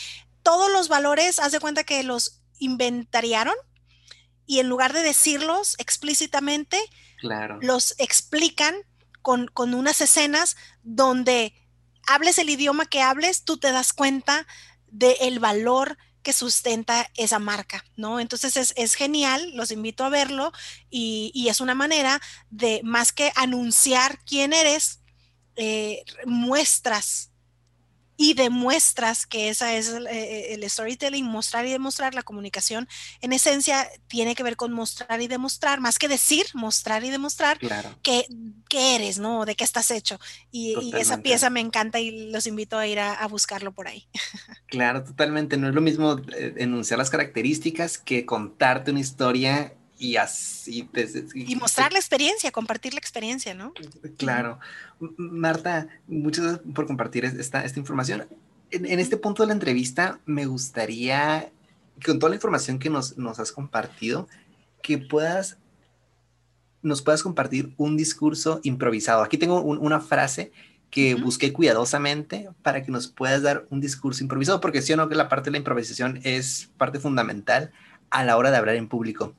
todos 0.44 0.72
los 0.72 0.88
valores, 0.88 1.40
haz 1.40 1.52
de 1.52 1.60
cuenta 1.60 1.84
que 1.84 2.04
los 2.04 2.42
inventariaron 2.58 3.56
y 4.46 4.60
en 4.60 4.70
lugar 4.70 4.94
de 4.94 5.02
decirlos 5.02 5.76
explícitamente, 5.78 6.80
los 7.62 7.96
explican 8.00 8.76
con, 9.22 9.48
con 9.48 9.74
unas 9.74 10.00
escenas 10.00 10.56
donde 10.84 11.54
hables 12.08 12.40
el 12.40 12.50
idioma 12.50 12.86
que 12.86 13.02
hables, 13.02 13.44
tú 13.44 13.58
te 13.58 13.74
das 13.74 13.92
cuenta 13.92 14.48
del 14.88 15.40
valor 15.40 15.98
que 16.24 16.34
sustenta 16.34 17.10
esa 17.16 17.40
marca, 17.40 17.86
¿no? 17.96 18.20
Entonces 18.20 18.74
es, 18.76 18.94
genial, 18.96 19.52
los 19.56 19.72
invito 19.72 20.04
a 20.04 20.10
verlo 20.10 20.52
y, 20.90 21.48
es 21.50 21.62
una 21.62 21.76
manera 21.76 22.22
de, 22.50 22.82
más 22.84 23.14
que 23.14 23.32
anunciar 23.36 24.20
quién 24.26 24.54
eres, 24.54 24.99
eh, 25.60 26.04
muestras 26.26 27.30
y 28.22 28.34
demuestras 28.34 29.26
que 29.26 29.48
esa 29.48 29.76
es 29.76 29.94
eh, 30.10 30.54
el, 30.54 30.70
storytelling, 30.70 31.26
mostrar 31.26 31.66
y 31.66 31.72
demostrar, 31.72 32.14
la 32.14 32.22
comunicación 32.22 32.86
en 33.22 33.32
esencia 33.32 33.90
tiene 34.10 34.36
que 34.36 34.44
ver 34.44 34.58
con 34.58 34.74
mostrar 34.74 35.22
y 35.22 35.28
demostrar, 35.28 35.80
más 35.80 35.98
que 35.98 36.10
decir, 36.10 36.46
mostrar 36.54 37.06
y 37.06 37.12
demostrar 37.12 37.58
que, 38.02 38.26
eres, 38.74 39.20
¿no? 39.20 39.46
De 39.46 39.56
qué 39.56 39.64
estás 39.64 39.90
hecho. 39.90 40.20
Y, 40.52 40.94
esa 40.98 41.22
pieza 41.22 41.50
me 41.50 41.62
encanta 41.62 42.02
y 42.02 42.30
los 42.30 42.46
invito 42.46 42.78
a 42.78 42.86
ir 42.88 43.00
a, 43.00 43.26
buscarlo 43.28 43.72
por 43.72 43.88
ahí. 43.88 44.06
Claro, 44.68 45.04
totalmente. 45.04 45.58
No 45.58 45.70
es 45.70 45.74
lo 45.74 45.82
mismo 45.82 46.20
eh, 46.36 46.54
enunciar 46.58 47.00
las 47.00 47.10
características 47.10 47.98
que 47.98 48.26
contarte 48.26 48.92
una 48.92 49.00
historia 49.00 49.74
y 50.00 50.16
así. 50.16 50.90
y 51.36 51.56
mostrar 51.58 51.92
la 51.92 52.00
experiencia, 52.00 52.52
compartir 52.52 52.94
la 52.94 53.00
experiencia, 53.00 53.54
¿no? 53.54 53.74
Claro. 54.18 54.60
Marta, 55.18 55.88
muchas 56.08 56.46
gracias 56.46 56.74
por 56.74 56.88
compartir 56.88 57.26
esta, 57.26 57.64
esta 57.66 57.80
información. 57.80 58.26
En, 58.72 59.00
este 59.00 59.18
punto 59.18 59.44
de 59.44 59.48
la 59.48 59.54
entrevista, 59.54 60.20
me 60.26 60.46
gustaría, 60.46 61.52
con 62.06 62.18
toda 62.18 62.30
la 62.30 62.36
información 62.36 62.80
que 62.80 62.90
nos, 62.90 63.18
nos 63.18 63.40
has 63.40 63.52
compartido, 63.52 64.28
que 64.82 64.98
puedas, 64.98 65.58
nos 66.82 67.02
puedas 67.02 67.22
compartir 67.22 67.74
un 67.78 67.98
discurso 67.98 68.62
improvisado. 68.64 69.22
Aquí 69.22 69.38
tengo 69.38 69.62
una 69.62 70.00
frase 70.00 70.54
que 70.92 71.16
busqué 71.16 71.52
cuidadosamente 71.52 72.50
para 72.64 72.84
que 72.84 72.92
nos 72.92 73.08
puedas 73.08 73.42
dar 73.42 73.66
un 73.70 73.82
discurso 73.82 74.24
improvisado, 74.24 74.62
porque 74.62 74.82
sí 74.82 74.94
o 74.94 74.98
no 74.98 75.10
que 75.10 75.16
la 75.16 75.28
parte 75.28 75.50
de 75.50 75.52
la 75.52 75.58
improvisación 75.58 76.22
es 76.24 76.70
parte 76.78 77.00
fundamental 77.00 77.72
a 78.10 78.24
la 78.24 78.38
hora 78.38 78.50
de 78.50 78.58
hablar 78.58 78.76
en 78.76 78.88
público. 78.88 79.36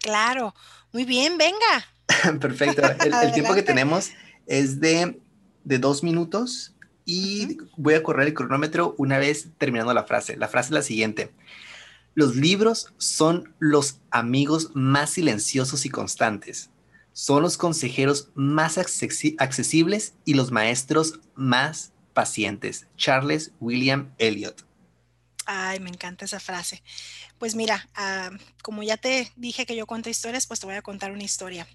Claro, 0.00 0.54
muy 0.92 1.04
bien, 1.04 1.38
venga. 1.38 1.86
Perfecto. 2.40 2.82
El, 3.22 3.32
tiempo 3.32 3.54
que 3.54 3.62
tenemos 3.62 4.10
es 4.46 4.80
de, 4.80 5.20
dos 5.64 6.02
minutos 6.02 6.74
y 7.04 7.58
voy 7.76 7.94
a 7.94 8.02
correr 8.02 8.28
el 8.28 8.34
cronómetro 8.34 8.94
una 8.98 9.18
vez 9.18 9.48
terminando 9.58 9.94
la 9.94 10.04
frase. 10.04 10.36
La 10.36 10.48
frase 10.48 10.68
es 10.68 10.72
la 10.72 10.82
siguiente. 10.82 11.30
Los 12.14 12.34
libros 12.34 12.92
son 12.98 13.54
los 13.58 14.00
amigos 14.10 14.70
más 14.74 15.10
silenciosos 15.10 15.86
y 15.86 15.90
constantes. 15.90 16.70
Son 17.12 17.42
los 17.42 17.56
consejeros 17.56 18.30
más 18.34 18.78
accesibles 18.78 20.14
y 20.24 20.34
los 20.34 20.50
maestros 20.50 21.20
más 21.34 21.92
pacientes. 22.14 22.86
Charles 22.96 23.52
William 23.60 24.12
Eliot. 24.18 24.69
Ay, 25.52 25.80
me 25.80 25.90
encanta 25.90 26.24
esa 26.26 26.38
frase. 26.38 26.80
Pues 27.40 27.56
mira, 27.56 27.88
ah, 27.96 28.30
como 28.62 28.84
ya 28.84 28.96
te 28.96 29.32
dije 29.34 29.66
que 29.66 29.74
yo 29.74 29.84
cuento 29.84 30.08
historias, 30.08 30.46
pues 30.46 30.60
te 30.60 30.66
voy 30.66 30.76
a 30.76 30.82
contar 30.82 31.10
una 31.10 31.24
historia. 31.24 31.66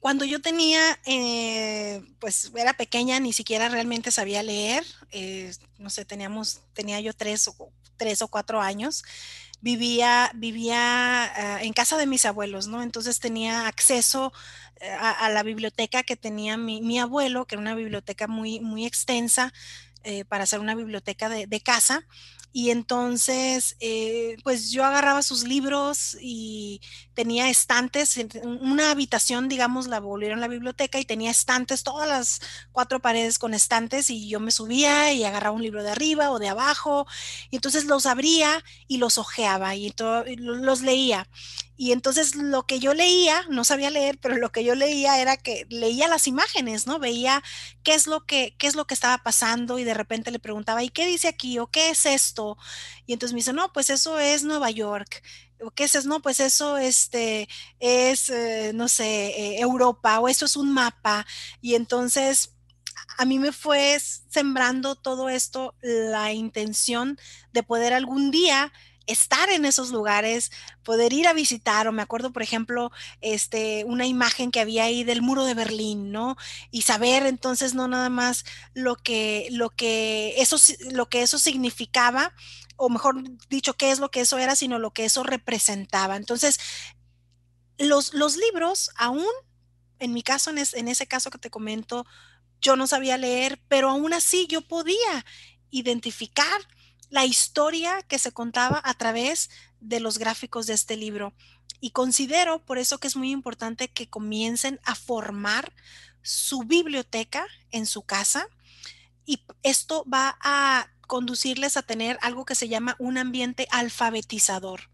Cuando 0.00 0.26
yo 0.26 0.42
tenía, 0.42 1.00
eh, 1.06 2.02
pues 2.18 2.52
era 2.54 2.74
pequeña, 2.74 3.20
ni 3.20 3.32
siquiera 3.32 3.70
realmente 3.70 4.10
sabía 4.10 4.42
leer. 4.42 4.84
Eh, 5.12 5.54
no 5.78 5.88
sé, 5.88 6.04
teníamos, 6.04 6.60
tenía 6.74 7.00
yo 7.00 7.14
tres 7.14 7.48
o, 7.48 7.72
tres 7.96 8.20
o 8.20 8.28
cuatro 8.28 8.60
años. 8.60 9.02
Vivía, 9.62 10.30
vivía 10.34 11.22
ah, 11.24 11.62
en 11.62 11.72
casa 11.72 11.96
de 11.96 12.06
mis 12.06 12.26
abuelos, 12.26 12.66
¿no? 12.66 12.82
Entonces 12.82 13.18
tenía 13.18 13.66
acceso 13.66 14.30
eh, 14.76 14.90
a, 14.90 15.30
la 15.30 15.42
biblioteca 15.42 16.02
que 16.02 16.16
tenía 16.16 16.58
mi, 16.58 16.82
mi, 16.82 16.98
abuelo, 16.98 17.46
que 17.46 17.54
era 17.54 17.62
una 17.62 17.74
biblioteca 17.74 18.26
muy, 18.26 18.60
muy 18.60 18.84
extensa 18.84 19.54
eh, 20.04 20.24
para 20.24 20.44
hacer 20.44 20.60
una 20.60 20.74
biblioteca 20.74 21.28
de, 21.28 21.60
casa. 21.60 22.06
Y 22.54 22.70
entonces, 22.70 23.76
eh, 23.80 24.36
pues 24.44 24.70
yo 24.70 24.84
agarraba 24.84 25.22
sus 25.22 25.44
libros 25.44 26.18
y 26.20 26.82
tenía 27.14 27.48
estantes, 27.48 28.18
una 28.42 28.90
habitación, 28.90 29.48
digamos, 29.48 29.86
la 29.86 30.00
volvieron 30.00 30.40
la 30.40 30.48
biblioteca 30.48 30.98
y 31.00 31.06
tenía 31.06 31.30
estantes, 31.30 31.82
todas 31.82 32.06
las 32.06 32.40
cuatro 32.70 33.00
paredes 33.00 33.38
con 33.38 33.54
estantes 33.54 34.10
y 34.10 34.28
yo 34.28 34.38
me 34.38 34.50
subía 34.50 35.14
y 35.14 35.24
agarraba 35.24 35.56
un 35.56 35.62
libro 35.62 35.82
de 35.82 35.92
arriba 35.92 36.30
o 36.30 36.38
de 36.38 36.48
abajo 36.48 37.06
y 37.50 37.56
entonces 37.56 37.86
los 37.86 38.04
abría 38.04 38.62
y 38.86 38.98
los 38.98 39.16
ojeaba 39.16 39.74
y 39.74 39.94
los 40.36 40.82
leía. 40.82 41.26
Y 41.82 41.90
entonces 41.90 42.36
lo 42.36 42.64
que 42.64 42.78
yo 42.78 42.94
leía, 42.94 43.44
no 43.48 43.64
sabía 43.64 43.90
leer, 43.90 44.16
pero 44.20 44.36
lo 44.36 44.52
que 44.52 44.62
yo 44.62 44.76
leía 44.76 45.20
era 45.20 45.36
que 45.36 45.66
leía 45.68 46.06
las 46.06 46.28
imágenes, 46.28 46.86
¿no? 46.86 47.00
Veía 47.00 47.42
qué 47.82 47.94
es 47.94 48.06
lo 48.06 48.24
que, 48.24 48.54
qué 48.56 48.68
es 48.68 48.76
lo 48.76 48.86
que 48.86 48.94
estaba 48.94 49.18
pasando 49.24 49.80
y 49.80 49.82
de 49.82 49.92
repente 49.92 50.30
le 50.30 50.38
preguntaba, 50.38 50.84
¿y 50.84 50.90
qué 50.90 51.08
dice 51.08 51.26
aquí? 51.26 51.58
¿O 51.58 51.72
qué 51.72 51.90
es 51.90 52.06
esto? 52.06 52.56
Y 53.04 53.14
entonces 53.14 53.34
me 53.34 53.38
dice, 53.38 53.52
no, 53.52 53.72
pues 53.72 53.90
eso 53.90 54.20
es 54.20 54.44
Nueva 54.44 54.70
York. 54.70 55.24
¿O 55.60 55.72
qué 55.72 55.82
es 55.82 55.96
eso? 55.96 56.08
No, 56.08 56.22
pues 56.22 56.38
eso 56.38 56.78
este, 56.78 57.48
es, 57.80 58.30
eh, 58.30 58.70
no 58.72 58.86
sé, 58.86 59.30
eh, 59.30 59.60
Europa 59.60 60.20
o 60.20 60.28
eso 60.28 60.44
es 60.44 60.54
un 60.54 60.72
mapa. 60.72 61.26
Y 61.60 61.74
entonces 61.74 62.54
a 63.18 63.24
mí 63.24 63.40
me 63.40 63.50
fue 63.50 63.98
sembrando 64.28 64.94
todo 64.94 65.28
esto 65.28 65.74
la 65.82 66.32
intención 66.32 67.18
de 67.52 67.64
poder 67.64 67.92
algún 67.92 68.30
día 68.30 68.72
estar 69.06 69.50
en 69.50 69.64
esos 69.64 69.90
lugares, 69.90 70.50
poder 70.82 71.12
ir 71.12 71.28
a 71.28 71.32
visitar, 71.32 71.88
o 71.88 71.92
me 71.92 72.02
acuerdo, 72.02 72.32
por 72.32 72.42
ejemplo, 72.42 72.90
este, 73.20 73.84
una 73.86 74.06
imagen 74.06 74.50
que 74.50 74.60
había 74.60 74.84
ahí 74.84 75.04
del 75.04 75.22
muro 75.22 75.44
de 75.44 75.54
Berlín, 75.54 76.12
¿no? 76.12 76.36
Y 76.70 76.82
saber 76.82 77.26
entonces 77.26 77.74
no 77.74 77.88
nada 77.88 78.08
más 78.08 78.44
lo 78.74 78.96
que, 78.96 79.48
lo 79.50 79.70
que 79.70 80.34
eso, 80.38 80.56
lo 80.90 81.08
que 81.08 81.22
eso 81.22 81.38
significaba, 81.38 82.34
o 82.76 82.88
mejor 82.88 83.22
dicho, 83.48 83.74
qué 83.74 83.90
es 83.90 83.98
lo 83.98 84.10
que 84.10 84.20
eso 84.20 84.38
era, 84.38 84.56
sino 84.56 84.78
lo 84.78 84.92
que 84.92 85.04
eso 85.04 85.22
representaba. 85.22 86.16
Entonces, 86.16 86.58
los, 87.78 88.14
los 88.14 88.36
libros, 88.36 88.90
aún 88.96 89.26
en 89.98 90.12
mi 90.12 90.22
caso, 90.22 90.50
en, 90.50 90.58
en 90.58 90.88
ese 90.88 91.06
caso 91.06 91.30
que 91.30 91.38
te 91.38 91.50
comento, 91.50 92.04
yo 92.60 92.76
no 92.76 92.86
sabía 92.86 93.16
leer, 93.18 93.60
pero 93.68 93.88
aún 93.88 94.12
así 94.12 94.46
yo 94.48 94.60
podía 94.62 95.24
identificar 95.70 96.60
la 97.12 97.26
historia 97.26 98.00
que 98.08 98.18
se 98.18 98.32
contaba 98.32 98.80
a 98.82 98.94
través 98.94 99.50
de 99.80 100.00
los 100.00 100.16
gráficos 100.16 100.66
de 100.66 100.72
este 100.72 100.96
libro. 100.96 101.34
Y 101.78 101.90
considero 101.90 102.64
por 102.64 102.78
eso 102.78 102.96
que 102.98 103.06
es 103.06 103.16
muy 103.16 103.30
importante 103.30 103.88
que 103.88 104.08
comiencen 104.08 104.80
a 104.84 104.94
formar 104.94 105.74
su 106.22 106.60
biblioteca 106.60 107.46
en 107.70 107.84
su 107.84 108.00
casa 108.00 108.48
y 109.26 109.44
esto 109.62 110.06
va 110.10 110.38
a 110.40 110.88
conducirles 111.06 111.76
a 111.76 111.82
tener 111.82 112.18
algo 112.22 112.46
que 112.46 112.54
se 112.54 112.68
llama 112.68 112.96
un 112.98 113.18
ambiente 113.18 113.68
alfabetizador. 113.70 114.88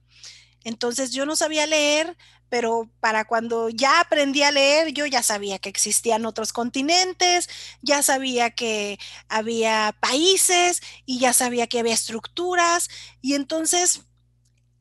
Entonces 0.64 1.12
yo 1.12 1.24
no 1.24 1.36
sabía 1.36 1.68
leer, 1.68 2.16
pero 2.48 2.88
para 3.00 3.26
cuando 3.26 3.68
ya 3.68 4.00
aprendí 4.00 4.42
a 4.42 4.50
leer, 4.50 4.92
yo 4.92 5.06
ya 5.06 5.22
sabía 5.22 5.58
que 5.58 5.68
existían 5.68 6.26
otros 6.26 6.52
continentes, 6.52 7.48
ya 7.82 8.02
sabía 8.02 8.50
que 8.50 8.98
había 9.28 9.96
países 10.00 10.82
y 11.04 11.18
ya 11.18 11.32
sabía 11.32 11.66
que 11.66 11.78
había 11.78 11.94
estructuras. 11.94 12.88
Y 13.20 13.34
entonces 13.34 14.02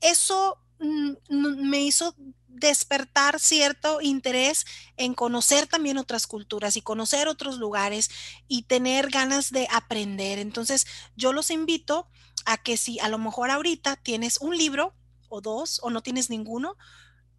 eso 0.01 0.57
mm, 0.79 1.13
me 1.29 1.81
hizo 1.81 2.15
despertar 2.47 3.39
cierto 3.39 4.01
interés 4.01 4.65
en 4.97 5.13
conocer 5.13 5.67
también 5.67 5.97
otras 5.97 6.25
culturas 6.25 6.75
y 6.75 6.81
conocer 6.81 7.27
otros 7.27 7.57
lugares 7.57 8.09
y 8.47 8.63
tener 8.63 9.09
ganas 9.09 9.51
de 9.51 9.67
aprender. 9.71 10.39
Entonces 10.39 10.87
yo 11.15 11.33
los 11.33 11.51
invito 11.51 12.07
a 12.45 12.57
que 12.57 12.77
si 12.77 12.99
a 12.99 13.09
lo 13.09 13.17
mejor 13.17 13.51
ahorita 13.51 13.95
tienes 13.97 14.39
un 14.39 14.57
libro 14.57 14.93
o 15.29 15.41
dos 15.41 15.79
o 15.83 15.89
no 15.89 16.01
tienes 16.01 16.29
ninguno, 16.29 16.77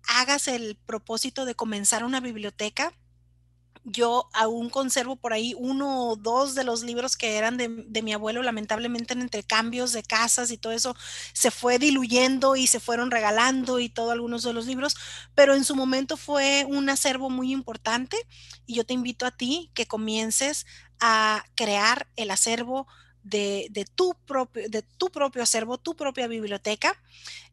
hagas 0.06 0.48
el 0.48 0.76
propósito 0.76 1.44
de 1.44 1.54
comenzar 1.54 2.04
una 2.04 2.20
biblioteca 2.20 2.92
yo 3.90 4.28
aún 4.32 4.70
conservo 4.70 5.16
por 5.16 5.32
ahí 5.32 5.54
uno 5.56 6.08
o 6.08 6.16
dos 6.16 6.54
de 6.54 6.64
los 6.64 6.82
libros 6.82 7.16
que 7.16 7.36
eran 7.36 7.56
de, 7.56 7.68
de, 7.68 8.02
mi 8.02 8.12
abuelo, 8.12 8.42
lamentablemente 8.42 9.14
entre 9.14 9.42
cambios 9.42 9.92
de 9.92 10.02
casas 10.02 10.50
y 10.50 10.58
todo 10.58 10.72
eso 10.72 10.96
se 11.32 11.50
fue 11.50 11.78
diluyendo 11.78 12.56
y 12.56 12.66
se 12.66 12.80
fueron 12.80 13.10
regalando 13.10 13.80
y 13.80 13.88
todo 13.88 14.10
algunos 14.10 14.42
de 14.42 14.52
los 14.52 14.66
libros, 14.66 14.96
pero 15.34 15.54
en 15.54 15.64
su 15.64 15.74
momento 15.74 16.16
fue 16.16 16.64
un 16.68 16.88
acervo 16.90 17.30
muy 17.30 17.52
importante 17.52 18.16
y 18.66 18.74
yo 18.74 18.84
te 18.84 18.94
invito 18.94 19.26
a 19.26 19.30
ti 19.30 19.70
que 19.74 19.86
comiences 19.86 20.66
a 21.00 21.44
crear 21.54 22.08
el 22.16 22.30
acervo 22.30 22.86
de, 23.22 23.86
tu, 23.94 24.14
propio, 24.26 24.68
de 24.68 24.82
tu 24.82 25.10
propio 25.10 25.42
acervo, 25.42 25.78
tu 25.78 25.96
propia 25.96 26.26
biblioteca, 26.26 27.00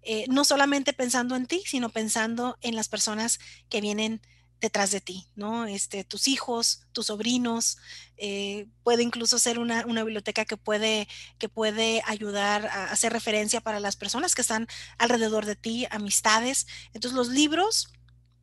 eh, 0.02 0.26
no 0.30 0.46
solamente 0.46 0.94
pensando 0.94 1.36
en 1.36 1.48
ti, 1.48 1.64
sino 1.66 1.90
pensando 1.90 2.58
en 2.62 2.76
las 2.76 2.88
personas 2.88 3.40
que 3.70 3.82
vienen 3.82 4.22
detrás 4.62 4.92
de 4.92 5.02
ti, 5.02 5.28
¿no? 5.36 5.66
Este, 5.66 6.04
tus 6.04 6.28
hijos, 6.28 6.88
tus 6.92 7.08
sobrinos, 7.08 7.78
eh, 8.18 8.68
puede 8.84 9.04
incluso 9.04 9.38
ser 9.38 9.60
una, 9.60 9.86
una, 9.86 10.04
biblioteca 10.04 10.46
que 10.46 10.58
puede, 10.58 11.08
que 11.38 11.50
puede 11.50 12.02
ayudar 12.06 12.68
a 12.68 12.86
hacer 12.86 13.12
referencia 13.14 13.62
para 13.62 13.80
las 13.80 13.96
personas 13.96 14.34
que 14.34 14.42
están 14.42 14.68
alrededor 14.98 15.46
de 15.46 15.56
ti, 15.56 15.86
amistades. 15.92 16.68
Entonces 16.94 17.16
los 17.16 17.28
libros 17.30 17.92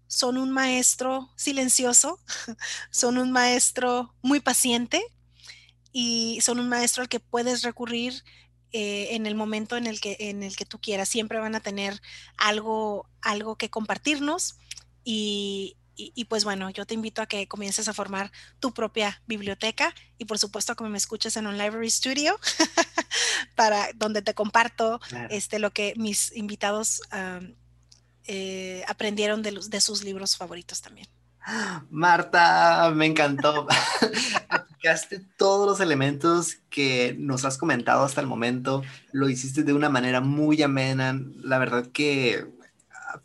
son 0.06 0.36
un 0.36 0.50
maestro 0.50 1.32
silencioso, 1.36 2.20
son 2.90 3.18
un 3.18 3.32
maestro 3.32 4.14
muy 4.22 4.40
paciente 4.40 5.02
y 5.92 6.38
son 6.40 6.58
un 6.58 6.68
maestro 6.68 7.02
al 7.02 7.08
que 7.08 7.20
puedes 7.20 7.62
recurrir 7.62 8.24
eh, 8.72 9.08
en 9.14 9.26
el 9.26 9.34
momento 9.34 9.76
en 9.76 9.86
el, 9.86 10.00
que, 10.00 10.16
en 10.18 10.42
el 10.42 10.56
que 10.56 10.64
tú 10.64 10.80
quieras. 10.80 11.08
Siempre 11.08 11.38
van 11.38 11.54
a 11.54 11.60
tener 11.60 12.00
algo, 12.38 13.06
algo 13.20 13.56
que 13.56 13.68
compartirnos 13.68 14.56
y, 15.04 15.76
y, 15.94 16.24
pues 16.24 16.44
bueno, 16.44 16.70
yo 16.70 16.86
te 16.86 16.94
invito 16.94 17.20
a 17.20 17.26
que 17.26 17.46
comiences 17.46 17.86
a 17.86 17.92
formar 17.92 18.32
tu 18.60 18.72
propia 18.72 19.20
biblioteca 19.26 19.94
y 20.16 20.24
por 20.24 20.38
supuesto 20.38 20.74
que 20.74 20.84
me 20.84 20.96
escuches 20.96 21.36
en 21.36 21.46
un 21.46 21.58
library 21.58 21.90
studio 21.90 22.38
para 23.54 23.88
donde 23.94 24.22
te 24.22 24.34
comparto 24.34 25.00
claro. 25.00 25.28
este 25.30 25.58
lo 25.58 25.72
que 25.72 25.92
mis 25.96 26.34
invitados 26.34 27.02
um, 27.12 27.54
eh, 28.24 28.84
aprendieron 28.88 29.42
de, 29.42 29.52
los, 29.52 29.68
de 29.68 29.80
sus 29.80 30.02
libros 30.02 30.36
favoritos 30.36 30.80
también. 30.80 31.08
Marta, 31.90 32.90
me 32.94 33.06
encantó. 33.06 33.66
Aplicaste 34.82 35.20
todos 35.36 35.64
los 35.68 35.78
elementos 35.78 36.56
que 36.68 37.14
nos 37.16 37.44
has 37.44 37.56
comentado 37.56 38.02
hasta 38.02 38.20
el 38.20 38.26
momento. 38.26 38.82
Lo 39.12 39.28
hiciste 39.28 39.62
de 39.62 39.72
una 39.72 39.88
manera 39.88 40.20
muy 40.20 40.60
amena. 40.60 41.22
La 41.40 41.60
verdad 41.60 41.86
que 41.92 42.48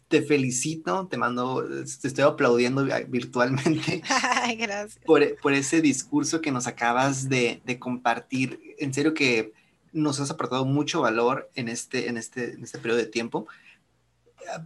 te 0.08 0.22
felicito, 0.22 1.08
te 1.08 1.18
mando, 1.18 1.68
te 1.68 2.08
estoy 2.08 2.24
aplaudiendo 2.26 2.86
virtualmente. 3.08 4.04
Gracias. 4.60 5.00
Por, 5.04 5.36
por, 5.38 5.54
ese 5.54 5.82
discurso 5.82 6.42
que 6.42 6.52
nos 6.52 6.68
acabas 6.68 7.28
de, 7.28 7.60
de, 7.66 7.80
compartir. 7.80 8.60
En 8.78 8.94
serio 8.94 9.16
que 9.16 9.52
nos 9.92 10.20
has 10.20 10.30
aportado 10.30 10.64
mucho 10.64 11.02
valor 11.02 11.50
en 11.56 11.70
este, 11.70 12.08
en 12.08 12.18
este, 12.18 12.54
en 12.54 12.64
este 12.66 12.78
periodo 12.78 13.00
de 13.00 13.08
tiempo. 13.08 13.48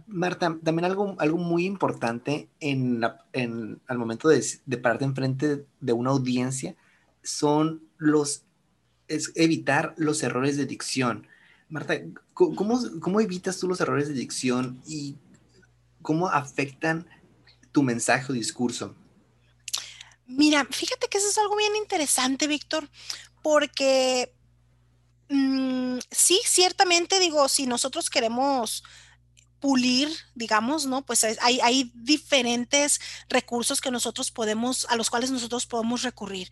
Marta, 0.06 0.58
también 0.62 0.84
algo, 0.84 1.16
algo 1.18 1.38
muy 1.38 1.64
importante 1.64 2.50
en, 2.60 3.00
la, 3.00 3.24
en 3.32 3.80
al 3.86 3.96
momento 3.96 4.28
de, 4.28 4.44
de 4.66 4.76
pararte 4.76 5.06
enfrente 5.06 5.64
de 5.80 5.92
una 5.94 6.10
audiencia 6.10 6.76
son 7.22 7.82
los, 7.98 8.42
es 9.08 9.32
evitar 9.34 9.94
los 9.96 10.22
errores 10.22 10.56
de 10.56 10.66
dicción. 10.66 11.26
Marta, 11.68 11.94
¿cómo, 12.34 12.80
¿cómo 13.00 13.20
evitas 13.20 13.58
tú 13.58 13.68
los 13.68 13.80
errores 13.80 14.08
de 14.08 14.14
dicción 14.14 14.82
y 14.86 15.16
cómo 16.02 16.28
afectan 16.28 17.06
tu 17.72 17.82
mensaje 17.82 18.32
o 18.32 18.34
discurso? 18.34 18.94
Mira, 20.26 20.66
fíjate 20.70 21.08
que 21.08 21.18
eso 21.18 21.28
es 21.28 21.38
algo 21.38 21.56
bien 21.56 21.76
interesante, 21.76 22.46
Víctor, 22.46 22.88
porque 23.42 24.32
mmm, 25.28 25.98
sí, 26.10 26.40
ciertamente 26.44 27.18
digo, 27.18 27.48
si 27.48 27.66
nosotros 27.66 28.10
queremos 28.10 28.84
pulir, 29.60 30.10
digamos, 30.34 30.86
¿no? 30.86 31.06
Pues 31.06 31.22
hay, 31.24 31.60
hay, 31.60 31.92
diferentes 31.94 33.00
recursos 33.28 33.80
que 33.80 33.92
nosotros 33.92 34.32
podemos, 34.32 34.86
a 34.86 34.96
los 34.96 35.08
cuales 35.08 35.30
nosotros 35.30 35.66
podemos 35.66 36.02
recurrir. 36.02 36.50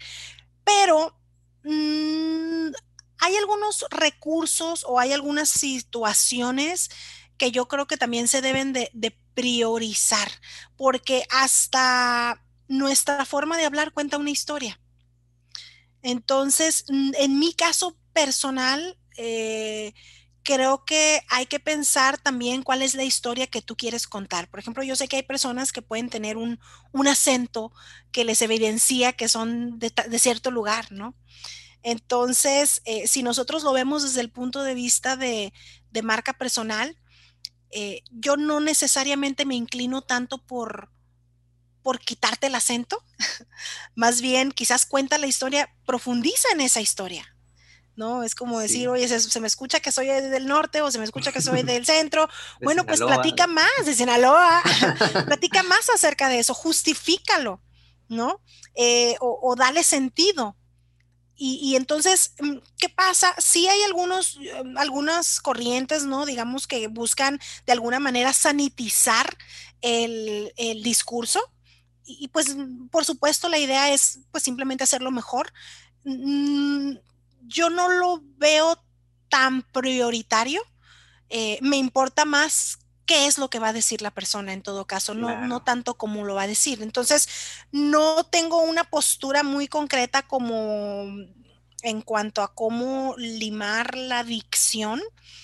Pero 0.64 1.16
mmm, 1.64 2.70
hay 3.18 3.36
algunos 3.36 3.84
recursos 3.90 4.84
o 4.88 4.98
hay 4.98 5.12
algunas 5.12 5.48
situaciones 5.50 6.90
que 7.38 7.50
yo 7.52 7.68
creo 7.68 7.86
que 7.86 7.96
también 7.96 8.28
se 8.28 8.42
deben 8.42 8.72
de, 8.72 8.90
de 8.92 9.18
priorizar, 9.34 10.30
porque 10.76 11.24
hasta 11.30 12.42
nuestra 12.68 13.24
forma 13.24 13.56
de 13.56 13.64
hablar 13.64 13.92
cuenta 13.92 14.18
una 14.18 14.30
historia. 14.30 14.80
Entonces, 16.02 16.84
en 16.88 17.38
mi 17.38 17.52
caso 17.52 17.96
personal, 18.12 18.98
eh, 19.16 19.92
creo 20.43 20.84
que 20.84 21.22
hay 21.28 21.47
que 21.47 21.61
pensar 21.61 22.18
también 22.18 22.62
cuál 22.62 22.82
es 22.82 22.95
la 22.95 23.05
historia 23.05 23.47
que 23.47 23.62
tú 23.62 23.76
quieres 23.76 24.07
contar. 24.07 24.49
Por 24.49 24.61
ejemplo, 24.61 24.82
yo 24.82 24.97
sé 24.97 25.09
que 25.09 25.16
hay 25.16 25.22
personas 25.22 25.72
que 25.72 25.82
pueden 25.82 26.09
tener 26.09 26.36
un, 26.36 26.61
un 26.93 27.09
acento 27.09 27.72
que 28.12 28.24
les 28.24 28.43
evidencia 28.43 29.12
que 29.12 29.28
son 29.28 29.78
de, 29.78 29.93
cierto 30.18 30.51
lugar, 30.51 30.91
¿no? 30.93 31.14
Entonces, 31.82 32.82
eh, 32.84 33.07
si 33.07 33.22
nosotros 33.22 33.62
lo 33.62 33.72
vemos 33.72 34.03
desde 34.03 34.20
el 34.20 34.30
punto 34.30 34.62
de 34.62 34.74
vista 34.74 35.16
de, 35.16 35.53
de 35.91 36.03
marca 36.03 36.34
personal, 36.34 36.97
eh, 37.70 38.03
yo 38.11 38.36
no 38.36 38.61
necesariamente 38.61 39.45
me 39.45 39.55
inclino 39.55 40.03
tanto 40.03 40.38
por, 40.38 40.91
por 41.82 42.01
quitarte 42.01 42.49
el 42.49 42.55
acento, 42.55 43.05
más 43.95 44.20
bien 44.20 44.53
quizás 44.53 44.86
cuenta 44.86 45.18
la 45.18 45.26
historia, 45.26 45.74
profundiza 45.86 46.49
en 46.53 46.61
esa 46.61 46.80
historia. 46.80 47.30
¿No? 48.01 48.22
Es 48.22 48.34
como 48.34 48.59
decir, 48.59 48.80
sí. 48.80 48.86
oye, 48.86 49.07
se, 49.07 49.20
se, 49.20 49.40
me 49.40 49.46
escucha 49.46 49.80
que 49.80 49.92
soy 49.92 50.07
del 50.07 50.46
norte 50.46 50.80
o 50.80 50.90
se 50.90 50.98
me 50.98 51.05
escucha 51.05 51.32
que 51.32 51.42
soy 51.42 51.62
del 51.62 51.84
centro. 51.84 52.26
De 52.59 52.64
bueno, 52.64 52.86
pues 52.86 52.98
Sinaloa. 52.98 53.16
pues 53.16 53.26
platica 53.28 53.46
más 53.46 53.84
de 53.84 53.94
Sinaloa, 53.94 54.62
platica 55.26 55.62
más 55.62 55.90
acerca 55.90 56.30
de 56.30 56.38
eso, 56.38 56.55
justifícalo, 56.55 57.61
¿no? 58.09 58.40
Eh, 58.74 59.16
o, 59.20 59.38
o, 59.42 59.55
dale 59.55 59.84
sentido. 59.84 60.57
Y, 61.36 61.61
y, 61.62 61.76
entonces, 61.76 62.32
mm, 62.40 62.57
¿qué 62.78 62.88
pasa? 62.88 63.34
Sí 63.36 63.68
hay 63.68 63.82
algunos, 63.82 64.38
mm, 64.38 64.78
algunas 64.78 65.40
corrientes, 65.40 66.05
¿no? 66.07 66.24
Digamos 66.24 66.66
que 66.66 66.88
buscan 66.88 67.38
de 67.66 67.72
alguna 67.72 68.01
manera 68.01 68.32
sanitizar 68.32 69.36
el, 69.82 70.55
el 70.57 70.82
discurso. 70.82 71.40
Y, 72.07 72.24
y, 72.24 72.28
pues, 72.28 72.57
por 72.90 73.05
supuesto, 73.05 73.51
la 73.51 73.59
idea 73.59 73.92
es 73.92 74.20
pues 74.32 74.42
simplemente 74.42 74.84
hacerlo 74.84 75.11
mejor. 75.11 75.53
Yo 77.51 77.68
no 77.68 77.88
lo 77.88 78.22
veo 78.38 78.78
tan 79.28 79.62
prioritario. 79.62 80.62
Eh, 81.28 81.59
me 81.62 81.76
importa 81.76 82.24
más 82.24 82.78
qué 83.07 83.26
es 83.26 83.38
lo 83.38 83.51
que 83.51 83.59
va 83.59 83.68
a 83.68 83.72
decir 83.72 84.03
la 84.03 84.12
persona 84.12 84.53
en 84.53 84.62
todo 84.62 84.86
caso, 84.86 85.14
no, 85.14 85.26
claro. 85.26 85.46
no 85.48 85.62
tanto 85.64 85.94
como 85.94 86.24
lo 86.24 86.36
va 86.36 86.42
a 86.42 86.46
decir. 86.46 86.80
Entonces, 86.80 87.28
no 87.72 88.22
tengo 88.24 88.62
una 88.62 88.84
postura 88.84 89.42
muy 89.42 89.66
concreta 89.66 90.22
como 90.22 91.07
en 91.82 92.03
cuanto 92.03 92.42
a 92.42 92.55
cómo 92.55 93.14
limar 93.18 93.96
la 93.96 94.22
dicción. 94.22 95.01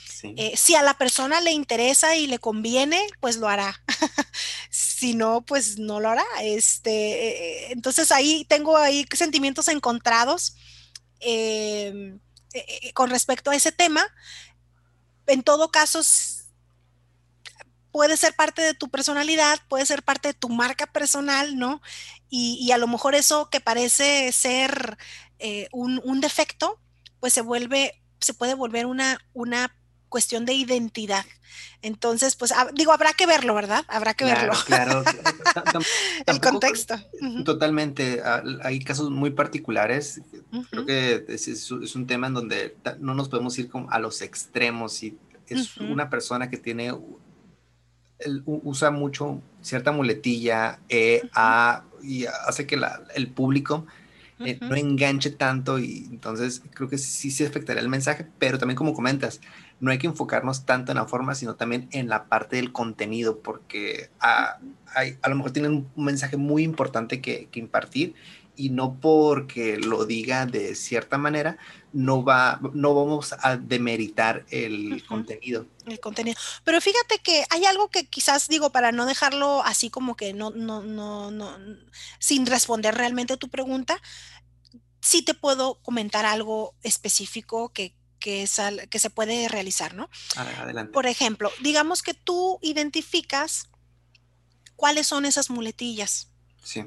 Sí. 0.09 0.35
Eh, 0.37 0.57
si 0.57 0.77
a 0.77 0.83
la 0.83 0.95
persona 0.95 1.41
le 1.41 1.51
interesa 1.51 2.15
y 2.15 2.29
le 2.29 2.39
conviene, 2.39 3.01
pues 3.21 3.37
lo 3.39 3.49
hará. 3.49 3.83
si 4.71 5.15
no, 5.15 5.43
pues 5.43 5.79
no 5.79 5.99
lo 5.99 6.11
hará. 6.11 6.25
Este, 6.43 6.91
eh, 6.91 7.73
entonces 7.73 8.13
ahí 8.13 8.45
tengo 8.45 8.77
ahí 8.77 9.07
sentimientos 9.13 9.67
encontrados 9.69 10.55
eh, 11.29 12.19
eh, 12.55 12.93
con 12.93 13.11
respecto 13.11 13.51
a 13.51 13.57
ese 13.57 13.73
tema. 13.73 14.07
En 15.27 15.43
todo 15.43 15.73
caso, 15.73 16.01
puede 17.91 18.17
ser 18.17 18.35
parte 18.37 18.63
de 18.63 18.75
tu 18.75 18.89
personalidad, 18.91 19.59
puede 19.69 19.87
ser 19.87 20.05
parte 20.05 20.29
de 20.29 20.35
tu 20.35 20.49
marca 20.49 20.87
personal, 20.87 21.59
¿no? 21.59 21.83
Y, 22.31 22.59
y 22.61 22.71
a 22.71 22.79
lo 22.79 22.87
mejor 22.87 23.17
eso 23.17 23.51
que 23.51 23.61
parece 23.61 24.31
ser 24.31 24.97
eh, 25.41 25.69
un, 25.73 26.01
un, 26.05 26.21
defecto, 26.21 26.81
pues 27.19 27.33
se 27.33 27.41
vuelve, 27.41 28.01
se 28.21 28.33
puede 28.33 28.55
volver 28.55 28.87
una, 28.87 29.19
una 29.33 29.75
cuestión 30.17 30.47
de 30.47 30.55
identidad. 30.55 31.27
Entonces, 31.83 32.37
pues 32.37 32.51
digo, 32.73 32.91
habrá 32.93 33.13
que 33.13 33.27
verlo, 33.27 33.55
¿verdad? 33.55 33.85
Habrá 33.87 34.15
que 34.15 34.25
claro, 34.25 34.41
verlo. 34.41 34.65
Claro, 34.65 35.05
el 36.27 36.41
contexto. 36.41 36.95
Totalmente. 37.45 38.23
Hay 38.63 38.79
casos 38.79 39.11
muy 39.11 39.33
particulares. 39.33 40.23
Uh 40.53 40.57
-huh. 40.57 40.67
Creo 40.71 40.87
que 40.87 41.25
es, 41.29 41.49
es, 41.49 41.71
un 41.71 42.07
tema 42.07 42.29
en 42.29 42.33
donde 42.33 42.77
no 42.99 43.13
nos 43.13 43.29
podemos 43.29 43.59
ir 43.59 43.69
a 43.91 43.99
los 43.99 44.23
extremos. 44.23 45.03
Y 45.03 45.19
es 45.49 45.77
uh 45.77 45.81
-huh. 45.81 45.93
una 45.93 46.09
persona 46.09 46.49
que 46.49 46.57
tiene, 46.57 46.95
usa 48.47 48.91
mucho 48.91 49.43
cierta 49.61 49.93
muletilla, 49.93 50.79
E, 50.89 51.21
uh 51.23 51.27
-huh. 51.27 51.31
A, 51.35 51.85
y 52.03 52.25
hace 52.25 52.67
que 52.67 52.79
la, 52.79 53.03
el 53.15 53.29
público 53.29 53.85
eh, 54.39 54.59
no 54.61 54.77
enganche 54.77 55.31
tanto 55.31 55.79
y 55.79 56.09
entonces 56.11 56.61
creo 56.75 56.91
que 56.91 56.99
sí 56.99 57.31
se 57.31 57.47
afectaría 57.47 57.81
el 57.81 57.89
mensaje, 57.89 58.27
pero 58.39 58.59
también 58.59 58.77
como 58.77 58.93
comentas, 58.93 59.41
no 59.81 59.91
hay 59.91 59.99
que 59.99 60.07
enfocarnos 60.07 60.65
tanto 60.65 60.93
en 60.93 60.97
la 60.97 61.07
forma, 61.07 61.35
sino 61.35 61.57
también 61.57 61.89
en 61.93 62.09
la 62.09 62.25
parte 62.25 62.57
del 62.57 62.73
contenido, 62.73 63.41
porque 63.41 64.11
a, 64.21 64.59
a 65.23 65.29
lo 65.29 65.37
mejor 65.37 65.53
tienen 65.53 65.89
un 65.95 66.05
mensaje 66.05 66.37
muy 66.37 66.63
importante 66.63 67.21
que, 67.21 67.49
que 67.51 67.61
impartir 67.61 68.15
y 68.57 68.71
no 68.71 68.99
porque 69.01 69.77
lo 69.77 70.07
diga 70.07 70.47
de 70.47 70.75
cierta 70.75 71.19
manera, 71.19 71.59
no, 71.93 72.25
va, 72.25 72.59
no 72.73 72.95
vamos 72.95 73.35
a 73.39 73.57
demeritar 73.57 74.45
el 74.51 75.05
contenido. 75.07 75.67
El 75.87 76.01
contenido. 76.01 76.39
Pero 76.65 76.81
fíjate 76.81 77.19
que 77.19 77.45
hay 77.51 77.65
algo 77.67 77.91
que 77.91 78.07
quizás 78.09 78.49
digo 78.49 78.71
para 78.71 78.93
no 78.93 79.07
dejarlo 79.07 79.63
así 79.65 79.91
como 79.91 80.17
que 80.17 80.33
no, 80.33 80.51
no, 80.51 80.83
no, 80.83 81.31
no, 81.31 81.57
sin 82.19 82.47
responder 82.47 82.95
realmente 82.95 83.37
tu 83.37 83.49
pregunta, 83.49 84.01
sí 85.01 85.23
te 85.23 85.35
puedo 85.35 85.81
comentar 85.83 86.27
algo 86.27 86.75
específico 86.83 87.73
que, 87.73 87.96
que, 88.19 88.49
que 88.91 88.99
se 88.99 89.11
puede 89.11 89.49
realizar, 89.49 89.95
¿no? 89.95 90.09
Adelante. 90.37 90.93
Por 90.93 91.07
ejemplo, 91.07 91.51
digamos 91.63 92.03
que 92.03 92.15
tú 92.15 92.59
identificas 92.63 93.69
cuáles 94.77 95.07
son 95.07 95.25
esas 95.25 95.51
muletillas. 95.51 96.29
Sí 96.63 96.85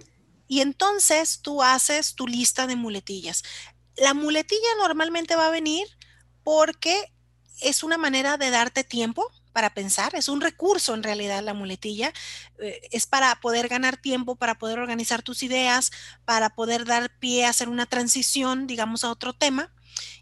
y 0.49 0.61
entonces 0.61 1.39
tú 1.41 1.63
haces 1.63 2.15
tu 2.15 2.27
lista 2.27 2.67
de 2.67 2.75
muletillas. 2.75 3.43
La 3.95 4.13
muletilla 4.13 4.67
normalmente 4.79 5.37
va 5.37 5.47
a 5.47 5.51
venir 5.51 5.87
porque 6.43 7.13
es 7.61 7.83
una 7.83 7.97
manera 7.97 8.37
de 8.37 8.49
darte 8.49 8.83
tiempo 8.83 9.31
para 9.53 9.73
pensar, 9.73 10.15
es 10.15 10.27
un 10.27 10.41
recurso 10.41 10.95
en 10.95 11.03
realidad 11.03 11.43
la 11.43 11.53
muletilla, 11.53 12.13
eh, 12.59 12.81
es 12.91 13.05
para 13.05 13.35
poder 13.41 13.67
ganar 13.67 13.97
tiempo, 13.97 14.35
para 14.35 14.55
poder 14.55 14.79
organizar 14.79 15.21
tus 15.21 15.43
ideas, 15.43 15.91
para 16.25 16.49
poder 16.49 16.85
dar 16.85 17.11
pie 17.19 17.45
a 17.45 17.49
hacer 17.49 17.69
una 17.69 17.85
transición, 17.85 18.65
digamos, 18.65 19.03
a 19.03 19.11
otro 19.11 19.33
tema. 19.33 19.71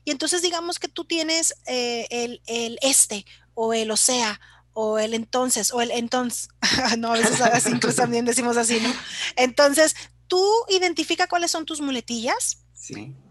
Y 0.04 0.12
entonces 0.12 0.42
digamos 0.42 0.80
que 0.80 0.88
tú 0.88 1.06
tienes 1.06 1.56
eh, 1.66 2.08
el, 2.10 2.42
el 2.46 2.80
este 2.82 3.26
o 3.54 3.74
el 3.74 3.92
o 3.92 3.98
sea 3.98 4.40
o 4.74 5.00
el 5.00 5.16
entonces 5.16 5.72
o 5.72 5.82
el 5.82 5.90
entonces, 5.92 6.50
no, 7.00 7.14
a 7.14 7.18
veces 7.18 7.74
incluso 7.74 7.98
también 7.98 8.26
decimos 8.26 8.58
así, 8.58 8.80
¿no? 8.80 8.94
Entonces 9.36 9.96
tú 10.28 10.46
identifica 10.70 11.28
cuáles 11.28 11.52
son 11.52 11.66
tus 11.66 11.82
muletillas 11.82 12.60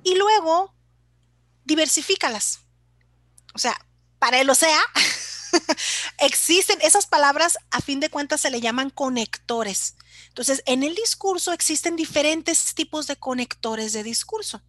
y 0.03 0.15
luego 0.17 0.75
diversifícalas. 1.65 2.61
O 3.55 3.59
sea, 3.59 3.77
para 4.19 4.41
el 4.41 4.51
o 4.51 4.55
sea, 4.55 4.79
existen 6.19 6.79
esas 6.83 7.07
palabras, 7.07 7.59
a 7.71 7.81
fin 7.81 8.01
de 8.01 8.11
cuentas 8.11 8.41
se 8.41 8.51
le 8.51 8.61
llaman 8.61 8.91
conectores. 8.91 9.95
Entonces, 10.29 10.63
en 10.67 10.83
el 10.83 10.95
discurso 10.95 11.53
existen 11.53 11.97
diferentes 11.97 12.75
tipos 12.75 13.07
de 13.07 13.17
conectores 13.17 13.93
de 13.93 14.03
discurso 14.03 14.63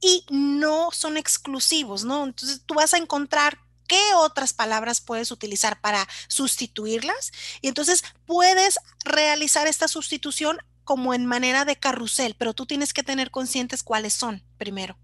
y 0.00 0.24
no 0.30 0.90
son 0.92 1.16
exclusivos, 1.16 2.04
¿no? 2.04 2.24
Entonces, 2.24 2.62
tú 2.64 2.74
vas 2.74 2.94
a 2.94 2.98
encontrar 2.98 3.58
qué 3.86 4.00
otras 4.16 4.52
palabras 4.52 5.00
puedes 5.00 5.30
utilizar 5.30 5.80
para 5.80 6.06
sustituirlas 6.28 7.32
y 7.60 7.68
entonces 7.68 8.04
puedes 8.26 8.78
realizar 9.04 9.66
esta 9.66 9.88
sustitución 9.88 10.58
como 10.84 11.14
en 11.14 11.26
manera 11.26 11.64
de 11.64 11.76
carrusel, 11.76 12.36
pero 12.38 12.54
tú 12.54 12.66
tienes 12.66 12.92
que 12.92 13.02
tener 13.02 13.30
conscientes 13.30 13.82
cuáles 13.82 14.12
son 14.12 14.42
primero. 14.56 14.96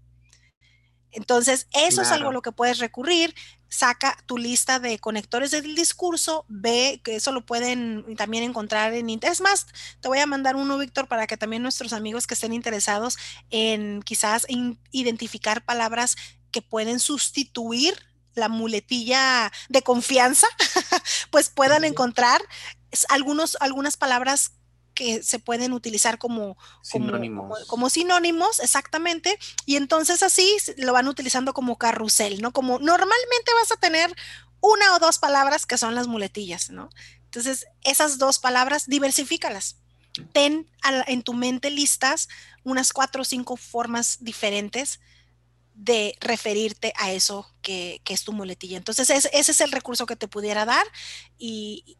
Entonces, 1.15 1.67
eso 1.73 2.01
es 2.01 2.11
algo 2.11 2.29
a 2.29 2.33
lo 2.33 2.41
que 2.41 2.51
puedes 2.51 2.79
recurrir. 2.79 3.33
Saca 3.69 4.17
tu 4.25 4.37
lista 4.37 4.79
de 4.79 4.99
conectores 4.99 5.51
del 5.51 5.73
discurso, 5.73 6.45
ve 6.49 7.01
que 7.03 7.15
eso 7.15 7.31
lo 7.31 7.45
pueden 7.45 8.15
también 8.17 8.43
encontrar 8.43 8.93
en 8.93 9.09
Es 9.21 9.41
más, 9.41 9.65
te 10.01 10.09
voy 10.09 10.19
a 10.19 10.25
mandar 10.25 10.57
uno, 10.57 10.77
Víctor, 10.77 11.07
para 11.07 11.25
que 11.25 11.37
también 11.37 11.63
nuestros 11.63 11.93
amigos 11.93 12.27
que 12.27 12.33
estén 12.33 12.53
interesados 12.53 13.17
en 13.49 14.01
quizás 14.03 14.45
identificar 14.91 15.63
palabras 15.63 16.17
que 16.51 16.61
pueden 16.61 16.99
sustituir 16.99 17.95
la 18.33 18.49
muletilla 18.49 19.51
de 19.69 19.81
confianza, 19.81 20.47
pues 21.31 21.49
puedan 21.49 21.85
encontrar 21.85 22.41
algunos, 23.09 23.57
algunas 23.61 23.95
palabras 23.95 24.51
que 24.95 25.21
se 25.21 25.37
pueden 25.37 25.73
utilizar 25.73 26.17
como 26.17 26.57
sinónimos. 26.81 27.65
Como, 27.67 27.89
sinónimos, 27.91 28.59
exactamente, 28.59 29.37
y 29.67 29.75
entonces 29.75 30.23
así 30.23 30.57
lo 30.77 30.93
van 30.93 31.07
utilizando 31.07 31.53
como 31.53 31.77
carrusel, 31.77 32.41
¿no? 32.41 32.51
Como 32.51 32.79
normalmente 32.79 33.51
vas 33.61 33.71
a 33.71 33.79
tener 33.79 34.15
una 34.61 34.95
o 34.95 34.99
dos 34.99 35.19
palabras 35.19 35.67
que 35.67 35.77
son 35.77 35.93
las 35.93 36.07
muletillas, 36.07 36.71
¿no? 36.71 36.89
Entonces, 37.25 37.67
esas 37.83 38.17
dos 38.17 38.39
palabras, 38.39 38.87
diversifícalas. 38.87 39.75
Ten 40.31 40.65
en 41.07 41.23
tu 41.23 41.33
mente 41.33 41.69
listas 41.69 42.29
unas 42.63 42.93
cuatro 42.93 43.23
o 43.23 43.25
cinco 43.25 43.57
formas 43.57 44.19
diferentes 44.21 45.01
de 45.75 46.15
referirte 46.21 46.93
a 46.97 47.11
eso 47.11 47.51
que, 47.61 48.01
es 48.07 48.23
tu 48.23 48.31
muletilla. 48.31 48.77
Entonces, 48.77 49.09
ese 49.09 49.29
es 49.33 49.61
el 49.61 49.71
recurso 49.71 50.05
que 50.05 50.15
te 50.15 50.27
pudiera 50.27 50.65
dar 50.65 50.85
y, 51.37 51.97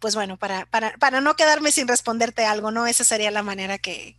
pues 0.00 0.14
bueno, 0.14 0.38
para, 0.38 0.66
para, 0.66 1.20
no 1.20 1.36
quedarme 1.36 1.70
sin 1.70 1.86
responderte 1.86 2.46
algo, 2.46 2.70
¿no? 2.70 2.86
Esa 2.86 3.04
sería 3.04 3.30
la 3.30 3.42
manera 3.42 3.78
que, 3.78 4.16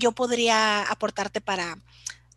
yo 0.00 0.12
podría 0.12 0.82
aportarte 0.82 1.40
para, 1.40 1.78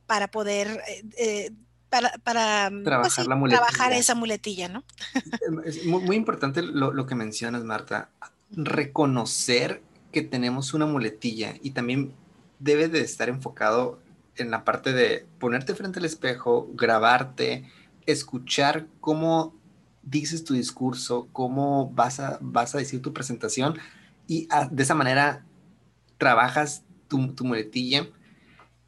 para 0.06 0.28
poder... 0.28 0.84
Eh, 0.88 1.04
eh, 1.18 1.52
para, 1.90 2.12
para 2.22 2.70
pues 3.00 3.16
trabajar, 3.16 3.94
esa 3.94 4.14
muletilla, 4.14 4.68
¿no? 4.68 4.84
Es 5.66 5.86
muy, 5.86 6.04
muy 6.04 6.18
importante 6.18 6.62
lo, 6.62 6.92
lo 6.92 7.06
que 7.06 7.16
mencionas, 7.16 7.64
Marta. 7.64 8.10
Reconocer 8.52 9.82
que 10.12 10.22
tenemos 10.22 10.74
una 10.74 10.86
muletilla 10.86 11.56
y 11.62 11.70
también 11.70 12.14
debe 12.60 12.90
de 12.90 13.00
estar 13.00 13.30
enfocado 13.30 14.02
en 14.38 14.52
la 14.52 14.64
parte 14.64 14.94
de 14.94 15.26
ponerte 15.40 15.76
frente 15.76 16.00
al 16.00 16.06
espejo, 16.06 16.70
grabarte, 16.74 17.70
escuchar 18.06 18.88
cómo 19.00 19.56
dices 20.04 20.44
tu 20.44 20.54
discurso, 20.54 21.28
cómo 21.34 21.92
vas 21.92 22.20
a, 22.20 22.38
vas 22.42 22.74
a 22.74 22.78
decir 22.78 23.02
tu 23.02 23.14
presentación 23.14 23.78
y 24.28 24.48
ah, 24.52 24.68
de 24.72 24.84
esa 24.84 24.96
manera 24.96 25.46
trabajas 26.18 26.84
tu, 27.08 27.20
muletilla. 27.44 28.08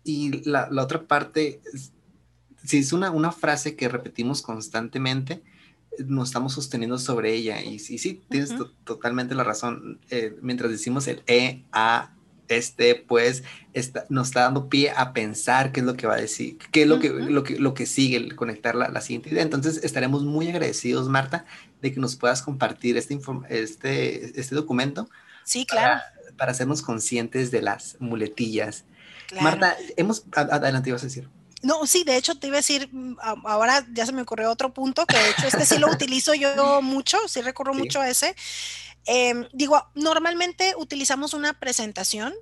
Y 0.04 0.44
la, 0.50 0.70
otra 0.82 1.04
parte, 1.04 1.62
si 2.64 2.78
es 2.78 2.94
una, 2.94 3.12
una 3.12 3.32
frase 3.32 3.76
que 3.76 3.90
repetimos 3.90 4.42
constantemente, 4.42 5.44
nos 6.06 6.30
estamos 6.30 6.54
sosteniendo 6.54 6.98
sobre 6.98 7.34
ella. 7.34 7.62
Y 7.62 7.80
sí, 7.80 7.98
sí, 7.98 8.22
tienes 8.30 8.54
totalmente 8.84 9.36
la 9.36 9.44
razón. 9.44 10.00
Eh, 10.10 10.36
mientras 10.42 10.72
decimos 10.72 11.08
el 11.08 11.24
E, 11.28 11.66
A, 11.72 12.14
este 12.50 12.96
pues 12.96 13.44
está, 13.74 14.06
nos 14.10 14.28
está 14.28 14.42
dando 14.42 14.68
pie 14.68 14.92
a 14.96 15.14
pensar 15.14 15.72
qué 15.72 15.80
es 15.80 15.86
lo 15.86 15.96
que 15.96 16.08
va 16.08 16.16
a 16.16 16.22
decir, 16.22 16.58
qué 16.72 16.82
es 16.82 16.88
lo, 16.88 17.00
que, 17.00 17.10
lo, 17.10 17.44
que, 17.44 17.58
lo 17.58 17.74
que 17.74 17.86
sigue, 17.86 18.18
el 18.18 18.36
conectar 18.36 18.76
la, 18.76 18.90
la, 18.90 19.02
siguiente 19.02 19.30
idea. 19.30 19.44
Entonces 19.44 19.84
estaremos 19.84 20.24
muy 20.24 20.50
agradecidos, 20.50 21.08
Marta, 21.08 21.46
de 21.82 21.94
que 21.94 22.00
nos 22.00 22.16
puedas 22.16 22.42
compartir 22.42 22.98
este, 22.98 23.20
este, 23.50 24.40
este 24.40 24.56
documento. 24.56 25.10
Sí, 25.46 25.66
claro. 25.66 26.02
Para, 26.38 26.52
hacernos 26.52 26.82
conscientes 26.82 27.52
de 27.52 27.62
las 27.62 27.98
muletillas. 28.00 28.86
Marta, 29.42 29.78
hemos, 29.98 30.24
adelante 30.32 30.90
ibas 30.90 31.04
a 31.04 31.06
decir. 31.06 31.30
No, 31.62 31.86
sí, 31.86 32.04
de 32.06 32.16
hecho 32.16 32.36
te 32.36 32.48
iba 32.48 32.56
a 32.56 32.60
decir, 32.60 32.90
mm, 32.92 33.18
ahora 33.44 33.86
ya 33.92 34.06
se 34.06 34.14
me 34.14 34.22
ocurrió 34.22 34.50
otro 34.50 34.74
punto, 34.74 35.06
que 35.06 35.18
de 35.18 35.30
hecho 35.30 35.48
este 35.48 35.66
sí 35.66 35.78
lo 35.78 35.88
utilizo 35.92 36.34
yo 36.34 36.82
mucho, 36.82 37.18
sí 37.28 37.42
recorro 37.42 37.74
mucho 37.74 38.00
a 38.00 38.10
ese, 38.10 38.36
Em, 39.12 39.48
digo, 39.54 39.90
normalmente 39.96 40.76
utilizamos 40.78 41.34
una 41.34 41.60
presentación. 41.60 42.36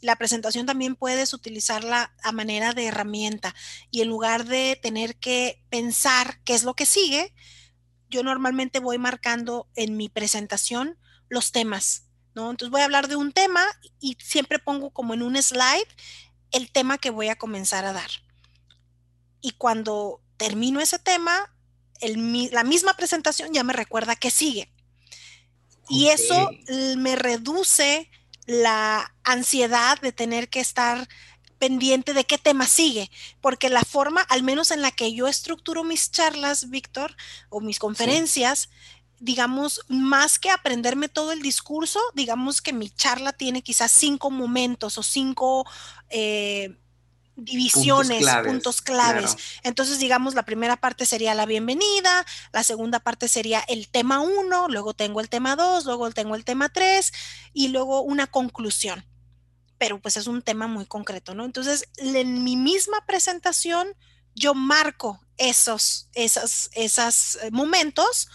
La 0.00 0.16
presentación 0.16 0.64
también 0.64 0.96
puedes 0.96 1.34
utilizarla 1.34 2.16
a 2.22 2.32
manera 2.32 2.72
de 2.72 2.86
herramienta 2.86 3.54
y 3.90 4.00
en 4.00 4.08
lugar 4.08 4.46
de 4.46 4.80
tener 4.82 5.16
que 5.16 5.62
pensar 5.68 6.40
qué 6.44 6.54
es 6.54 6.64
lo 6.64 6.72
que 6.72 6.86
sigue, 6.86 7.34
yo 8.08 8.22
normalmente 8.22 8.80
voy 8.80 8.96
marcando 8.96 9.68
en 9.74 9.98
mi 9.98 10.08
presentación 10.08 10.98
los 11.28 11.52
temas, 11.52 12.06
¿no? 12.34 12.50
Entonces 12.50 12.70
voy 12.70 12.80
a 12.80 12.86
hablar 12.86 13.08
de 13.08 13.16
un 13.16 13.32
tema 13.32 13.62
y 14.00 14.16
siempre 14.18 14.58
pongo 14.58 14.94
como 14.94 15.12
en 15.12 15.20
un 15.20 15.36
slide 15.42 15.88
el 16.50 16.72
tema 16.72 16.96
que 16.96 17.10
voy 17.10 17.28
a 17.28 17.36
comenzar 17.36 17.84
a 17.84 17.92
dar. 17.92 18.10
Y 19.42 19.50
cuando 19.50 20.22
termino 20.38 20.80
ese 20.80 20.98
tema, 20.98 21.54
la 22.00 22.64
misma 22.64 22.94
presentación 22.94 23.52
ya 23.52 23.64
me 23.64 23.74
recuerda 23.74 24.16
qué 24.16 24.30
sigue. 24.30 24.72
Y 25.88 26.08
eso 26.08 26.50
me 26.96 27.16
reduce 27.16 28.10
la 28.46 29.12
ansiedad 29.24 30.00
de 30.00 30.12
tener 30.12 30.48
que 30.48 30.60
estar 30.60 31.08
pendiente 31.58 32.12
de 32.12 32.24
qué 32.24 32.38
tema 32.38 32.66
sigue, 32.66 33.10
porque 33.40 33.70
la 33.70 33.82
forma, 33.82 34.20
al 34.22 34.42
menos 34.42 34.70
en 34.70 34.82
la 34.82 34.90
que 34.90 35.14
yo 35.14 35.26
estructuro 35.26 35.84
mis 35.84 36.10
charlas, 36.10 36.68
Víctor, 36.70 37.16
o 37.48 37.60
mis 37.60 37.78
conferencias, 37.78 38.68
digamos, 39.18 39.80
más 39.88 40.38
que 40.38 40.50
aprenderme 40.50 41.08
todo 41.08 41.32
el 41.32 41.40
discurso, 41.40 42.00
digamos 42.14 42.60
que 42.60 42.72
mi 42.72 42.90
charla 42.90 43.32
tiene 43.32 43.62
quizás 43.62 43.90
cinco 43.90 44.30
momentos 44.30 44.98
o 44.98 45.02
cinco 45.02 45.66
eh, 46.10 46.76
divisiones, 47.36 48.26
puntos 48.44 48.82
claves. 48.82 49.36
Entonces, 49.62 49.98
digamos, 49.98 50.34
la 50.34 50.44
primera 50.44 50.76
parte 50.76 51.06
sería 51.06 51.34
la 51.34 51.46
bienvenida, 51.46 52.26
la 52.52 52.64
segunda 52.64 53.00
parte 53.00 53.28
sería 53.28 53.60
el 53.68 53.88
tema 53.88 54.20
1, 54.20 54.68
luego 54.68 54.94
tengo 54.94 55.20
el 55.20 55.28
tema 55.28 55.54
2, 55.54 55.84
luego 55.84 56.10
tengo 56.10 56.34
el 56.34 56.44
tema 56.44 56.68
3 56.68 57.12
y 57.52 57.68
luego 57.68 58.00
una 58.00 58.26
conclusión. 58.26 59.04
pero 59.78 60.00
pues 60.00 60.16
es 60.16 60.26
un 60.26 60.40
tema 60.40 60.68
muy 60.68 60.86
concreto, 60.86 61.34
¿no? 61.34 61.44
Entonces, 61.44 61.90
en 61.98 62.42
mi 62.42 62.56
misma 62.56 63.04
presentación, 63.04 63.88
yo 64.34 64.54
marco 64.54 65.20
esos, 65.36 66.08
esos, 66.14 66.70
esos 66.72 67.36
eh, 67.42 67.50
momentos 67.50 68.28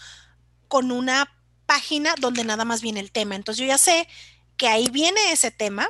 con 0.68 0.92
una 0.92 1.28
página 1.66 2.14
donde 2.20 2.44
nada 2.44 2.64
más 2.64 2.82
viene 2.82 3.00
el 3.00 3.12
tema. 3.12 3.34
Entonces 3.34 3.60
yo 3.60 3.66
ya 3.66 3.78
sé 3.78 4.08
que 4.56 4.68
ahí 4.68 4.88
viene 4.90 5.32
ese 5.32 5.50
tema 5.50 5.88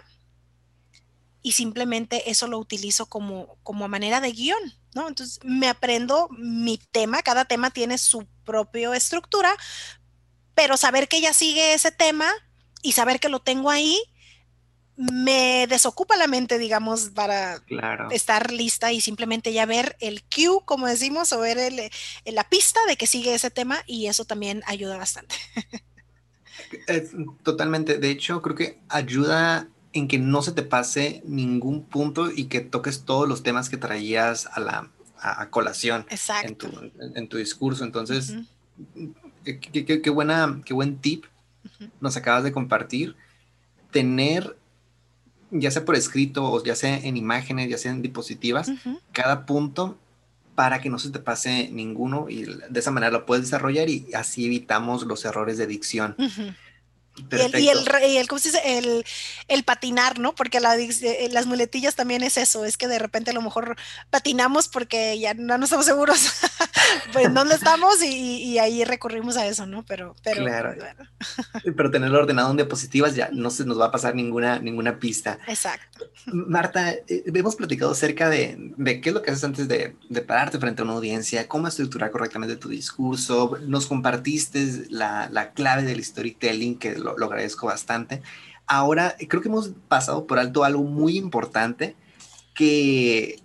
y 1.42 1.52
simplemente 1.52 2.30
eso 2.30 2.46
lo 2.46 2.58
utilizo 2.58 3.06
como, 3.06 3.58
como 3.62 3.88
manera 3.88 4.20
de 4.20 4.32
guion, 4.32 4.74
¿no? 4.94 5.08
Entonces 5.08 5.40
me 5.44 5.68
aprendo 5.68 6.28
mi 6.30 6.78
tema, 6.78 7.22
cada 7.22 7.44
tema 7.44 7.70
tiene 7.70 7.98
su 7.98 8.26
propia 8.44 8.94
estructura, 8.96 9.54
pero 10.54 10.76
saber 10.76 11.08
que 11.08 11.20
ya 11.20 11.32
sigue 11.32 11.74
ese 11.74 11.90
tema 11.90 12.30
y 12.82 12.92
saber 12.92 13.20
que 13.20 13.28
lo 13.28 13.40
tengo 13.40 13.70
ahí 13.70 14.00
me 14.96 15.66
desocupa 15.68 16.16
la 16.16 16.26
mente, 16.26 16.58
digamos, 16.58 17.10
para 17.10 17.62
estar 18.10 18.52
lista 18.52 18.92
y 18.92 19.00
simplemente 19.00 19.52
ya 19.52 19.66
ver 19.66 19.96
el 20.00 20.22
cue, 20.22 20.60
como 20.64 20.86
decimos, 20.86 21.32
o 21.32 21.40
ver 21.40 21.58
el, 21.58 21.90
la 22.26 22.48
pista 22.48 22.78
de 22.86 22.96
que 22.96 23.06
sigue 23.06 23.34
ese 23.34 23.50
tema 23.50 23.82
y 23.86 24.06
eso 24.06 24.24
también 24.24 24.62
ayuda 24.66 24.98
bastante. 24.98 25.34
totalmente, 27.42 27.98
de 27.98 28.10
hecho, 28.10 28.42
creo 28.42 28.54
que 28.54 28.80
ayuda 28.88 29.68
en 29.92 30.08
que 30.08 30.18
no 30.18 30.42
se 30.42 30.52
te 30.52 30.62
pase 30.62 31.22
ningún 31.24 31.84
punto 31.84 32.30
y 32.30 32.44
que 32.44 32.60
toques 32.60 33.04
todos 33.04 33.28
los 33.28 33.42
temas 33.42 33.68
que 33.68 33.76
traías 33.76 34.46
a 34.46 34.60
la 34.60 34.90
a, 35.22 35.48
colación 35.50 36.04
en 36.42 36.56
tu, 36.56 36.68
en, 37.14 37.28
tu, 37.28 37.36
discurso. 37.36 37.84
Entonces, 37.84 38.34
qué, 39.44 40.10
buena, 40.10 40.60
qué 40.64 40.74
buen 40.74 40.98
tip 40.98 41.26
nos 42.00 42.16
acabas 42.16 42.44
de 42.44 42.52
compartir. 42.52 43.16
Tener 43.90 44.56
ya 45.52 45.70
sea 45.70 45.84
por 45.84 45.96
escrito 45.96 46.50
o 46.50 46.64
ya 46.64 46.74
sea 46.74 46.96
en 46.96 47.16
imágenes, 47.16 47.68
ya 47.68 47.78
sea 47.78 47.92
en 47.92 48.02
diapositivas, 48.02 48.70
cada 49.12 49.46
punto 49.46 49.98
para 50.54 50.80
que 50.80 50.90
no 50.90 50.98
se 50.98 51.10
te 51.10 51.18
pase 51.18 51.70
ninguno 51.70 52.28
y 52.28 52.44
de 52.44 52.80
esa 52.80 52.90
manera 52.90 53.12
lo 53.12 53.26
puedes 53.26 53.44
desarrollar 53.44 53.88
y 53.88 54.06
así 54.14 54.46
evitamos 54.46 55.04
los 55.04 55.24
errores 55.24 55.58
de 55.58 55.66
dicción. 55.66 56.16
Y 57.14 57.68
el, 57.68 57.86
y 58.06 58.16
el, 58.16 58.26
¿cómo 58.26 58.38
se 58.38 58.50
dice? 58.50 58.78
El, 58.78 59.04
el, 59.48 59.64
patinar, 59.64 60.18
¿no? 60.18 60.34
Porque 60.34 60.60
la, 60.60 60.76
eh, 60.76 61.28
las 61.30 61.44
muletillas 61.44 61.94
también 61.94 62.22
es 62.22 62.38
eso, 62.38 62.64
es 62.64 62.78
que 62.78 62.88
de 62.88 62.98
repente 62.98 63.30
a 63.30 63.34
lo 63.34 63.42
mejor 63.42 63.76
patinamos 64.08 64.68
porque 64.68 65.18
ya 65.18 65.34
no, 65.34 65.62
estamos 65.62 65.84
seguros 65.84 66.30
pues 67.12 67.32
dónde 67.34 67.54
estamos 67.54 68.02
y, 68.02 68.42
y, 68.42 68.58
ahí 68.58 68.84
recurrimos 68.84 69.36
a 69.36 69.46
eso, 69.46 69.66
¿no? 69.66 69.84
Pero, 69.84 70.16
pero, 70.24 70.42
claro. 70.44 70.74
pero 71.76 71.90
tenerlo 71.90 72.18
ordenado 72.18 72.50
en 72.50 72.56
diapositivas 72.56 73.14
ya 73.14 73.28
no 73.30 73.50
se 73.50 73.66
nos 73.66 73.78
va 73.78 73.86
a 73.86 73.90
pasar 73.90 74.14
ninguna, 74.14 74.58
ninguna 74.58 74.98
pista. 74.98 75.38
Exacto. 75.46 76.06
Marta, 76.26 76.92
eh, 76.92 77.24
hemos 77.26 77.56
platicado 77.56 77.92
acerca 77.92 78.30
de, 78.30 78.56
de, 78.76 79.00
qué 79.02 79.10
es 79.10 79.14
lo 79.14 79.20
que 79.20 79.32
haces 79.32 79.44
antes 79.44 79.68
de, 79.68 79.96
de, 80.08 80.22
pararte 80.22 80.58
frente 80.58 80.80
a 80.80 80.84
una 80.84 80.94
audiencia, 80.94 81.46
cómo 81.46 81.68
estructurar 81.68 82.10
correctamente 82.10 82.56
tu 82.56 82.70
discurso, 82.70 83.58
nos 83.66 83.86
compartiste 83.86 84.86
la, 84.88 85.28
la 85.30 85.52
clave 85.52 85.82
del 85.82 86.02
storytelling 86.02 86.78
que 86.78 87.01
lo, 87.02 87.24
agradezco 87.24 87.66
bastante. 87.66 88.22
Ahora, 88.66 89.16
creo 89.28 89.42
que 89.42 89.48
hemos 89.48 89.70
pasado 89.88 90.26
por 90.26 90.38
alto 90.38 90.64
algo 90.64 90.84
muy 90.84 91.16
importante, 91.16 91.96
que 92.54 93.40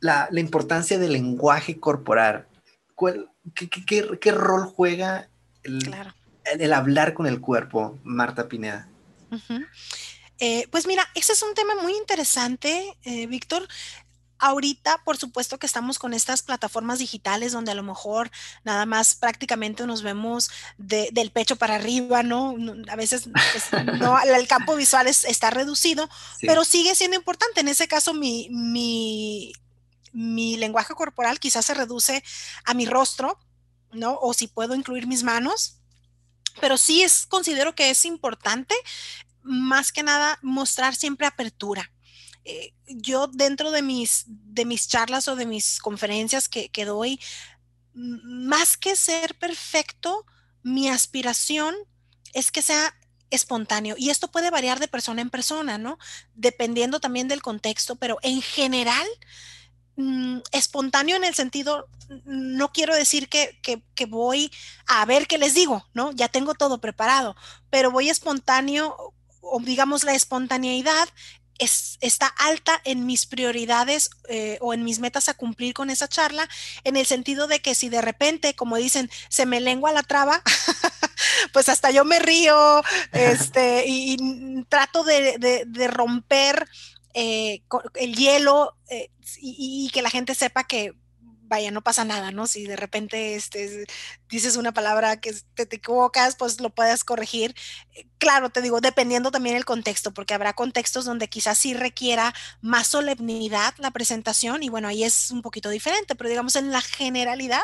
la, 0.00 0.28
la 0.30 0.40
importancia 0.40 0.98
del 0.98 1.12
lenguaje 1.12 1.80
corporal. 1.80 2.46
¿Cuál, 2.94 3.30
qué, 3.54 3.68
qué, 3.68 4.18
qué, 4.20 4.32
rol 4.32 4.66
juega 4.66 5.28
el, 5.62 5.94
el, 6.58 6.72
hablar 6.72 7.14
con 7.14 7.26
el 7.26 7.40
cuerpo, 7.40 7.98
Marta 8.04 8.48
Pineda? 8.48 8.88
Eh, 10.38 10.66
pues 10.70 10.86
mira, 10.86 11.08
ese 11.14 11.32
es 11.32 11.42
un 11.42 11.54
tema 11.54 11.74
muy 11.80 11.96
interesante, 11.96 12.96
eh, 13.04 13.26
Víctor. 13.26 13.66
Ahorita, 14.46 15.00
por 15.04 15.16
supuesto 15.16 15.58
que 15.58 15.64
estamos 15.64 15.98
con 15.98 16.12
estas 16.12 16.42
plataformas 16.42 16.98
digitales 16.98 17.52
donde 17.52 17.70
a 17.70 17.74
lo 17.74 17.82
mejor 17.82 18.30
nada 18.62 18.84
más 18.84 19.14
prácticamente 19.14 19.86
nos 19.86 20.02
vemos 20.02 20.50
del 20.76 21.30
pecho 21.30 21.56
para 21.56 21.76
arriba, 21.76 22.22
¿no? 22.22 22.54
A 22.90 22.94
veces 22.94 23.26
pues, 23.32 23.84
no, 23.98 24.20
el 24.22 24.46
campo 24.46 24.76
visual 24.76 25.06
está 25.06 25.48
reducido, 25.48 26.10
pero 26.42 26.62
sigue 26.66 26.94
siendo 26.94 27.16
importante. 27.16 27.62
En 27.62 27.68
ese 27.68 27.88
caso, 27.88 28.12
mi, 28.12 28.50
mi, 28.50 29.54
mi 30.12 30.58
lenguaje 30.58 30.92
corporal 30.92 31.40
quizás 31.40 31.64
se 31.64 31.72
reduce 31.72 32.22
a 32.66 32.74
mi 32.74 32.84
rostro, 32.84 33.38
¿no? 33.92 34.18
O 34.20 34.34
si 34.34 34.46
puedo 34.46 34.74
incluir 34.74 35.06
mis 35.06 35.22
manos, 35.22 35.78
pero 36.60 36.76
sí 36.76 37.02
es, 37.02 37.24
considero 37.24 37.74
que 37.74 37.88
es 37.88 38.04
importante 38.04 38.74
más 39.42 39.90
que 39.90 40.02
nada 40.02 40.38
mostrar 40.42 40.94
siempre 40.94 41.26
apertura. 41.26 41.90
Eh, 42.44 42.74
yo 42.86 43.26
dentro 43.26 43.70
de 43.70 43.82
mis, 43.82 44.24
de 44.26 44.64
mis 44.64 44.86
charlas 44.88 45.28
o 45.28 45.36
de 45.36 45.46
mis 45.46 45.78
conferencias 45.78 46.48
que, 46.48 46.68
que 46.68 46.84
doy, 46.84 47.20
más 47.94 48.76
que 48.76 48.96
ser 48.96 49.34
perfecto, 49.36 50.26
mi 50.62 50.88
aspiración 50.88 51.74
es 52.32 52.50
que 52.50 52.62
sea 52.62 52.94
espontáneo. 53.30 53.94
Y 53.98 54.10
esto 54.10 54.30
puede 54.30 54.50
variar 54.50 54.80
de 54.80 54.88
persona 54.88 55.22
en 55.22 55.30
persona, 55.30 55.78
¿no? 55.78 55.98
Dependiendo 56.34 57.00
también 57.00 57.28
del 57.28 57.42
contexto, 57.42 57.96
pero 57.96 58.18
en 58.22 58.42
general, 58.42 59.06
mm, 59.96 60.38
espontáneo 60.52 61.16
en 61.16 61.24
el 61.24 61.34
sentido, 61.34 61.88
no 62.24 62.72
quiero 62.72 62.94
decir 62.94 63.28
que, 63.28 63.58
que, 63.62 63.82
que, 63.94 64.06
voy 64.06 64.50
a 64.86 65.04
ver 65.06 65.26
qué 65.26 65.38
les 65.38 65.54
digo, 65.54 65.86
¿no? 65.94 66.12
Ya 66.12 66.28
tengo 66.28 66.54
todo 66.54 66.80
preparado, 66.80 67.36
pero 67.70 67.90
voy 67.90 68.10
espontáneo, 68.10 69.14
o 69.40 69.60
digamos 69.60 70.04
la 70.04 70.14
espontaneidad 70.14 71.08
está 71.58 72.26
alta 72.26 72.80
en 72.84 73.06
mis 73.06 73.26
prioridades 73.26 74.10
eh, 74.28 74.58
o 74.60 74.74
en 74.74 74.84
mis 74.84 74.98
metas 74.98 75.28
a 75.28 75.34
cumplir 75.34 75.74
con 75.74 75.90
esa 75.90 76.08
charla, 76.08 76.48
en 76.84 76.96
el 76.96 77.06
sentido 77.06 77.46
de 77.46 77.60
que 77.60 77.74
si 77.74 77.88
de 77.88 78.02
repente, 78.02 78.54
como 78.54 78.76
dicen, 78.76 79.10
se 79.28 79.46
me 79.46 79.60
lengua 79.60 79.92
la 79.92 80.02
traba, 80.02 80.42
pues 81.52 81.68
hasta 81.68 81.90
yo 81.90 82.04
me 82.04 82.18
río 82.18 82.82
este, 83.12 83.84
y, 83.86 84.16
trato 84.68 85.04
de, 85.04 85.66
romper 85.88 86.68
eh, 87.14 87.62
el 87.94 88.16
hielo 88.16 88.76
eh, 88.88 89.10
y, 89.40 89.90
que 89.92 90.02
la 90.02 90.10
gente 90.10 90.34
sepa 90.34 90.64
que 90.64 90.94
vaya, 91.46 91.70
no 91.70 91.82
pasa 91.82 92.04
nada, 92.04 92.30
¿no? 92.30 92.46
Si 92.46 92.66
de 92.66 92.76
repente 92.76 93.34
este, 93.34 93.86
dices 94.28 94.56
una 94.56 94.72
palabra 94.72 95.20
que 95.20 95.32
te, 95.54 95.66
te, 95.66 95.76
equivocas, 95.76 96.36
pues 96.36 96.60
lo 96.60 96.70
puedes 96.70 97.04
corregir. 97.04 97.54
Eh, 97.94 98.06
claro, 98.18 98.50
te 98.50 98.62
digo, 98.62 98.80
dependiendo 98.80 99.30
también 99.30 99.56
el 99.56 99.64
contexto, 99.64 100.12
porque 100.12 100.34
habrá 100.34 100.54
contextos 100.54 101.04
donde 101.04 101.28
quizás 101.28 101.58
sí 101.58 101.74
requiera 101.74 102.34
más 102.60 102.88
solemnidad 102.88 103.74
la 103.78 103.90
presentación 103.90 104.62
y 104.62 104.68
bueno, 104.68 104.88
ahí 104.88 105.04
es 105.04 105.30
un 105.30 105.42
poquito 105.42 105.70
diferente, 105.70 106.14
pero 106.14 106.30
digamos 106.30 106.56
en 106.56 106.70
la 106.70 106.80
generalidad. 106.80 107.62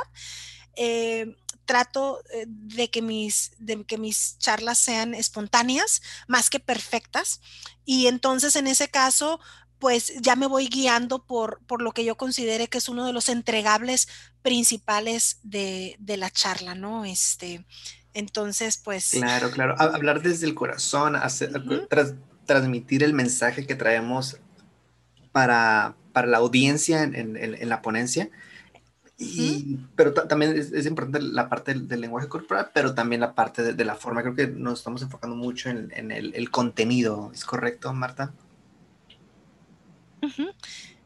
Eh, 0.76 1.36
trato 1.70 2.20
eh, 2.32 2.46
de 2.48 2.90
que, 2.90 3.00
mis, 3.00 3.52
de 3.58 3.84
que 3.84 3.96
mis 3.96 4.38
charlas 4.38 4.76
sean 4.76 5.14
espontáneas 5.14 6.02
más 6.26 6.50
que 6.50 6.58
perfectas 6.58 7.40
y 7.84 8.08
entonces 8.08 8.56
en 8.56 8.66
ese 8.66 8.88
caso 8.88 9.38
pues 9.80 10.12
ya 10.20 10.36
me 10.36 10.46
voy 10.46 10.68
guiando 10.68 11.24
por, 11.24 11.60
por 11.66 11.82
lo 11.82 11.92
que 11.92 12.04
yo 12.04 12.16
considere 12.16 12.68
que 12.68 12.78
es 12.78 12.88
uno 12.88 13.06
de 13.06 13.12
los 13.12 13.28
entregables 13.28 14.06
principales 14.42 15.40
de, 15.42 15.96
la 16.06 16.30
charla, 16.30 16.74
¿no? 16.74 17.04
Este, 17.04 17.64
entonces, 18.14 18.76
pues... 18.76 19.10
Claro, 19.12 19.50
claro. 19.50 19.74
Hablar 19.78 20.22
desde 20.22 20.46
el 20.46 20.54
corazón, 20.54 21.16
hacer, 21.16 21.52
transmitir 22.46 23.02
el 23.02 23.14
mensaje 23.14 23.66
que 23.66 23.74
traemos 23.74 24.38
para, 25.32 25.96
la 26.14 26.38
audiencia 26.38 27.02
en, 27.02 27.68
la 27.68 27.82
ponencia. 27.82 28.30
Y, 29.16 29.78
Pero 29.96 30.14
también 30.14 30.56
es, 30.56 30.86
importante 30.86 31.20
la 31.20 31.48
parte 31.48 31.74
del, 31.74 32.00
lenguaje 32.00 32.28
corporal, 32.28 32.70
pero 32.72 32.94
también 32.94 33.20
la 33.20 33.34
parte 33.34 33.72
de, 33.72 33.84
la 33.84 33.94
forma. 33.94 34.22
Creo 34.22 34.34
que 34.34 34.46
nos 34.46 34.80
estamos 34.80 35.00
enfocando 35.02 35.36
mucho 35.36 35.70
en, 35.70 36.10
el, 36.10 36.34
el, 36.34 36.50
contenido. 36.50 37.30
¿Es 37.34 37.44
correcto, 37.44 37.92
Marta? 37.92 38.32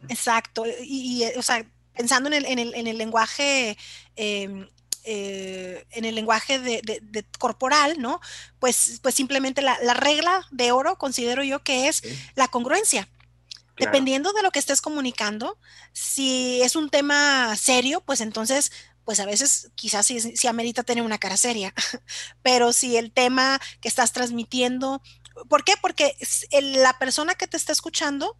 Exacto. 0.08 0.64
Y, 0.82 1.24
o 1.36 1.42
sea, 1.42 1.64
pensando 1.94 2.28
en 2.28 2.34
el, 2.34 2.46
en 2.46 2.58
el, 2.58 2.74
en 2.74 2.86
el 2.86 2.98
lenguaje, 2.98 3.76
em, 4.16 4.68
eh, 5.04 5.84
en 5.90 6.04
el 6.04 6.14
lenguaje 6.14 6.58
de, 6.58 7.24
corporal, 7.38 8.00
¿no? 8.00 8.20
Pues, 8.58 9.00
pues 9.02 9.14
simplemente 9.14 9.62
la, 9.62 9.76
regla 9.94 10.46
de 10.50 10.72
oro 10.72 10.96
considero 10.96 11.42
yo 11.44 11.62
que 11.62 11.88
es 11.88 12.02
la 12.34 12.48
congruencia. 12.48 13.08
Dependiendo 13.76 14.32
de 14.32 14.42
lo 14.42 14.52
que 14.52 14.60
estés 14.60 14.80
comunicando, 14.80 15.58
si 15.92 16.62
es 16.62 16.76
un 16.76 16.90
tema 16.90 17.56
serio, 17.56 18.00
pues 18.02 18.20
entonces 18.20 18.70
pues 19.04 19.20
a 19.20 19.26
veces 19.26 19.70
quizás 19.74 20.06
sí, 20.06 20.46
amerita 20.46 20.82
tener 20.82 21.04
una 21.04 21.18
cara 21.18 21.36
seria, 21.36 21.74
pero 22.42 22.72
si 22.72 22.96
el 22.96 23.12
tema 23.12 23.60
que 23.80 23.88
estás 23.88 24.12
transmitiendo, 24.12 25.02
¿por 25.48 25.64
qué? 25.64 25.74
Porque 25.80 26.16
la 26.50 26.98
persona 26.98 27.34
que 27.34 27.46
te 27.46 27.56
está 27.56 27.72
escuchando 27.72 28.36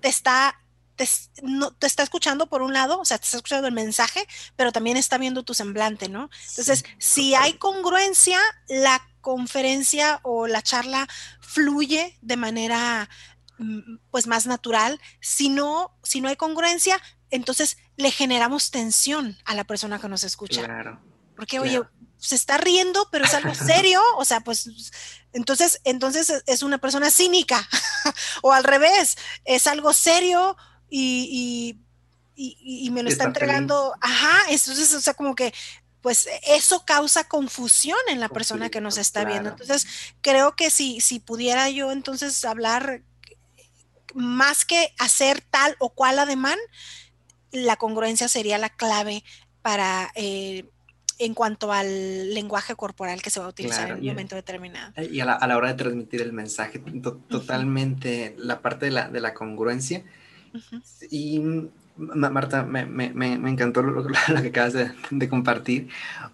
te 0.00 0.08
está 0.08 0.60
te, 0.96 1.08
no, 1.42 1.72
te, 1.72 1.86
está 1.86 2.02
escuchando 2.02 2.48
por 2.48 2.60
un 2.60 2.72
lado, 2.72 2.98
o 2.98 3.04
sea, 3.04 3.18
te 3.18 3.24
está 3.24 3.36
escuchando 3.36 3.68
el 3.68 3.74
mensaje, 3.74 4.26
pero 4.56 4.72
también 4.72 4.96
está 4.96 5.16
viendo 5.16 5.44
tu 5.44 5.54
semblante, 5.54 6.08
¿no? 6.08 6.28
Entonces, 6.50 6.84
si 6.98 7.36
hay 7.36 7.54
congruencia, 7.54 8.40
la 8.68 9.00
conferencia 9.20 10.20
o 10.24 10.48
la 10.48 10.60
charla 10.62 11.06
fluye 11.40 12.18
de 12.20 12.36
manera 12.36 13.08
mm, 13.58 13.98
pues 14.10 14.26
más 14.26 14.46
natural. 14.46 15.00
Si 15.20 15.50
no, 15.50 15.96
si 16.02 16.20
no 16.20 16.28
hay 16.28 16.36
congruencia, 16.36 17.00
entonces 17.30 17.76
le 17.96 18.10
generamos 18.10 18.70
tensión 18.70 19.36
a 19.44 19.54
la 19.54 19.64
persona 19.64 20.00
que 20.00 20.08
nos 20.08 20.24
escucha. 20.24 20.64
Claro. 20.64 21.00
Porque, 21.36 21.60
oye, 21.60 21.80
se 22.18 22.34
está 22.34 22.58
riendo, 22.58 23.08
pero 23.10 23.24
es 23.24 23.34
algo 23.34 23.54
serio, 23.54 24.00
o 24.16 24.24
sea, 24.24 24.40
pues 24.40 24.68
entonces, 25.32 25.80
entonces 25.84 26.42
es 26.46 26.62
una 26.62 26.78
persona 26.78 27.10
cínica, 27.10 27.66
o 28.42 28.52
al 28.52 28.64
revés, 28.64 29.16
es 29.44 29.66
algo 29.66 29.92
serio 29.92 30.56
y, 30.90 31.76
me 32.92 33.02
lo 33.02 33.08
está, 33.08 33.24
entregando, 33.24 33.94
ajá, 34.00 34.38
entonces, 34.48 34.94
o 34.94 35.00
sea, 35.00 35.14
como 35.14 35.34
que 35.34 35.52
pues 36.00 36.28
eso 36.44 36.84
causa 36.84 37.24
confusión 37.24 37.98
en 38.08 38.20
la 38.20 38.28
persona 38.28 38.70
que 38.70 38.80
nos 38.80 38.98
está 38.98 39.24
viendo. 39.24 39.50
Entonces, 39.50 39.84
creo 40.20 40.54
que 40.54 40.70
si, 40.70 41.00
si 41.00 41.18
pudiera 41.18 41.68
yo 41.70 41.90
entonces 41.90 42.44
hablar 42.44 43.02
más 44.14 44.64
que 44.64 44.94
hacer 44.98 45.40
tal 45.40 45.76
o 45.80 45.90
cual 45.90 46.18
ademán, 46.20 46.58
la 47.50 47.76
congruencia 47.76 48.28
sería 48.28 48.58
la 48.58 48.70
clave 48.70 49.24
para 49.62 50.10
eh, 50.14 50.68
en 51.18 51.34
cuanto 51.34 51.72
al 51.72 52.32
lenguaje 52.32 52.74
corporal 52.74 53.22
que 53.22 53.30
se 53.30 53.40
va 53.40 53.46
a 53.46 53.48
utilizar 53.50 53.90
en 53.90 53.98
un 53.98 54.06
momento 54.06 54.36
determinado. 54.36 54.92
Y 55.10 55.20
a 55.20 55.24
la, 55.24 55.56
hora 55.56 55.68
de 55.68 55.74
transmitir 55.74 56.22
el 56.22 56.32
mensaje, 56.32 56.80
totalmente 57.28 58.34
la 58.38 58.60
parte 58.60 58.86
de 58.86 58.92
la, 58.92 59.08
de 59.08 59.20
la 59.20 59.34
congruencia. 59.34 60.04
Y 61.10 61.40
Marta, 61.98 62.62
me, 62.62 62.86
me, 62.86 63.10
me, 63.12 63.50
encantó 63.50 63.82
lo, 63.82 64.06
que 64.42 64.48
acabas 64.48 64.72
de, 65.10 65.28
compartir. 65.28 65.88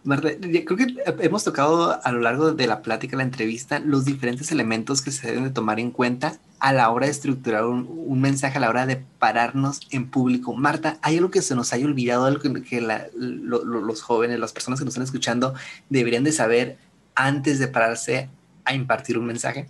Marta, 0.04 0.28
creo 0.38 0.76
que 0.76 0.94
hemos 1.20 1.42
tocado 1.42 1.98
a 2.04 2.12
lo 2.12 2.20
largo 2.20 2.52
de 2.52 2.66
la 2.66 2.82
plática, 2.82 3.16
la 3.16 3.22
entrevista, 3.22 3.78
los 3.78 4.04
diferentes 4.04 4.52
elementos 4.52 5.00
que 5.00 5.10
se 5.10 5.26
deben 5.26 5.44
de 5.44 5.50
tomar 5.50 5.80
en 5.80 5.90
cuenta 5.90 6.38
a 6.58 6.72
la 6.74 6.90
hora 6.90 7.06
de 7.06 7.12
estructurar 7.12 7.64
un, 7.64 8.20
mensaje, 8.20 8.58
a 8.58 8.60
la 8.60 8.68
hora 8.68 8.86
de 8.86 9.02
pararnos 9.18 9.80
en 9.90 10.10
público. 10.10 10.54
Marta, 10.54 10.98
¿hay 11.00 11.16
algo 11.16 11.30
que 11.30 11.40
se 11.40 11.54
nos 11.54 11.72
haya 11.72 11.86
olvidado, 11.86 12.26
algo 12.26 12.40
que, 12.42 12.80
los 13.14 14.02
jóvenes, 14.02 14.38
las 14.38 14.52
personas 14.52 14.78
que 14.78 14.84
nos 14.84 14.92
están 14.92 15.04
escuchando, 15.04 15.54
deberían 15.88 16.24
de 16.24 16.32
saber 16.32 16.78
antes 17.14 17.58
de 17.58 17.68
pararse 17.68 18.28
a 18.66 18.74
impartir 18.74 19.16
un 19.16 19.26
mensaje? 19.26 19.68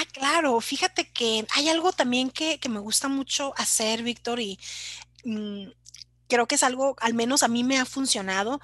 Ah, 0.00 0.06
claro, 0.12 0.58
fíjate 0.62 1.10
que 1.12 1.46
hay 1.54 1.68
algo 1.68 1.92
también 1.92 2.30
que, 2.30 2.58
me 2.70 2.78
gusta 2.80 3.08
mucho 3.08 3.52
hacer, 3.58 4.02
Víctor, 4.02 4.40
y 4.40 4.58
mm, 5.24 5.66
creo 6.26 6.46
que 6.48 6.54
es 6.54 6.62
algo, 6.62 6.96
al 7.00 7.12
menos 7.12 7.42
a 7.42 7.48
mí 7.48 7.64
me 7.64 7.78
ha 7.78 7.84
funcionado. 7.84 8.60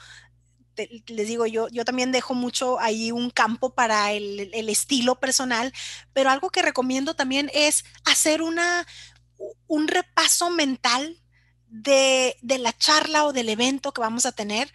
les 0.77 1.29
digo, 1.29 1.45
yo, 1.47 1.69
yo 1.69 1.85
también 1.85 2.11
dejo 2.13 2.33
mucho 2.35 2.81
ahí 2.81 3.13
un 3.13 3.31
campo 3.31 3.75
para 3.75 4.13
el, 4.13 4.71
estilo 4.71 5.17
personal, 5.21 5.73
pero 6.15 6.31
algo 6.31 6.49
que 6.51 6.63
recomiendo 6.63 7.15
también 7.15 7.51
es 7.53 7.85
hacer 8.07 8.41
una, 8.41 8.87
un 9.67 9.89
repaso 9.89 10.49
mental 10.51 11.21
de, 11.69 12.37
de, 12.41 12.59
la 12.59 12.73
charla 12.73 13.27
o 13.27 13.35
del 13.35 13.51
evento 13.51 13.93
que 13.93 14.01
vamos 14.01 14.25
a 14.25 14.33
tener 14.33 14.73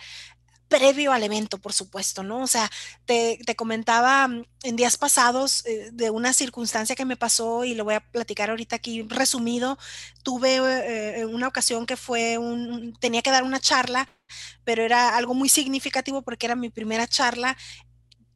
previo 0.71 1.11
al 1.11 1.21
evento, 1.23 1.57
por 1.57 1.73
supuesto, 1.73 2.23
¿no? 2.23 2.41
O 2.41 2.47
sea, 2.47 2.71
te, 3.05 3.37
comentaba 3.57 4.29
mm, 4.29 4.45
en 4.63 4.75
días 4.77 4.95
pasados 4.95 5.65
eh, 5.65 5.89
de 5.91 6.09
una 6.09 6.31
circunstancia 6.31 6.95
que 6.95 7.03
me 7.03 7.17
pasó 7.17 7.65
y 7.65 7.75
lo 7.75 7.83
voy 7.83 7.95
a 7.95 7.99
platicar 7.99 8.49
ahorita 8.49 8.77
aquí 8.77 9.03
resumido. 9.03 9.77
Tuve 10.23 10.55
eh, 10.55 11.25
una 11.25 11.49
ocasión 11.49 11.85
que 11.85 11.97
fue 11.97 12.37
un, 12.37 12.95
tenía 13.01 13.21
que 13.21 13.31
dar 13.31 13.43
una 13.43 13.59
charla, 13.59 14.07
pero 14.63 14.83
era 14.83 15.17
algo 15.17 15.33
muy 15.33 15.49
significativo 15.49 16.21
porque 16.21 16.45
era 16.45 16.55
mi 16.55 16.69
primera 16.69 17.05
charla 17.05 17.57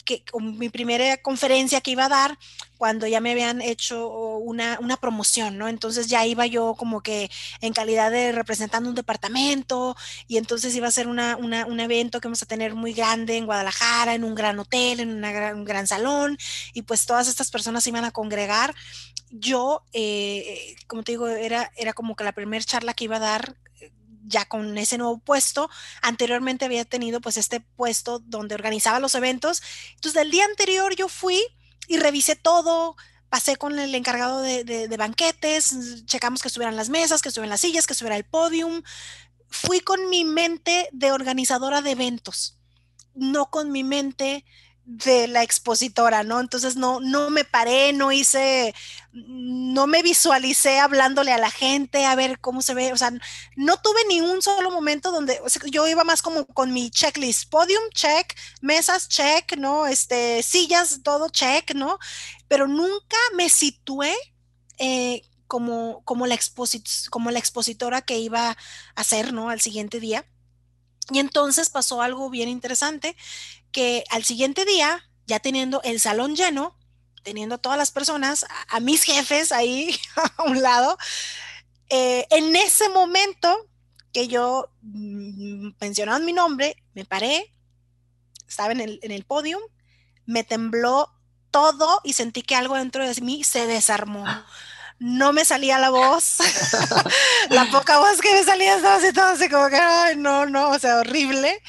que 0.06 0.24
mi 0.39 0.70
primera 0.70 1.18
conferencia 1.18 1.82
que 1.82 1.91
iba 1.91 2.06
a 2.06 2.10
dar 2.10 2.38
cuando 2.78 3.08
ya 3.08 3.20
me 3.22 3.32
habían 3.32 3.62
hecho 3.62 4.08
una, 4.38 4.78
una, 4.80 4.97
promoción, 4.97 5.58
¿no? 5.58 5.68
Entonces 5.68 6.08
ya 6.08 6.26
iba 6.26 6.45
yo 6.45 6.76
como 6.78 7.01
que 7.01 7.30
en 7.62 7.74
calidad 7.74 8.12
de 8.12 8.32
representando 8.32 8.89
un 8.89 8.95
departamento 8.95 9.95
y 10.28 10.38
entonces 10.38 10.76
iba 10.76 10.88
a 10.88 10.91
ser 10.91 11.08
una, 11.08 11.36
una, 11.38 11.66
un 11.66 11.80
evento 11.80 12.22
que 12.22 12.28
vamos 12.28 12.43
a 12.43 12.45
tener 12.45 12.76
muy 12.76 12.93
grande 12.93 13.38
en 13.38 13.45
Guadalajara, 13.45 14.14
en 14.14 14.24
un 14.24 14.36
gran 14.36 14.60
hotel, 14.60 14.99
en 14.99 15.24
un 15.24 15.66
gran 15.66 15.88
salón 15.88 16.38
y 16.74 16.84
pues 16.84 17.06
todas 17.06 17.28
estas 17.28 17.49
personas 17.51 17.88
iban 17.88 18.06
a 18.06 18.12
congregar. 18.12 18.76
Yo, 19.32 19.84
eh, 19.91 20.76
como 20.88 21.03
te 21.03 21.14
digo, 21.14 21.28
era, 21.28 21.72
era 21.76 21.93
como 21.93 22.16
que 22.16 22.24
la 22.24 22.32
primera 22.32 22.64
charla 22.64 22.93
que 22.93 23.06
iba 23.06 23.18
a 23.18 23.20
dar 23.20 23.56
ya 24.28 24.45
con 24.45 24.78
ese 24.78 24.97
nuevo 24.97 25.17
puesto. 25.17 25.69
Anteriormente 26.01 26.65
había 26.65 26.86
tenido 26.86 27.21
pues 27.21 27.38
este 27.38 27.59
puesto 27.59 28.19
donde 28.19 28.55
organizaba 28.55 28.99
los 28.99 29.15
eventos. 29.15 29.61
Entonces, 29.95 30.13
del 30.13 30.32
día 30.32 30.45
anterior 30.45 30.95
yo 30.95 31.07
fui 31.07 31.41
y 31.88 31.97
revisé 31.97 32.36
todo, 32.36 32.95
pasé 33.30 33.57
con 33.57 33.78
el 33.80 33.93
encargado 33.95 34.41
de, 34.41 34.95
banquetes, 34.97 36.05
checamos 36.05 36.41
que 36.41 36.47
estuvieran 36.47 36.76
las 36.76 36.89
mesas, 36.89 37.21
que 37.21 37.30
estuvieran 37.30 37.49
las 37.49 37.61
sillas, 37.61 37.88
que 37.88 37.93
estuviera 37.93 38.17
el 38.17 38.26
podium. 38.26 38.82
Fui 39.49 39.80
con 39.80 40.09
mi 40.09 40.26
mente 40.26 40.89
de 40.91 41.11
organizadora 41.11 41.82
de 41.82 41.91
eventos, 41.91 42.57
no 43.13 43.49
con 43.49 43.71
mi 43.71 43.84
mente 43.84 44.45
de 44.86 45.27
la 45.27 45.41
expositora, 45.41 46.23
¿no? 46.23 46.39
Entonces 46.39 46.75
no, 46.75 46.99
no 46.99 47.31
me 47.31 47.43
paré, 47.43 47.91
no 47.91 48.11
hice, 48.11 48.75
no 49.11 49.88
me 49.88 50.03
visualicé 50.03 50.79
hablándole 50.79 51.33
a 51.33 51.39
la 51.39 51.49
gente 51.49 52.05
a 52.05 52.15
ver 52.15 52.39
cómo 52.39 52.61
se 52.61 52.75
ve, 52.75 52.93
o 52.93 52.97
sea, 52.97 53.11
no 53.55 53.77
tuve 53.77 53.99
ni 54.07 54.21
un 54.21 54.43
solo 54.43 54.69
momento 54.69 55.11
donde 55.11 55.41
yo 55.71 55.88
iba 55.88 56.03
más 56.03 56.21
como 56.21 56.45
con 56.45 56.71
mi 56.71 56.91
checklist, 56.91 57.49
podium 57.49 57.83
check, 57.93 58.38
mesas 58.61 59.09
check, 59.09 59.57
¿no? 59.57 59.88
Este, 59.88 60.43
sillas, 60.43 61.01
todo 61.03 61.29
check, 61.29 61.73
¿no? 61.73 61.97
Pero 62.47 62.67
nunca 62.67 63.17
me 63.33 63.49
situé 63.49 64.13
eh, 64.77 65.23
como, 65.47 66.03
como, 66.05 66.27
la 66.27 66.38
como 67.09 67.31
la 67.31 67.39
expositora 67.39 68.03
que 68.03 68.19
iba 68.19 68.49
a 68.49 68.57
hacer, 68.95 69.33
¿no? 69.33 69.49
Al 69.49 69.61
siguiente 69.61 69.99
día. 69.99 70.25
Y 71.11 71.19
entonces 71.19 71.69
pasó 71.69 72.01
algo 72.01 72.29
bien 72.29 72.49
interesante, 72.49 73.15
que 73.76 74.05
al 74.09 74.23
siguiente 74.23 74.63
día, 74.63 75.05
ya 75.28 75.41
teniendo 75.41 75.82
el 75.84 75.99
salón 75.99 76.38
lleno, 76.38 76.78
teniendo 77.23 77.57
todas 77.57 77.78
las 77.78 77.91
personas, 77.91 78.45
a, 78.69 78.80
mis 78.80 79.03
jefes 79.03 79.51
ahí 79.51 79.93
a 80.38 80.43
un 80.43 80.61
lado, 80.61 80.97
eh, 81.89 82.26
en 82.30 82.55
ese 82.55 82.88
momento 82.88 83.67
que 84.13 84.30
yo 84.30 84.69
mm, 84.82 85.71
mencionaron 85.82 86.23
mi 86.23 86.32
nombre, 86.32 86.82
me 86.93 87.03
paré, 87.03 87.53
estaba 88.47 88.71
en 88.71 88.80
el, 88.80 88.99
en 89.03 89.11
el 89.11 89.26
podio, 89.26 89.59
me 90.26 90.45
tembló 90.45 91.11
todo 91.51 91.99
y 92.05 92.13
sentí 92.13 92.43
que 92.43 92.55
algo 92.55 92.76
dentro 92.76 93.05
de 93.05 93.21
mí 93.21 93.43
se 93.43 93.67
desarmó. 93.67 94.23
Ah 94.26 94.45
no 95.00 95.34
me 95.34 95.43
salía 95.43 95.78
la 95.78 95.89
voz. 95.89 96.38
la 97.50 97.70
poca 97.70 98.00
voz 98.00 98.22
que 98.22 98.32
me 98.32 98.43
salía 98.43 98.76
estaba 98.76 98.96
así 98.96 99.12
todo 99.12 99.26
así 99.26 99.50
como 99.50 99.68
que, 99.70 99.76
ay, 99.76 100.16
no, 100.16 100.46
no, 100.46 100.70
o 100.70 100.80
sea, 100.80 100.98
horrible. 100.98 101.62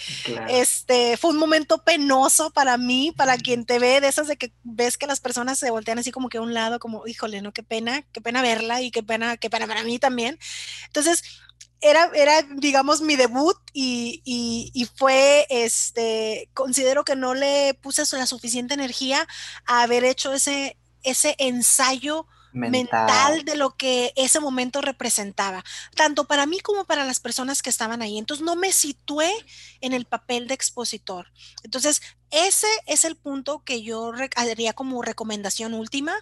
Este, 0.48 1.16
fue 1.16 1.30
un 1.30 1.36
momento 1.36 1.82
penoso 1.82 2.50
para 2.50 2.76
mí, 2.78 3.12
para 3.16 3.36
quien 3.36 3.64
te 3.64 3.78
ve, 3.78 4.00
de 4.00 4.08
esas 4.08 4.28
de 4.28 4.36
que 4.36 4.52
ves 4.62 4.96
que 4.96 5.06
las 5.06 5.20
personas 5.20 5.58
se 5.58 5.70
voltean 5.70 5.98
así 5.98 6.12
como 6.12 6.28
que 6.28 6.38
a 6.38 6.42
un 6.42 6.54
lado, 6.54 6.78
como, 6.78 7.06
híjole, 7.06 7.42
no, 7.42 7.52
qué 7.52 7.62
pena, 7.62 8.02
qué 8.12 8.20
pena 8.20 8.42
verla 8.42 8.80
y 8.80 8.90
qué 8.90 9.02
pena, 9.02 9.36
qué 9.36 9.50
pena 9.50 9.66
para 9.66 9.82
mí 9.82 9.98
también. 9.98 10.38
Entonces, 10.86 11.24
era, 11.80 12.10
era, 12.14 12.42
digamos, 12.42 13.00
mi 13.00 13.16
debut 13.16 13.56
y, 13.72 14.22
y, 14.24 14.88
fue, 14.96 15.46
este, 15.50 16.48
considero 16.54 17.04
que 17.04 17.16
no 17.16 17.34
le 17.34 17.74
puse 17.74 18.02
la 18.16 18.26
suficiente 18.26 18.74
energía 18.74 19.26
a 19.66 19.82
haber 19.82 20.04
hecho 20.04 20.32
ese, 20.32 20.78
ese 21.02 21.34
ensayo 21.38 22.26
mental. 22.56 23.44
de 23.44 23.54
lo 23.54 23.76
que 23.76 24.12
ese 24.16 24.40
momento 24.40 24.80
representaba, 24.80 25.64
tanto 25.94 26.24
para 26.24 26.46
mí 26.46 26.60
como 26.60 26.84
para 26.84 27.04
las 27.04 27.20
personas 27.20 27.62
que 27.62 27.70
estaban 27.70 28.02
ahí. 28.02 28.18
Entonces 28.18 28.44
no 28.44 28.56
me 28.56 28.72
situé 28.72 29.32
en 29.80 29.92
el 29.92 30.06
papel 30.06 30.48
de 30.48 30.54
expositor. 30.54 31.30
Entonces, 31.62 32.00
ese 32.30 32.66
es 32.86 33.04
el 33.04 33.16
punto 33.16 33.62
que 33.64 33.82
yo 33.82 34.12
haría 34.34 34.72
como 34.72 35.02
recomendación 35.02 35.74
última. 35.74 36.14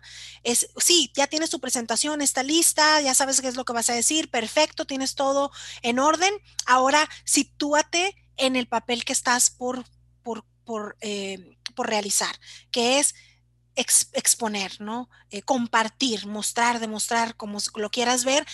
Es, 0.43 0.69
sí, 0.77 1.11
ya 1.15 1.27
tienes 1.27 1.51
tu 1.51 1.61
presentación, 1.61 2.21
está 2.21 2.43
lista, 2.43 3.01
ya 3.01 3.15
sabes 3.15 3.41
qué 3.41 3.49
es 3.49 3.57
lo 3.57 3.65
que 3.65 3.73
vas 3.73 3.89
a 3.91 3.95
decir, 3.95 4.31
perfecto, 4.31 4.85
tienes 4.85 5.15
todo 5.15 5.51
en 5.83 5.99
orden. 5.99 6.35
Ahora, 6.67 7.09
sitúate 7.25 8.17
en 8.37 8.57
el 8.57 8.67
papel 8.67 9.05
que 9.05 9.13
estás 9.13 9.51
por, 9.51 9.85
por, 10.23 10.45
por, 10.65 10.97
eh, 11.01 11.57
por 11.75 11.89
realizar, 11.89 12.35
que 12.71 12.99
es 12.99 13.15
exponer, 13.77 14.81
¿no? 14.81 15.09
Eh, 15.31 15.43
compartir, 15.43 16.27
mostrar, 16.27 16.81
demostrar, 16.81 17.37
como 17.37 17.59
lo 17.75 17.91
quieras 17.91 18.25
ver, 18.25 18.47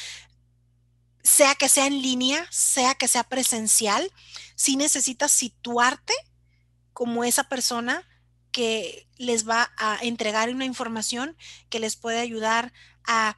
sea 1.22 1.54
que 1.54 1.68
sea 1.68 1.86
en 1.86 2.00
línea, 2.00 2.46
sea 2.50 2.94
que 2.94 3.08
sea 3.08 3.24
presencial, 3.24 4.10
si 4.54 4.76
necesitas 4.76 5.32
situarte 5.32 6.14
como 6.92 7.24
esa 7.24 7.44
persona 7.44 8.06
que 8.52 9.08
les 9.16 9.48
va 9.48 9.70
a 9.76 9.98
entregar 10.02 10.50
una 10.50 10.64
información 10.64 11.36
que 11.68 11.78
les 11.78 11.96
puede 11.96 12.18
ayudar 12.18 12.72
a 13.04 13.36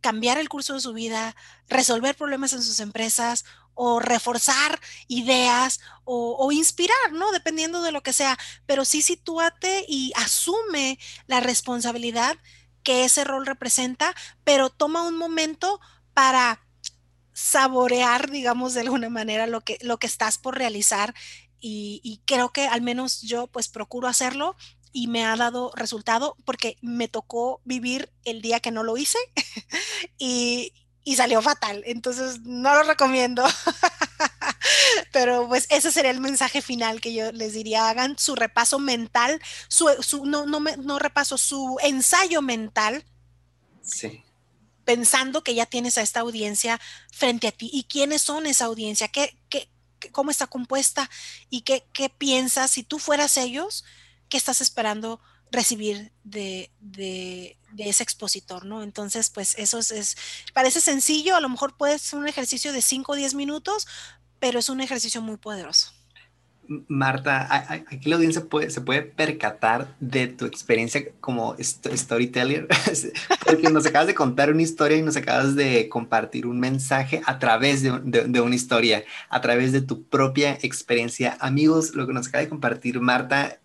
cambiar 0.00 0.36
el 0.38 0.48
curso 0.48 0.74
de 0.74 0.80
su 0.80 0.92
vida, 0.92 1.36
resolver 1.68 2.16
problemas 2.16 2.52
en 2.52 2.62
sus 2.62 2.80
empresas 2.80 3.44
o 3.74 4.00
reforzar 4.00 4.80
ideas 5.08 5.80
o, 6.04 6.50
inspirar, 6.52 7.12
¿no? 7.12 7.32
Dependiendo 7.32 7.82
de 7.82 7.92
lo 7.92 8.02
que 8.02 8.12
sea, 8.12 8.38
pero 8.66 8.84
sí 8.84 9.02
sitúate 9.02 9.84
y 9.88 10.12
asume 10.16 10.98
la 11.26 11.40
responsabilidad 11.40 12.36
que 12.82 13.04
ese 13.04 13.24
rol 13.24 13.46
representa, 13.46 14.14
pero 14.44 14.68
toma 14.68 15.02
un 15.02 15.16
momento 15.16 15.80
para 16.12 16.60
saborear, 17.32 18.30
digamos, 18.30 18.74
de 18.74 18.80
alguna 18.80 19.08
manera 19.08 19.46
lo 19.46 19.60
que, 19.62 19.78
lo 19.80 19.98
que 19.98 20.06
estás 20.06 20.38
por 20.38 20.58
realizar 20.58 21.14
y, 21.60 22.00
y, 22.02 22.20
creo 22.24 22.52
que 22.52 22.66
al 22.66 22.82
menos 22.82 23.22
yo 23.22 23.46
pues 23.46 23.68
procuro 23.68 24.08
hacerlo 24.08 24.56
y 24.92 25.06
me 25.06 25.24
ha 25.24 25.36
dado 25.36 25.70
resultado 25.74 26.36
porque 26.44 26.76
me 26.82 27.06
tocó 27.06 27.60
vivir 27.64 28.10
el 28.24 28.42
día 28.42 28.58
que 28.60 28.72
no 28.72 28.82
lo 28.82 28.96
hice 28.96 29.18
y, 30.18 30.72
y 31.04 31.16
salió 31.16 31.42
fatal, 31.42 31.82
entonces 31.86 32.40
no 32.42 32.74
lo 32.74 32.82
recomiendo. 32.84 33.44
Pero 35.12 35.48
pues 35.48 35.66
ese 35.70 35.90
sería 35.90 36.10
el 36.10 36.20
mensaje 36.20 36.62
final 36.62 37.00
que 37.00 37.12
yo 37.12 37.32
les 37.32 37.52
diría, 37.52 37.88
hagan 37.88 38.18
su 38.18 38.34
repaso 38.34 38.78
mental, 38.78 39.40
su, 39.68 39.88
su 40.00 40.24
no, 40.24 40.46
no, 40.46 40.60
no 40.60 40.98
repaso, 40.98 41.36
su 41.38 41.78
ensayo 41.82 42.42
mental. 42.42 43.04
Sí 43.82 44.22
pensando 44.84 45.44
que 45.44 45.54
ya 45.54 45.66
tienes 45.66 45.98
a 45.98 46.02
esta 46.02 46.20
audiencia 46.20 46.80
frente 47.10 47.48
a 47.48 47.52
ti. 47.52 47.70
¿Y 47.72 47.84
quiénes 47.84 48.22
son 48.22 48.46
esa 48.46 48.66
audiencia? 48.66 49.08
¿Qué, 49.08 49.38
qué, 49.48 49.68
cómo 50.10 50.30
está 50.30 50.46
compuesta? 50.46 51.08
¿Y 51.50 51.62
qué, 51.62 51.84
qué 51.92 52.08
piensas? 52.08 52.72
Si 52.72 52.82
tú 52.82 52.98
fueras 52.98 53.36
ellos, 53.36 53.84
¿qué 54.28 54.36
estás 54.36 54.60
esperando 54.60 55.20
recibir 55.50 56.12
de, 56.24 56.70
de, 56.80 57.58
de, 57.72 57.88
ese 57.88 58.02
expositor, 58.02 58.64
¿no? 58.64 58.82
Entonces, 58.82 59.30
pues 59.30 59.54
eso 59.58 59.78
es, 59.78 60.16
parece 60.52 60.80
sencillo, 60.80 61.36
a 61.36 61.40
lo 61.40 61.48
mejor 61.48 61.76
puede 61.76 61.98
ser 61.98 62.18
un 62.18 62.28
ejercicio 62.28 62.72
de 62.72 62.82
5 62.82 63.12
o 63.12 63.16
10 63.16 63.34
minutos, 63.34 63.86
pero 64.38 64.58
es 64.58 64.68
un 64.68 64.80
ejercicio 64.80 65.22
muy 65.22 65.36
poderoso. 65.36 65.92
Marta, 66.88 67.48
aquí 67.68 68.08
la 68.08 68.16
audiencia 68.16 68.44
puede, 68.44 68.70
se 68.70 68.80
puede 68.80 69.02
percatar 69.02 69.94
de 70.00 70.28
tu 70.28 70.46
experiencia 70.46 71.02
como 71.20 71.56
storyteller, 71.60 72.68
porque 73.44 73.68
nos 73.68 73.84
acabas 73.84 74.06
de 74.06 74.14
contar 74.14 74.50
una 74.50 74.62
historia 74.62 74.96
y 74.96 75.02
nos 75.02 75.16
acabas 75.16 75.54
de 75.56 75.88
compartir 75.88 76.46
un 76.46 76.60
mensaje 76.60 77.20
a 77.26 77.38
través 77.38 77.82
de, 77.82 77.98
de, 78.04 78.24
de, 78.24 78.40
una 78.40 78.54
historia, 78.54 79.04
a 79.28 79.40
través 79.40 79.72
de 79.72 79.82
tu 79.82 80.04
propia 80.04 80.58
experiencia. 80.62 81.36
Amigos, 81.40 81.94
lo 81.94 82.06
que 82.06 82.12
nos 82.12 82.28
acaba 82.28 82.42
de 82.42 82.48
compartir 82.48 83.00
Marta 83.00 83.58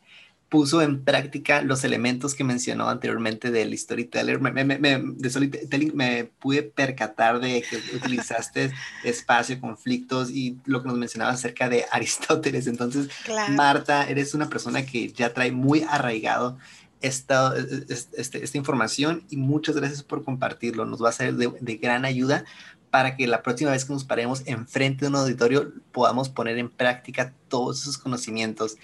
puso 0.50 0.82
en 0.82 1.04
práctica 1.04 1.62
los 1.62 1.84
elementos 1.84 2.34
que 2.34 2.44
mencionó 2.44 2.88
anteriormente 2.90 3.52
del 3.52 3.78
storyteller. 3.78 4.40
Me, 4.40 4.52
me, 4.52 4.64
me, 4.80 5.02
de 5.04 5.30
storytelling 5.30 5.92
me 5.96 6.26
pude 6.40 6.64
percatar 6.64 7.40
de 7.40 7.64
que 7.70 7.78
utilizaste 7.96 8.72
espacio, 9.04 9.60
conflictos 9.60 10.30
y 10.30 10.58
lo 10.66 10.82
que 10.82 10.88
nos 10.88 10.98
mencionaba 10.98 11.32
acerca 11.32 11.68
de 11.68 11.86
Aristóteles. 11.92 12.68
Entonces, 12.68 13.10
claro. 13.26 13.54
Marta, 13.54 14.08
eres 14.08 14.34
una 14.34 14.50
persona 14.50 14.86
que 14.86 15.12
ya 15.12 15.34
trae 15.34 15.52
muy 15.52 15.86
arraigado 15.90 16.58
esta, 17.02 17.54
este, 17.90 18.44
esta 18.44 18.58
información 18.58 19.24
y 19.30 19.38
muchas 19.38 19.76
gracias 19.76 20.02
por 20.02 20.24
compartirlo. 20.24 20.86
Nos 20.86 21.04
va 21.04 21.10
a 21.10 21.14
ser 21.14 21.36
de, 21.36 21.52
de 21.60 21.76
gran 21.76 22.06
ayuda 22.06 22.46
para 22.90 23.18
que 23.18 23.28
la 23.28 23.44
próxima 23.44 23.72
vez 23.72 23.84
que 23.84 23.94
nos 23.94 24.06
paremos 24.06 24.44
enfrente 24.46 25.06
de 25.06 25.10
un 25.10 25.18
auditorio 25.18 25.74
podamos 25.92 26.30
poner 26.30 26.58
en 26.58 26.70
práctica 26.70 27.34
todos 27.50 27.82
esos 27.82 27.98
conocimientos. 27.98 28.78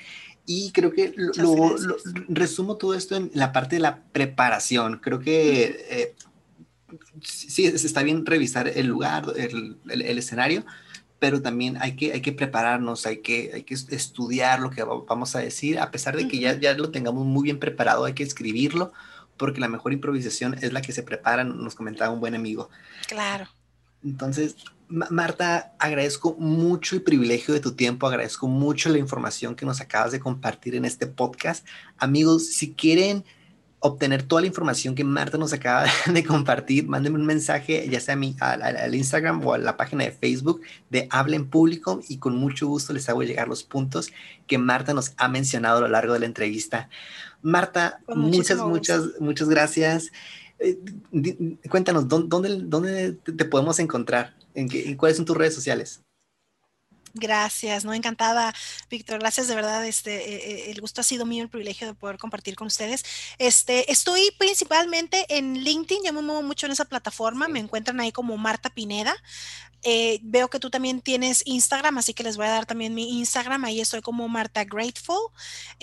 Y 0.46 0.72
creo 0.72 0.92
que 0.92 1.14
lo, 1.16 1.78
lo, 1.78 1.96
resumo 2.28 2.76
todo 2.76 2.94
esto 2.96 3.16
en 3.16 3.32
la 3.34 3.54
parte 3.54 3.78
de 3.78 3.82
la 3.82 4.04
preparación. 4.12 5.00
Creo 5.00 5.20
que 5.20 5.86
eh, 5.90 6.16
sí, 7.22 7.66
está 7.66 8.04
bien 8.04 8.26
revisar 8.26 8.68
el 8.68 8.88
lugar, 8.88 9.26
el, 9.38 9.78
el, 9.90 10.02
el, 10.02 10.18
escenario, 10.18 10.66
pero 11.20 11.42
también 11.42 11.78
hay 11.80 11.96
que, 11.96 12.12
hay 12.12 12.22
que 12.22 12.34
prepararnos, 12.34 13.06
hay 13.06 13.22
que, 13.22 13.52
hay 13.54 13.64
que 13.64 13.74
estudiar 13.74 14.60
lo 14.60 14.70
que 14.70 14.84
vamos 14.84 15.36
a 15.36 15.40
decir, 15.40 15.80
a 15.80 15.92
pesar 15.92 16.18
de 16.18 16.28
que 16.28 16.40
ya, 16.40 16.60
ya 16.60 16.74
lo 16.74 16.92
tengamos 16.92 17.26
muy 17.26 17.44
bien 17.44 17.60
preparado, 17.60 18.04
hay 18.04 18.14
que 18.14 18.24
escribirlo, 18.24 18.92
porque 19.38 19.62
la 19.62 19.70
mejor 19.70 19.94
improvisación 19.94 20.56
es 20.62 20.74
la 20.74 20.82
que 20.82 20.92
se 20.92 21.04
prepara, 21.04 21.46
nos 21.46 21.76
comentaba 21.76 22.14
un 22.14 22.20
buen 22.20 22.36
amigo. 22.36 22.70
Claro. 23.08 23.48
Entonces, 24.04 24.56
Marta, 24.88 25.74
agradezco 25.80 26.36
mucho 26.38 26.96
el 26.96 27.02
privilegio 27.02 27.54
de 27.54 27.60
tu 27.60 27.74
tiempo, 27.74 28.08
agradezco 28.08 28.48
mucho 28.48 28.90
la 28.90 28.98
información 28.98 29.56
que 29.56 29.66
nos 29.66 29.82
acabas 29.82 30.12
de 30.12 30.20
compartir 30.20 30.76
en 30.76 30.86
este 30.86 31.08
podcast. 31.08 31.66
Amigos, 31.98 32.48
si 32.48 32.74
quieren 32.74 33.24
obtener 33.86 34.24
toda 34.24 34.42
la 34.42 34.48
información 34.48 34.96
que 34.96 35.04
Marta 35.04 35.38
nos 35.38 35.52
acaba 35.52 35.86
de 36.12 36.24
compartir, 36.24 36.88
mándenme 36.88 37.20
un 37.20 37.26
mensaje, 37.26 37.88
ya 37.90 38.00
sea 38.00 38.14
a 38.14 38.18
mí, 38.18 38.36
al, 38.40 38.62
al, 38.62 38.96
Instagram 38.96 39.46
o 39.46 39.54
a 39.54 39.58
la 39.58 39.76
página 39.76 40.06
de 40.06 40.12
Facebook 40.12 40.62
de 40.90 41.08
Habla 41.12 41.36
en 41.36 41.50
Público 41.50 42.00
y 42.08 42.18
con 42.18 42.38
mucho 42.38 42.68
gusto 42.68 42.94
les 42.94 43.10
hago 43.10 43.24
llegar 43.24 43.50
los 43.50 43.64
puntos 43.64 44.12
que 44.48 44.58
Marta 44.58 44.94
nos 44.94 45.14
ha 45.18 45.28
mencionado 45.28 45.80
a 45.80 45.82
lo 45.82 45.88
largo 45.90 46.14
de 46.14 46.20
la 46.20 46.28
entrevista. 46.28 46.88
Marta, 47.42 48.00
muchas, 48.08 48.60
muchas, 48.60 49.20
muchas 49.20 49.50
gracias. 49.50 50.12
Eh, 50.60 50.80
cuéntanos, 51.70 52.08
¿dónde, 52.08 52.62
dónde 52.64 53.14
te 53.14 53.46
podemos 53.46 53.80
encontrar? 53.80 54.34
¿En, 54.54 54.70
qué, 54.70 54.88
en 54.90 54.98
cuáles 54.98 55.18
son 55.18 55.26
tus 55.26 55.38
redes 55.38 55.56
sociales? 55.56 56.04
Gracias, 57.16 57.86
no 57.86 57.94
encantada, 57.94 58.54
Víctor. 58.90 59.20
Gracias 59.20 59.48
de 59.48 59.54
verdad. 59.54 59.86
Este, 59.86 60.66
eh, 60.66 60.72
el 60.72 60.82
gusto 60.82 61.02
ha 61.02 61.04
sido 61.04 61.26
mío, 61.28 61.44
el 61.44 61.50
privilegio 61.50 61.86
de 61.86 61.94
poder 61.94 62.18
compartir 62.18 62.56
con 62.56 62.68
ustedes. 62.68 63.06
Este, 63.38 63.92
estoy 63.92 64.32
principalmente 64.40 65.26
en 65.30 65.64
LinkedIn, 65.64 66.04
yo 66.04 66.12
me 66.12 66.24
muevo 66.24 66.42
mucho 66.42 66.66
en 66.66 66.72
esa 66.72 66.86
plataforma. 66.86 67.48
Me 67.48 67.60
encuentran 67.60 68.00
ahí 68.00 68.12
como 68.12 68.36
Marta 68.38 68.72
Pineda. 68.72 69.16
Eh, 69.86 70.20
veo 70.24 70.50
que 70.50 70.60
tú 70.60 70.70
también 70.70 71.02
tienes 71.02 71.44
Instagram, 71.46 71.98
así 71.98 72.14
que 72.14 72.24
les 72.24 72.38
voy 72.38 72.46
a 72.46 72.52
dar 72.52 72.66
también 72.66 72.96
mi 72.96 73.20
Instagram. 73.20 73.66
Ahí 73.66 73.82
estoy 73.82 74.02
como 74.02 74.28
Marta 74.30 74.64
Grateful. 74.64 75.30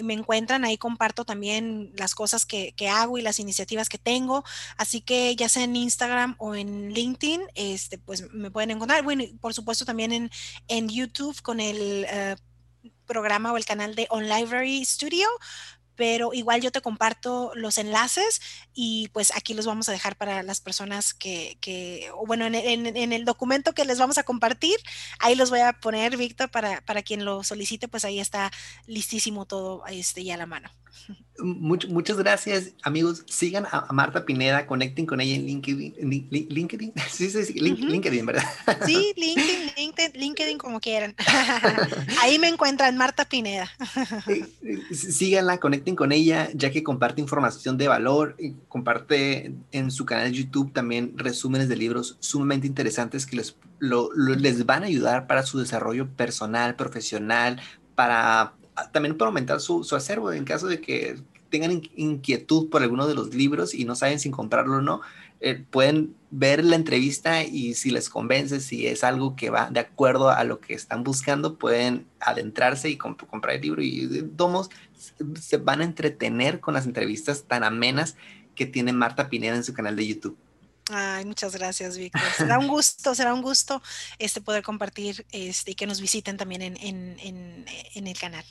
Me 0.03 0.15
encuentran, 0.15 0.65
ahí 0.65 0.79
comparto 0.79 1.25
también 1.25 1.93
las 1.97 2.15
cosas 2.15 2.47
que, 2.47 2.73
que, 2.73 2.89
hago 2.89 3.19
y 3.19 3.23
las 3.23 3.39
iniciativas 3.39 3.89
que 3.89 3.99
tengo. 3.99 4.43
Así 4.79 5.03
que 5.03 5.37
ya 5.37 5.49
sea 5.49 5.65
en 5.65 5.77
Instagram 5.77 6.35
o 6.39 6.55
en 6.55 6.93
LinkedIn, 6.93 7.43
este, 7.55 7.99
pues 7.99 8.33
me 8.33 8.51
pueden 8.51 8.71
encontrar. 8.71 9.05
Bueno, 9.05 9.23
y 9.23 9.29
por 9.35 9.53
supuesto 9.53 9.85
también 9.85 10.13
en, 10.13 10.31
en 10.69 10.89
YouTube 10.89 11.20
con 11.43 11.61
el 11.61 12.07
uh, 12.07 12.89
programa 13.07 13.53
o 13.53 13.57
el 13.57 13.65
canal 13.65 13.95
de 13.95 14.07
On 14.11 14.29
Library 14.29 14.85
Studio 14.85 15.29
pero 16.01 16.33
igual 16.33 16.63
yo 16.63 16.73
te 16.73 16.81
comparto 16.81 17.53
los 17.55 17.77
enlaces 17.77 18.41
y 18.73 19.09
pues 19.13 19.37
aquí 19.37 19.53
los 19.53 19.67
vamos 19.67 19.87
a 19.87 19.93
dejar 19.93 20.17
para 20.17 20.43
las 20.43 20.63
personas 20.63 21.13
que, 21.13 21.59
que 21.61 22.11
o 22.15 22.25
bueno, 22.25 22.47
en, 22.47 22.55
en, 22.55 22.97
en, 22.97 23.13
el 23.13 23.27
documento 23.27 23.75
que 23.75 23.85
les 23.85 23.99
vamos 23.99 24.17
a 24.17 24.23
compartir, 24.23 24.79
ahí 25.19 25.35
los 25.35 25.51
voy 25.51 25.61
a 25.61 25.75
poner, 25.75 26.17
Víctor, 26.17 26.51
para, 26.51 26.81
para 26.81 27.03
quien 27.03 27.27
lo 27.27 27.45
solicite, 27.45 27.87
pues 27.87 28.07
ahí 28.07 28.19
está 28.19 28.51
listísimo 28.87 29.45
todo 29.45 29.85
este, 29.89 30.25
ya 30.25 30.37
a 30.37 30.39
la 30.39 30.47
mano. 30.47 30.71
Much, 31.39 31.87
muchas 31.89 32.17
gracias, 32.19 32.73
amigos. 32.83 33.25
Sigan 33.27 33.65
a, 33.67 33.87
a, 33.89 33.93
Marta 33.93 34.25
Pineda, 34.25 34.67
conecten 34.67 35.07
con 35.07 35.21
ella 35.21 35.35
en 35.37 35.47
LinkedIn. 35.47 35.95
LinkedIn, 36.51 36.93
sí, 37.11 37.31
sí, 37.31 37.45
sí 37.45 37.55
link, 37.55 37.79
uh 37.79 37.83
-huh. 37.83 37.91
LinkedIn, 37.91 38.27
¿verdad? 38.27 38.45
Sí, 38.87 39.13
LinkedIn, 39.17 39.73
LinkedIn, 39.77 40.21
LinkedIn 40.21 40.59
como 40.59 40.81
quieran. 40.81 41.15
Ahí 42.23 42.39
me 42.39 42.49
encuentran, 42.49 42.97
Marta 42.97 43.25
Pineda. 43.25 43.71
Síganla, 44.93 45.59
conecten 45.59 45.97
con 45.97 46.13
ella, 46.13 46.51
ya 46.55 46.71
que 46.71 46.83
comparte 46.83 47.21
información 47.21 47.79
de 47.79 47.89
valor, 47.89 48.37
comparte 48.69 49.55
en 49.73 49.91
su 49.91 50.05
canal 50.05 50.31
de 50.31 50.37
YouTube 50.37 50.73
también 50.73 51.15
resúmenes 51.17 51.69
de 51.69 51.77
libros 51.77 52.17
sumamente 52.21 52.67
interesantes 52.67 53.27
que 53.27 53.37
les, 53.37 53.57
lo, 53.79 54.11
lo, 54.15 54.35
les 54.35 54.67
van 54.67 54.83
a 54.83 54.87
ayudar 54.87 55.27
para 55.27 55.45
su 55.45 55.59
desarrollo 55.59 56.09
personal, 56.09 56.77
profesional, 56.77 57.61
para 57.95 58.55
también 58.93 59.17
para 59.17 59.29
aumentar 59.29 59.61
su, 59.61 59.85
su, 59.85 59.97
acervo 59.97 60.33
en 60.33 60.45
caso 60.45 60.67
de 60.67 60.81
que 60.81 61.21
tengan 61.51 61.83
inquietud 61.97 62.71
por 62.71 62.83
alguno 62.83 63.07
de 63.07 63.15
los 63.15 63.35
libros 63.35 63.75
y 63.75 63.85
no 63.85 63.97
saben 63.97 64.21
si 64.21 64.31
comprarlo 64.31 64.77
o 64.77 64.81
no, 64.81 65.01
eh, 65.41 65.65
pueden 65.71 66.15
ver 66.31 66.65
la 66.65 66.77
entrevista 66.77 67.43
y 67.43 67.75
si 67.75 67.91
les 67.91 68.09
convence, 68.09 68.61
si 68.61 68.87
es 68.87 69.03
algo 69.05 69.37
que 69.37 69.51
va 69.51 69.71
de 69.71 69.81
acuerdo 69.81 70.31
a 70.31 70.45
lo 70.45 70.61
que 70.61 70.75
están 70.75 71.03
buscando, 71.03 71.57
pueden 71.57 72.07
adentrarse 72.21 72.89
y 72.89 72.97
comp 72.97 73.23
comprar 73.27 73.57
el 73.57 73.63
libro 73.63 73.83
y 73.83 74.31
tomos 74.37 74.71
se 75.41 75.57
van 75.57 75.81
a 75.81 75.85
entretener 75.85 76.61
con 76.61 76.75
las 76.75 76.87
entrevistas 76.87 77.45
tan 77.45 77.65
amenas 77.65 78.17
que 78.55 78.67
tiene 78.67 78.93
Marta 78.93 79.29
Pineda 79.31 79.57
en 79.57 79.65
su 79.65 79.73
canal 79.73 79.97
de 79.97 80.07
YouTube. 80.07 80.37
Ay, 80.93 81.25
muchas 81.25 81.55
gracias, 81.57 81.97
Víctor. 81.97 82.21
Será 82.37 82.59
un 82.59 82.69
gusto, 82.69 83.15
será 83.15 83.33
un 83.33 83.43
gusto 83.43 83.81
este, 84.19 84.41
poder 84.41 84.63
compartir 84.63 85.25
este, 85.31 85.71
y 85.71 85.75
que 85.75 85.87
nos 85.87 86.01
visiten 86.01 86.37
también 86.37 86.63
en, 86.63 86.77
en, 86.79 87.65
en 87.95 88.07
el 88.07 88.19
canal. 88.19 88.45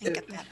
Encantado. 0.00 0.48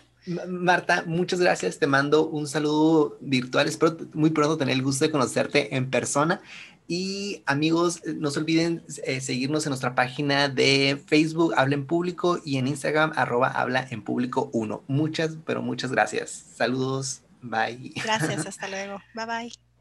Marta, 0.49 1.03
muchas 1.07 1.41
gracias. 1.41 1.79
Te 1.79 1.87
mando 1.87 2.29
un 2.29 2.47
saludo 2.47 3.19
virtual. 3.21 3.67
Espero 3.67 3.97
muy 4.15 4.31
pronto 4.31 4.57
tener 4.57 4.75
el 4.75 4.83
gusto 4.83 5.05
de 5.05 5.11
conocerte 5.11 5.75
en 5.75 5.91
persona. 5.91 6.41
Y 6.87 7.43
amigos, 7.47 8.03
no 8.05 8.31
se 8.31 8.41
olviden 8.41 8.85
eh, 9.05 9.21
seguirnos 9.21 9.65
en 9.67 9.71
nuestra 9.71 9.95
página 9.95 10.49
de 10.49 11.03
Facebook, 11.07 11.55
Habla 11.57 11.75
en 11.75 11.87
Público, 11.87 12.41
y 12.45 12.59
en 12.59 12.69
Instagram, 12.69 13.13
arroba 13.17 13.49
Habla 13.49 13.87
en 13.91 14.03
Público 14.03 14.51
1. 14.53 14.85
Muchas, 14.89 15.37
pero 15.47 15.63
muchas 15.63 15.91
gracias. 15.91 16.45
Saludos. 16.55 17.23
Bye. 17.41 17.93
Gracias. 18.03 18.47
Hasta 18.47 18.69
luego. 18.69 19.01
Bye 19.15 19.27
bye. 19.27 19.72